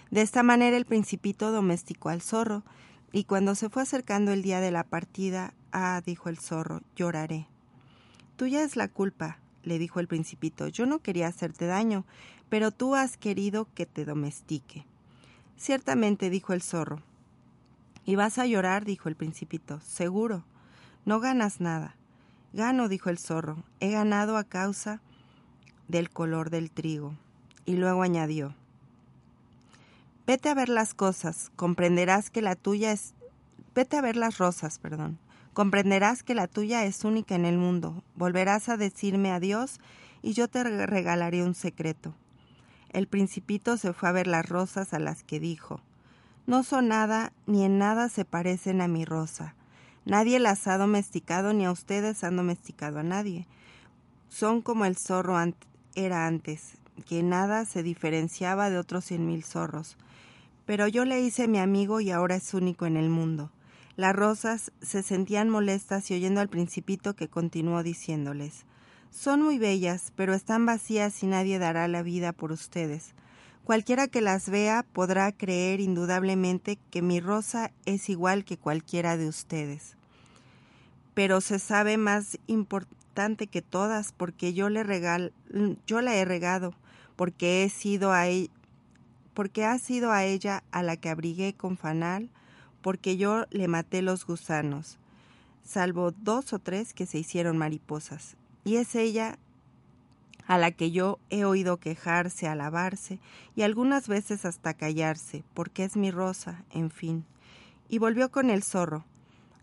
De 0.09 0.21
esta 0.21 0.41
manera 0.43 0.77
el 0.77 0.85
principito 0.85 1.51
domesticó 1.51 2.09
al 2.09 2.21
zorro, 2.21 2.63
y 3.11 3.25
cuando 3.25 3.53
se 3.53 3.69
fue 3.69 3.83
acercando 3.83 4.31
el 4.31 4.41
día 4.41 4.59
de 4.59 4.71
la 4.71 4.83
partida, 4.83 5.53
ah, 5.71 6.01
dijo 6.03 6.29
el 6.29 6.39
zorro, 6.39 6.81
lloraré. 6.95 7.47
Tuya 8.37 8.63
es 8.63 8.75
la 8.75 8.87
culpa, 8.87 9.37
le 9.63 9.77
dijo 9.77 9.99
el 9.99 10.07
principito. 10.07 10.67
Yo 10.67 10.85
no 10.85 10.99
quería 10.99 11.27
hacerte 11.27 11.67
daño, 11.67 12.05
pero 12.49 12.71
tú 12.71 12.95
has 12.95 13.17
querido 13.17 13.67
que 13.75 13.85
te 13.85 14.05
domestique. 14.05 14.85
Ciertamente, 15.57 16.29
dijo 16.29 16.53
el 16.53 16.61
zorro. 16.61 17.03
¿Y 18.05 18.15
vas 18.15 18.39
a 18.39 18.45
llorar? 18.45 18.85
dijo 18.85 19.09
el 19.09 19.15
principito. 19.15 19.79
Seguro. 19.81 20.43
No 21.05 21.19
ganas 21.19 21.61
nada. 21.61 21.95
Gano, 22.53 22.87
dijo 22.87 23.09
el 23.09 23.17
zorro. 23.17 23.63
He 23.79 23.91
ganado 23.91 24.37
a 24.37 24.43
causa 24.43 25.01
del 25.87 26.09
color 26.09 26.49
del 26.49 26.71
trigo. 26.71 27.15
Y 27.65 27.75
luego 27.75 28.03
añadió. 28.03 28.55
Vete 30.25 30.49
a 30.49 30.53
ver 30.53 30.69
las 30.69 30.93
cosas, 30.93 31.51
comprenderás 31.55 32.29
que 32.29 32.41
la 32.41 32.55
tuya 32.55 32.91
es... 32.91 33.13
Vete 33.75 33.97
a 33.97 34.01
ver 34.01 34.15
las 34.15 34.37
rosas, 34.37 34.79
perdón. 34.79 35.17
Comprenderás 35.53 36.23
que 36.23 36.33
la 36.35 36.47
tuya 36.47 36.85
es 36.85 37.03
única 37.03 37.35
en 37.35 37.45
el 37.45 37.57
mundo. 37.57 38.03
Volverás 38.15 38.69
a 38.69 38.77
decirme 38.77 39.31
adiós 39.31 39.79
y 40.21 40.33
yo 40.33 40.47
te 40.47 40.63
re- 40.63 40.85
regalaré 40.85 41.43
un 41.43 41.55
secreto. 41.55 42.13
El 42.89 43.07
principito 43.07 43.77
se 43.77 43.93
fue 43.93 44.09
a 44.09 44.13
ver 44.13 44.27
las 44.27 44.47
rosas 44.47 44.93
a 44.93 44.99
las 44.99 45.23
que 45.23 45.39
dijo 45.39 45.81
No 46.45 46.63
son 46.63 46.87
nada 46.89 47.33
ni 47.47 47.63
en 47.65 47.77
nada 47.77 48.07
se 48.09 48.23
parecen 48.23 48.81
a 48.81 48.87
mi 48.87 49.03
rosa. 49.05 49.55
Nadie 50.05 50.39
las 50.39 50.67
ha 50.67 50.77
domesticado 50.77 51.53
ni 51.53 51.65
a 51.65 51.71
ustedes 51.71 52.23
han 52.23 52.35
domesticado 52.35 52.99
a 52.99 53.03
nadie. 53.03 53.47
Son 54.29 54.61
como 54.61 54.85
el 54.85 54.97
zorro 54.97 55.37
era 55.95 56.27
antes, 56.27 56.73
que 57.05 57.23
nada 57.23 57.65
se 57.65 57.83
diferenciaba 57.83 58.69
de 58.69 58.77
otros 58.77 59.05
cien 59.05 59.25
mil 59.25 59.43
zorros. 59.43 59.97
Pero 60.65 60.87
yo 60.87 61.05
le 61.05 61.21
hice 61.21 61.47
mi 61.47 61.59
amigo 61.59 62.01
y 62.01 62.11
ahora 62.11 62.35
es 62.35 62.53
único 62.53 62.85
en 62.85 62.97
el 62.97 63.09
mundo. 63.09 63.51
Las 63.95 64.15
rosas 64.15 64.71
se 64.81 65.03
sentían 65.03 65.49
molestas 65.49 66.09
y 66.09 66.15
oyendo 66.15 66.41
al 66.41 66.49
principito 66.49 67.15
que 67.15 67.27
continuó 67.27 67.83
diciéndoles 67.83 68.65
Son 69.11 69.41
muy 69.41 69.59
bellas, 69.59 70.11
pero 70.15 70.33
están 70.33 70.65
vacías 70.65 71.21
y 71.21 71.27
nadie 71.27 71.59
dará 71.59 71.87
la 71.87 72.01
vida 72.01 72.33
por 72.33 72.51
ustedes. 72.51 73.13
Cualquiera 73.63 74.09
que 74.09 74.19
las 74.19 74.49
vea 74.49 74.85
podrá 74.91 75.31
creer 75.31 75.79
indudablemente 75.79 76.77
que 76.91 77.01
mi 77.01 77.21
rosa 77.21 77.71
es 77.85 78.09
igual 78.09 78.43
que 78.43 78.57
cualquiera 78.57 79.15
de 79.15 79.29
ustedes. 79.29 79.95
Pero 81.13 81.39
se 81.39 81.59
sabe 81.59 81.95
más 81.95 82.37
importante 82.47 83.47
que 83.47 83.61
todas 83.61 84.11
porque 84.11 84.53
yo 84.53 84.67
le 84.67 84.83
regal 84.83 85.31
yo 85.87 86.01
la 86.01 86.15
he 86.15 86.25
regado, 86.25 86.73
porque 87.15 87.63
he 87.63 87.69
sido 87.69 88.11
a 88.11 88.27
e- 88.27 88.49
porque 89.33 89.63
ha 89.63 89.79
sido 89.79 90.11
a 90.11 90.25
ella 90.25 90.63
a 90.71 90.83
la 90.83 90.97
que 90.97 91.09
abrigué 91.09 91.53
con 91.53 91.77
fanal, 91.77 92.29
porque 92.81 93.15
yo 93.15 93.45
le 93.49 93.67
maté 93.69 94.01
los 94.01 94.25
gusanos, 94.25 94.99
salvo 95.63 96.11
dos 96.11 96.51
o 96.51 96.59
tres 96.59 96.93
que 96.93 97.05
se 97.05 97.17
hicieron 97.19 97.57
mariposas. 97.57 98.35
Y 98.65 98.75
es 98.75 98.93
ella 98.95 99.39
a 100.47 100.57
la 100.57 100.71
que 100.71 100.91
yo 100.91 101.19
he 101.29 101.45
oído 101.45 101.77
quejarse, 101.77 102.47
alabarse, 102.47 103.19
y 103.55 103.61
algunas 103.61 104.07
veces 104.07 104.45
hasta 104.45 104.73
callarse, 104.73 105.43
porque 105.53 105.83
es 105.83 105.95
mi 105.95 106.11
rosa, 106.11 106.63
en 106.71 106.91
fin. 106.91 107.25
Y 107.89 107.99
volvió 107.99 108.31
con 108.31 108.49
el 108.49 108.63
zorro. 108.63 109.05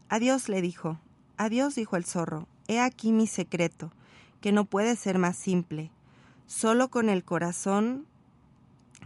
Adiós, 0.08 0.48
le 0.48 0.62
dijo. 0.62 0.98
Adiós, 1.36 1.74
dijo 1.74 1.96
el 1.96 2.04
zorro. 2.04 2.46
He 2.68 2.80
aquí 2.80 3.12
mi 3.12 3.26
secreto, 3.26 3.92
que 4.40 4.52
no 4.52 4.64
puede 4.64 4.96
ser 4.96 5.18
más 5.18 5.36
simple. 5.36 5.90
Solo 6.46 6.88
con 6.88 7.08
el 7.08 7.24
corazón 7.24 8.06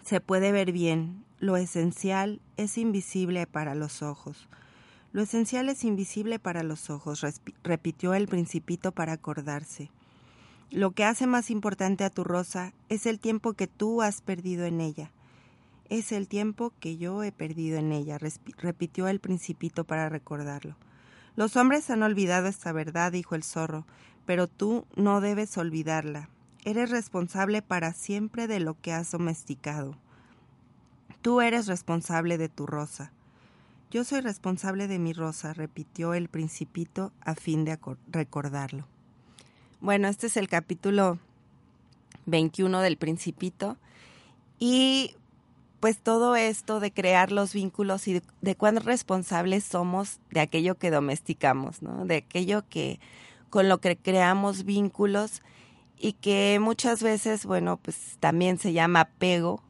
se 0.03 0.21
puede 0.21 0.53
ver 0.53 0.73
bien. 0.73 1.25
Lo 1.39 1.57
esencial 1.57 2.41
es 2.57 2.79
invisible 2.79 3.47
para 3.47 3.75
los 3.75 4.03
ojos. 4.03 4.49
Lo 5.13 5.23
esencial 5.23 5.69
es 5.69 5.85
invisible 5.85 6.39
para 6.39 6.63
los 6.63 6.91
ojos, 6.91 7.25
repitió 7.63 8.15
el 8.15 8.27
principito 8.27 8.93
para 8.93 9.13
acordarse. 9.13 9.91
Lo 10.75 10.91
que 10.91 11.05
hace 11.05 11.29
más 11.29 11.53
importante 11.53 12.03
a 12.03 12.11
tu 12.11 12.25
rosa 12.25 12.73
es 12.89 13.07
el 13.07 13.21
tiempo 13.21 13.53
que 13.53 13.69
tú 13.69 14.03
has 14.03 14.21
perdido 14.23 14.65
en 14.65 14.81
ella. 14.81 15.13
Es 15.89 16.11
el 16.11 16.27
tiempo 16.27 16.73
que 16.81 16.97
yo 16.97 17.23
he 17.23 17.31
perdido 17.31 17.79
en 17.79 17.93
ella, 17.93 18.19
repitió 18.59 19.07
el 19.07 19.21
principito 19.21 19.85
para 19.85 20.09
recordarlo. 20.09 20.75
Los 21.37 21.55
hombres 21.55 21.91
han 21.91 22.03
olvidado 22.03 22.49
esta 22.49 22.73
verdad, 22.73 23.13
dijo 23.13 23.37
el 23.37 23.45
zorro, 23.45 23.87
pero 24.27 24.49
tú 24.49 24.85
no 24.97 25.21
debes 25.21 25.57
olvidarla. 25.59 26.29
Eres 26.65 26.91
responsable 26.91 27.63
para 27.63 27.93
siempre 27.93 28.49
de 28.49 28.59
lo 28.59 28.75
que 28.81 28.93
has 28.93 29.13
domesticado. 29.13 29.97
Tú 31.23 31.41
eres 31.41 31.69
responsable 31.69 32.37
de 32.37 32.49
tu 32.49 32.67
rosa. 32.67 33.13
Yo 33.93 34.03
soy 34.03 34.23
responsable 34.23 34.89
de 34.89 34.99
mi 34.99 35.13
rosa, 35.13 35.53
repitió 35.53 36.15
el 36.15 36.29
principito 36.29 37.13
a 37.21 37.37
fin 37.37 37.65
de 37.65 37.79
recordarlo. 38.09 38.89
Bueno, 39.81 40.09
este 40.09 40.29
es 40.29 40.37
el 40.37 40.49
capítulo 40.49 41.19
21 42.27 42.81
del 42.81 42.97
principito 42.97 43.77
y 44.59 45.15
pues 45.81 45.99
todo 45.99 46.37
esto 46.37 46.81
de 46.81 46.93
crear 46.93 47.31
los 47.31 47.53
vínculos 47.53 48.09
y 48.09 48.23
de, 48.41 48.55
cuán 48.57 48.77
responsables 48.77 49.65
somos 49.65 50.19
de 50.31 50.41
aquello 50.41 50.77
que 50.77 50.91
domesticamos, 50.91 51.83
¿no? 51.83 52.07
De 52.07 52.17
aquello 52.17 52.65
que 52.69 53.01
con 53.51 53.69
lo 53.69 53.79
que 53.79 53.97
creamos 53.97 54.65
vínculos 54.65 55.43
y 55.99 56.15
que 56.15 56.59
muchas 56.61 57.03
veces, 57.03 57.45
bueno, 57.45 57.77
pues 57.77 58.17
también 58.19 58.59
se 58.59 58.73
llama 58.73 59.01
apego, 59.01 59.63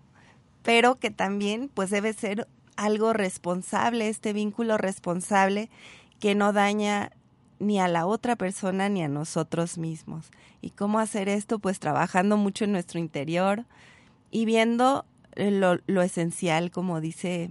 pero 0.63 1.01
que 1.01 1.11
también 1.11 1.69
pues 1.75 1.91
debe 1.91 2.13
ser 2.13 2.47
algo 2.77 3.13
responsable, 3.13 4.09
este 4.09 4.33
vínculo 4.33 4.79
responsable 4.79 5.71
que 6.21 6.37
no 6.37 6.53
daña 6.53 7.11
ni 7.59 7.79
a 7.81 7.89
la 7.89 8.07
otra 8.07 8.37
persona 8.37 8.89
ni 8.89 9.03
a 9.03 9.09
nosotros 9.09 9.79
mismos. 9.79 10.31
¿Y 10.61 10.71
cómo 10.71 10.99
hacer 10.99 11.29
esto? 11.29 11.59
Pues 11.59 11.79
trabajando 11.81 12.37
mucho 12.37 12.65
en 12.65 12.73
nuestro 12.73 12.99
interior 12.99 13.65
y 14.31 14.45
viendo 14.45 15.05
eh, 15.37 15.51
lo, 15.51 15.79
lo 15.87 16.03
esencial, 16.03 16.71
como 16.71 17.01
dice 17.01 17.51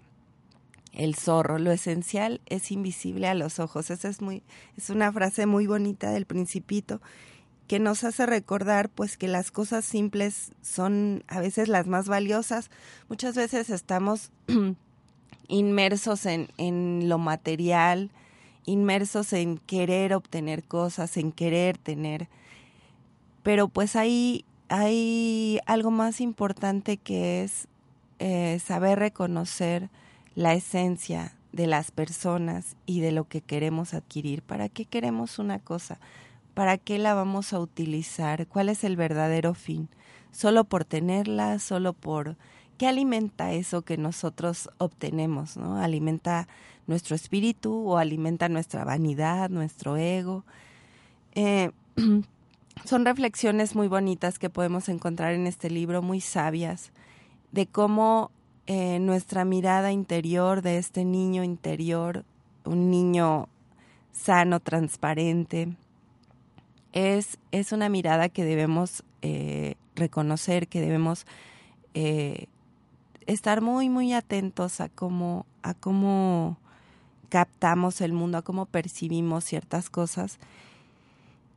el 0.94 1.16
zorro, 1.16 1.58
lo 1.58 1.72
esencial 1.72 2.42
es 2.46 2.72
invisible 2.72 3.28
a 3.28 3.34
los 3.34 3.60
ojos. 3.60 3.90
Esa 3.90 4.10
es 4.10 4.22
muy, 4.22 4.44
es 4.78 4.90
una 4.90 5.12
frase 5.12 5.46
muy 5.46 5.68
bonita 5.68 6.12
del 6.12 6.26
principito 6.26 7.02
que 7.68 7.80
nos 7.80 8.04
hace 8.04 8.26
recordar 8.26 8.90
pues 8.90 9.18
que 9.18 9.28
las 9.28 9.52
cosas 9.52 9.86
simples 9.86 10.52
son 10.62 11.24
a 11.28 11.40
veces 11.40 11.68
las 11.68 11.88
más 11.88 12.08
valiosas. 12.08 12.70
Muchas 13.10 13.36
veces 13.36 13.70
estamos 13.70 14.32
inmersos 15.48 16.26
en, 16.26 16.50
en 16.58 17.10
lo 17.10 17.18
material, 17.18 18.12
inmersos 18.66 19.34
en 19.34 19.58
querer 19.58 20.14
obtener 20.14 20.64
cosas, 20.64 21.18
en 21.18 21.32
querer 21.32 21.78
tener. 21.78 22.28
Pero 23.44 23.68
pues 23.68 23.96
hay, 23.96 24.46
hay 24.70 25.60
algo 25.66 25.92
más 25.92 26.22
importante 26.22 26.98
que 26.98 27.44
es 27.44 27.68
eh, 28.20 28.60
saber 28.64 29.00
reconocer 29.00 29.90
la 30.36 30.54
esencia 30.54 31.36
de 31.52 31.68
las 31.68 31.92
personas 31.92 32.76
y 32.86 33.00
de 33.00 33.12
lo 33.12 33.28
que 33.28 33.42
queremos 33.42 33.94
adquirir. 33.94 34.42
¿Para 34.42 34.70
qué 34.70 34.86
queremos 34.86 35.40
una 35.40 35.60
cosa? 35.60 36.00
¿Para 36.54 36.78
qué 36.78 36.98
la 36.98 37.14
vamos 37.14 37.54
a 37.54 37.60
utilizar? 37.60 38.48
¿Cuál 38.48 38.70
es 38.70 38.84
el 38.84 38.96
verdadero 38.96 39.54
fin? 39.54 39.90
¿Solo 40.32 40.64
por 40.64 40.86
tenerla? 40.86 41.60
¿Solo 41.60 41.94
por... 41.94 42.38
¿Qué 42.78 42.88
alimenta 42.88 43.54
eso 43.54 43.84
que 43.84 43.98
nosotros 43.98 44.70
obtenemos? 44.80 45.58
¿no? 45.58 45.78
¿Alimenta 45.78 46.48
nuestro 46.88 47.16
espíritu 47.16 47.88
o 47.88 47.98
alimenta 47.98 48.50
nuestra 48.50 48.84
vanidad, 48.84 49.50
nuestro 49.50 49.98
ego? 49.98 50.44
Eh, 51.36 51.72
son 52.86 53.06
reflexiones 53.06 53.76
muy 53.76 53.88
bonitas 53.88 54.40
que 54.40 54.50
podemos 54.50 54.90
encontrar 54.90 55.34
en 55.34 55.48
este 55.48 55.70
libro, 55.70 56.02
muy 56.02 56.22
sabias, 56.22 56.92
de 57.52 57.68
cómo 57.68 58.32
eh, 58.68 59.00
nuestra 59.00 59.46
mirada 59.46 59.92
interior 59.92 60.62
de 60.62 60.78
este 60.78 61.06
niño 61.06 61.44
interior, 61.44 62.26
un 62.66 62.90
niño 62.90 63.48
sano, 64.12 64.60
transparente, 64.60 65.76
es, 66.92 67.40
es 67.52 67.72
una 67.72 67.90
mirada 67.90 68.30
que 68.30 68.44
debemos 68.44 69.04
eh, 69.22 69.76
reconocer, 69.96 70.68
que 70.68 70.82
debemos 70.82 71.26
estar 73.28 73.62
muy, 73.62 73.88
muy 73.88 74.14
atentos 74.14 74.82
a 74.82 74.90
cómo, 74.90 75.46
a 75.62 75.76
cómo 75.76 76.58
captamos 77.34 78.00
el 78.02 78.14
mundo, 78.14 78.38
a 78.38 78.42
cómo 78.44 78.68
percibimos 78.68 79.44
ciertas 79.44 79.90
cosas 79.90 80.38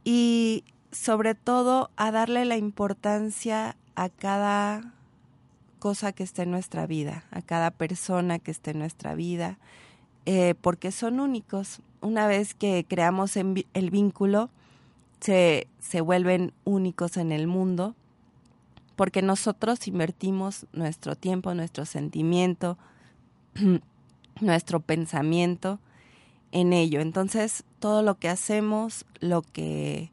y 0.04 0.64
sobre 0.90 1.34
todo 1.34 1.90
a 1.96 2.10
darle 2.10 2.46
la 2.46 2.56
importancia 2.56 3.76
a 3.94 4.08
cada 4.08 4.94
cosa 5.78 6.12
que 6.12 6.22
esté 6.22 6.44
en 6.44 6.50
nuestra 6.50 6.86
vida, 6.86 7.24
a 7.30 7.42
cada 7.42 7.70
persona 7.70 8.38
que 8.38 8.52
esté 8.52 8.70
en 8.70 8.78
nuestra 8.78 9.14
vida, 9.14 9.58
eh, 10.24 10.54
porque 10.62 10.92
son 10.92 11.20
únicos. 11.20 11.82
Una 12.00 12.26
vez 12.26 12.54
que 12.54 12.86
creamos 12.88 13.36
el 13.36 13.90
vínculo, 13.90 14.48
se, 15.20 15.66
se 15.78 16.00
vuelven 16.00 16.54
únicos 16.64 17.18
en 17.18 17.32
el 17.32 17.48
mundo, 17.48 17.94
porque 18.96 19.20
nosotros 19.20 19.86
invertimos 19.88 20.64
nuestro 20.72 21.16
tiempo, 21.16 21.52
nuestro 21.52 21.84
sentimiento, 21.84 22.78
nuestro 24.40 24.80
pensamiento 24.80 25.78
en 26.52 26.72
ello. 26.72 27.00
Entonces, 27.00 27.64
todo 27.78 28.02
lo 28.02 28.16
que 28.18 28.28
hacemos, 28.28 29.04
lo 29.20 29.42
que, 29.42 30.10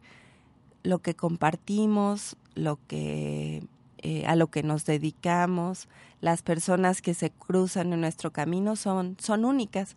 lo 0.84 1.00
que 1.00 1.16
compartimos, 1.16 2.36
lo 2.56 2.80
que 2.88 3.64
eh, 4.06 4.26
a 4.26 4.36
lo 4.36 4.48
que 4.48 4.64
nos 4.64 4.86
dedicamos, 4.86 5.88
las 6.20 6.42
personas 6.42 7.02
que 7.02 7.14
se 7.14 7.32
cruzan 7.32 7.94
en 7.94 8.02
nuestro 8.02 8.32
camino 8.32 8.76
son, 8.76 9.16
son 9.20 9.46
únicas. 9.46 9.96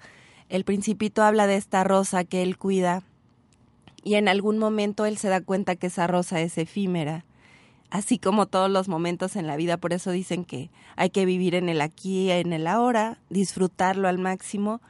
El 0.49 0.65
principito 0.65 1.25
habla 1.25 1.49
de 1.49 1.57
esta 1.57 1.83
rosa 1.83 2.23
que 2.23 2.45
él 2.45 2.57
cuida 2.57 3.03
y 4.05 4.15
en 4.15 4.29
algún 4.29 4.59
momento 4.59 5.07
él 5.07 5.19
se 5.19 5.29
da 5.29 5.41
cuenta 5.41 5.75
que 5.75 5.89
esa 5.89 6.07
rosa 6.07 6.41
es 6.41 6.57
efímera, 6.57 7.25
así 7.91 8.19
como 8.19 8.47
todos 8.47 8.71
los 8.71 8.89
momentos 8.89 9.37
en 9.37 9.47
la 9.47 9.57
vida, 9.57 9.77
por 9.77 9.93
eso 9.93 10.11
dicen 10.11 10.45
que 10.45 10.71
hay 10.97 11.11
que 11.11 11.25
vivir 11.25 11.55
en 11.55 11.69
el 11.69 11.81
aquí, 11.81 12.31
en 12.31 12.53
el 12.53 12.67
ahora, 12.67 13.19
disfrutarlo 13.31 14.09
al 14.09 14.19
máximo, 14.19 14.81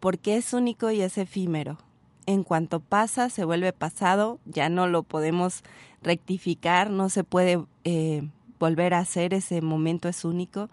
porque 0.00 0.36
es 0.36 0.52
único 0.52 0.90
y 0.90 1.00
es 1.00 1.18
efímero. 1.18 1.78
En 2.26 2.42
cuanto 2.42 2.80
pasa, 2.80 3.28
se 3.28 3.44
vuelve 3.44 3.72
pasado, 3.72 4.38
ya 4.44 4.68
no 4.68 4.86
lo 4.86 5.02
podemos 5.02 5.62
rectificar, 6.02 6.90
no 6.90 7.08
se 7.08 7.24
puede 7.24 7.64
eh, 7.84 8.28
volver 8.58 8.94
a 8.94 9.00
hacer, 9.00 9.34
ese 9.34 9.60
momento 9.60 10.08
es 10.08 10.24
único. 10.24 10.70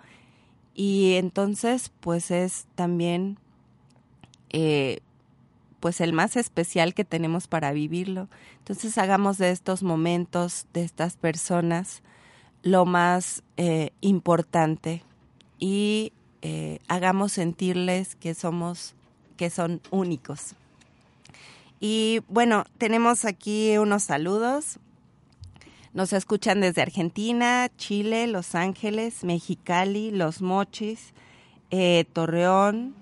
Y 0.74 1.16
entonces, 1.16 1.92
pues 2.00 2.32
es 2.32 2.68
también 2.76 3.38
eh, 4.50 5.00
pues 5.82 6.00
el 6.00 6.14
más 6.14 6.38
especial 6.38 6.94
que 6.94 7.04
tenemos 7.04 7.48
para 7.48 7.74
vivirlo. 7.74 8.30
Entonces 8.60 8.98
hagamos 8.98 9.38
de 9.38 9.52
estos 9.52 9.84
momentos, 9.84 10.68
de 10.74 10.84
estas 10.84 11.18
personas, 11.18 12.04
lo 12.64 12.86
más 12.86 13.44
eh, 13.58 13.90
importante 14.00 15.04
y 15.60 16.14
eh, 16.44 16.80
hagamos 16.88 17.34
sentirles 17.34 18.16
que 18.16 18.34
somos, 18.34 18.94
que 19.36 19.50
son 19.50 19.82
únicos. 19.90 20.56
Y 21.80 22.22
bueno, 22.30 22.64
tenemos 22.78 23.26
aquí 23.26 23.76
unos 23.78 24.04
saludos. 24.04 24.78
Nos 25.94 26.14
escuchan 26.14 26.62
desde 26.62 26.84
Argentina, 26.84 27.70
Chile, 27.76 28.28
Los 28.28 28.54
Ángeles, 28.54 29.24
Mexicali, 29.24 30.12
Los 30.12 30.44
Mochis, 30.44 31.14
eh, 31.72 32.06
Torreón, 32.14 32.96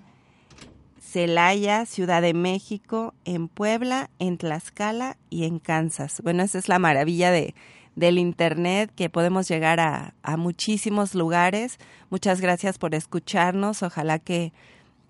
Celaya, 1.10 1.86
Ciudad 1.86 2.22
de 2.22 2.34
México, 2.34 3.14
en 3.24 3.48
Puebla, 3.48 4.10
en 4.20 4.38
Tlaxcala 4.38 5.16
y 5.28 5.44
en 5.44 5.58
Kansas. 5.58 6.20
Bueno, 6.22 6.44
esa 6.44 6.58
es 6.58 6.68
la 6.68 6.78
maravilla 6.78 7.32
de, 7.32 7.54
del 7.96 8.16
Internet, 8.16 8.92
que 8.94 9.10
podemos 9.10 9.48
llegar 9.48 9.80
a, 9.80 10.14
a 10.22 10.36
muchísimos 10.36 11.16
lugares. 11.16 11.78
Muchas 12.10 12.40
gracias 12.40 12.78
por 12.78 12.94
escucharnos. 12.94 13.82
Ojalá 13.82 14.20
que, 14.20 14.52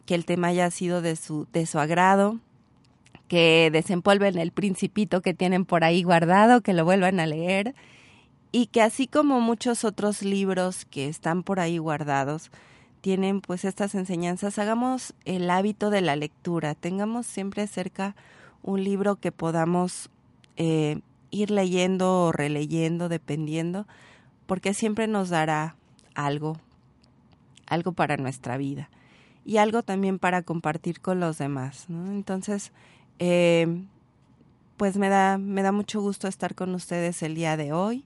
que 0.07 0.15
el 0.15 0.25
tema 0.25 0.49
haya 0.49 0.71
sido 0.71 1.03
de 1.03 1.17
su, 1.17 1.47
de 1.53 1.67
su 1.67 1.79
agrado, 1.79 2.41
que 3.29 3.69
desempolven 3.71 4.39
el 4.39 4.53
principito 4.53 5.21
que 5.21 5.35
tienen 5.35 5.67
por 5.67 5.85
ahí 5.85 6.03
guardado, 6.03 6.63
que 6.63 6.73
lo 6.73 6.87
vuelvan 6.87 7.21
a 7.21 7.27
leer 7.27 7.75
y 8.53 8.67
que 8.67 8.83
así 8.83 9.07
como 9.07 9.41
muchos 9.41 9.85
otros 9.85 10.23
libros 10.23 10.85
que 10.87 11.09
están 11.09 11.43
por 11.43 11.61
ahí 11.61 11.79
guardados, 11.79 12.51
tienen 13.01 13.41
pues 13.41 13.65
estas 13.65 13.95
enseñanzas, 13.95 14.59
hagamos 14.59 15.15
el 15.25 15.51
hábito 15.51 15.91
de 15.91 16.01
la 16.01 16.17
lectura, 16.17 16.75
tengamos 16.75 17.27
siempre 17.27 17.67
cerca 17.67 18.15
un 18.63 18.85
libro 18.85 19.17
que 19.17 19.33
podamos 19.33 20.11
eh, 20.57 21.01
ir 21.31 21.51
leyendo 21.51 22.25
o 22.25 22.33
releyendo, 22.33 23.09
dependiendo, 23.09 23.87
porque 24.47 24.75
siempre 24.75 25.07
nos 25.07 25.31
dará 25.31 25.77
algo, 26.15 26.59
algo 27.67 27.93
para 27.93 28.17
nuestra 28.17 28.57
vida 28.57 28.91
y 29.45 29.57
algo 29.57 29.83
también 29.83 30.19
para 30.19 30.43
compartir 30.43 31.01
con 31.01 31.21
los 31.21 31.39
demás. 31.39 31.87
Entonces, 31.89 32.73
eh, 33.19 33.83
pues 34.77 34.97
me 34.97 35.09
da, 35.09 35.39
me 35.39 35.63
da 35.63 35.73
mucho 35.73 36.01
gusto 36.01 36.29
estar 36.29 36.55
con 36.55 36.75
ustedes 36.75 37.23
el 37.23 37.35
día 37.35 37.57
de 37.57 37.73
hoy, 37.73 38.05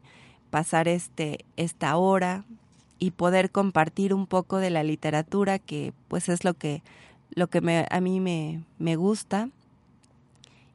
pasar 0.50 0.86
este, 0.86 1.44
esta 1.56 1.96
hora 1.96 2.44
y 3.04 3.10
poder 3.10 3.50
compartir 3.50 4.14
un 4.14 4.26
poco 4.26 4.56
de 4.56 4.70
la 4.70 4.82
literatura 4.82 5.58
que 5.58 5.92
pues 6.08 6.30
es 6.30 6.42
lo 6.42 6.54
que 6.54 6.82
lo 7.34 7.48
que 7.48 7.60
me, 7.60 7.86
a 7.90 8.00
mí 8.00 8.18
me, 8.18 8.62
me 8.78 8.96
gusta 8.96 9.50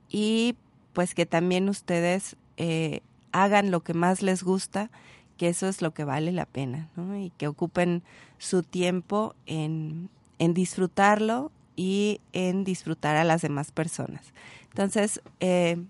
y 0.10 0.56
pues 0.94 1.16
que 1.16 1.26
también 1.26 1.70
ustedes 1.70 2.36
eh, 2.58 3.02
hagan 3.32 3.72
lo 3.72 3.80
que 3.80 3.96
más 3.96 4.22
les 4.22 4.44
gusta 4.44 4.92
que 5.38 5.48
eso 5.48 5.68
es 5.68 5.82
lo 5.82 5.92
que 5.92 6.04
vale 6.04 6.32
la 6.32 6.46
pena 6.46 6.88
¿no? 6.96 7.18
y 7.18 7.32
que 7.32 7.48
ocupen 7.48 8.04
su 8.38 8.62
tiempo 8.62 9.34
en, 9.48 10.10
en 10.38 10.54
disfrutarlo 10.54 11.52
y 11.76 12.22
en 12.32 12.64
disfrutar 12.64 13.16
a 13.16 13.24
las 13.24 13.42
demás 13.42 13.72
personas 13.72 14.22
entonces 14.70 15.20
eh, 15.40 15.82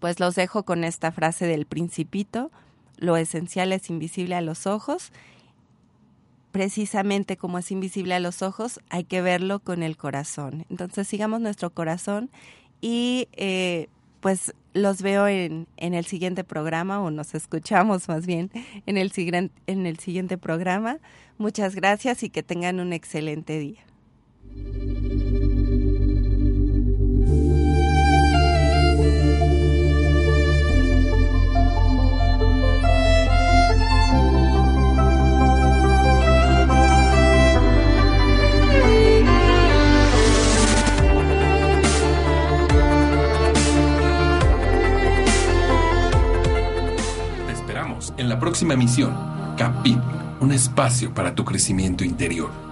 pues 0.00 0.18
los 0.18 0.34
dejo 0.34 0.62
con 0.62 0.82
esta 0.82 1.12
frase 1.12 1.44
del 1.44 1.66
principito 1.66 2.50
lo 2.96 3.18
esencial 3.18 3.70
es 3.72 3.90
invisible 3.90 4.34
a 4.34 4.40
los 4.40 4.66
ojos 4.66 5.12
precisamente 6.52 7.36
como 7.36 7.58
es 7.58 7.70
invisible 7.72 8.14
a 8.14 8.20
los 8.20 8.42
ojos, 8.42 8.80
hay 8.90 9.04
que 9.04 9.22
verlo 9.22 9.58
con 9.60 9.82
el 9.82 9.96
corazón. 9.96 10.66
Entonces 10.70 11.08
sigamos 11.08 11.40
nuestro 11.40 11.70
corazón 11.70 12.30
y 12.80 13.28
eh, 13.32 13.88
pues 14.20 14.54
los 14.74 15.02
veo 15.02 15.26
en, 15.26 15.66
en, 15.76 15.94
el 15.94 16.04
siguiente 16.04 16.44
programa 16.44 17.00
o 17.00 17.10
nos 17.10 17.34
escuchamos 17.34 18.08
más 18.08 18.26
bien 18.26 18.50
en 18.86 18.96
el, 18.98 19.12
en 19.66 19.86
el 19.86 19.98
siguiente 19.98 20.38
programa. 20.38 20.98
Muchas 21.38 21.74
gracias 21.74 22.22
y 22.22 22.30
que 22.30 22.42
tengan 22.42 22.78
un 22.78 22.92
excelente 22.92 23.58
día. 23.58 23.80
Próxima 48.42 48.74
misión, 48.74 49.14
Capit, 49.56 50.00
un 50.40 50.50
espacio 50.50 51.14
para 51.14 51.32
tu 51.32 51.44
crecimiento 51.44 52.02
interior. 52.02 52.71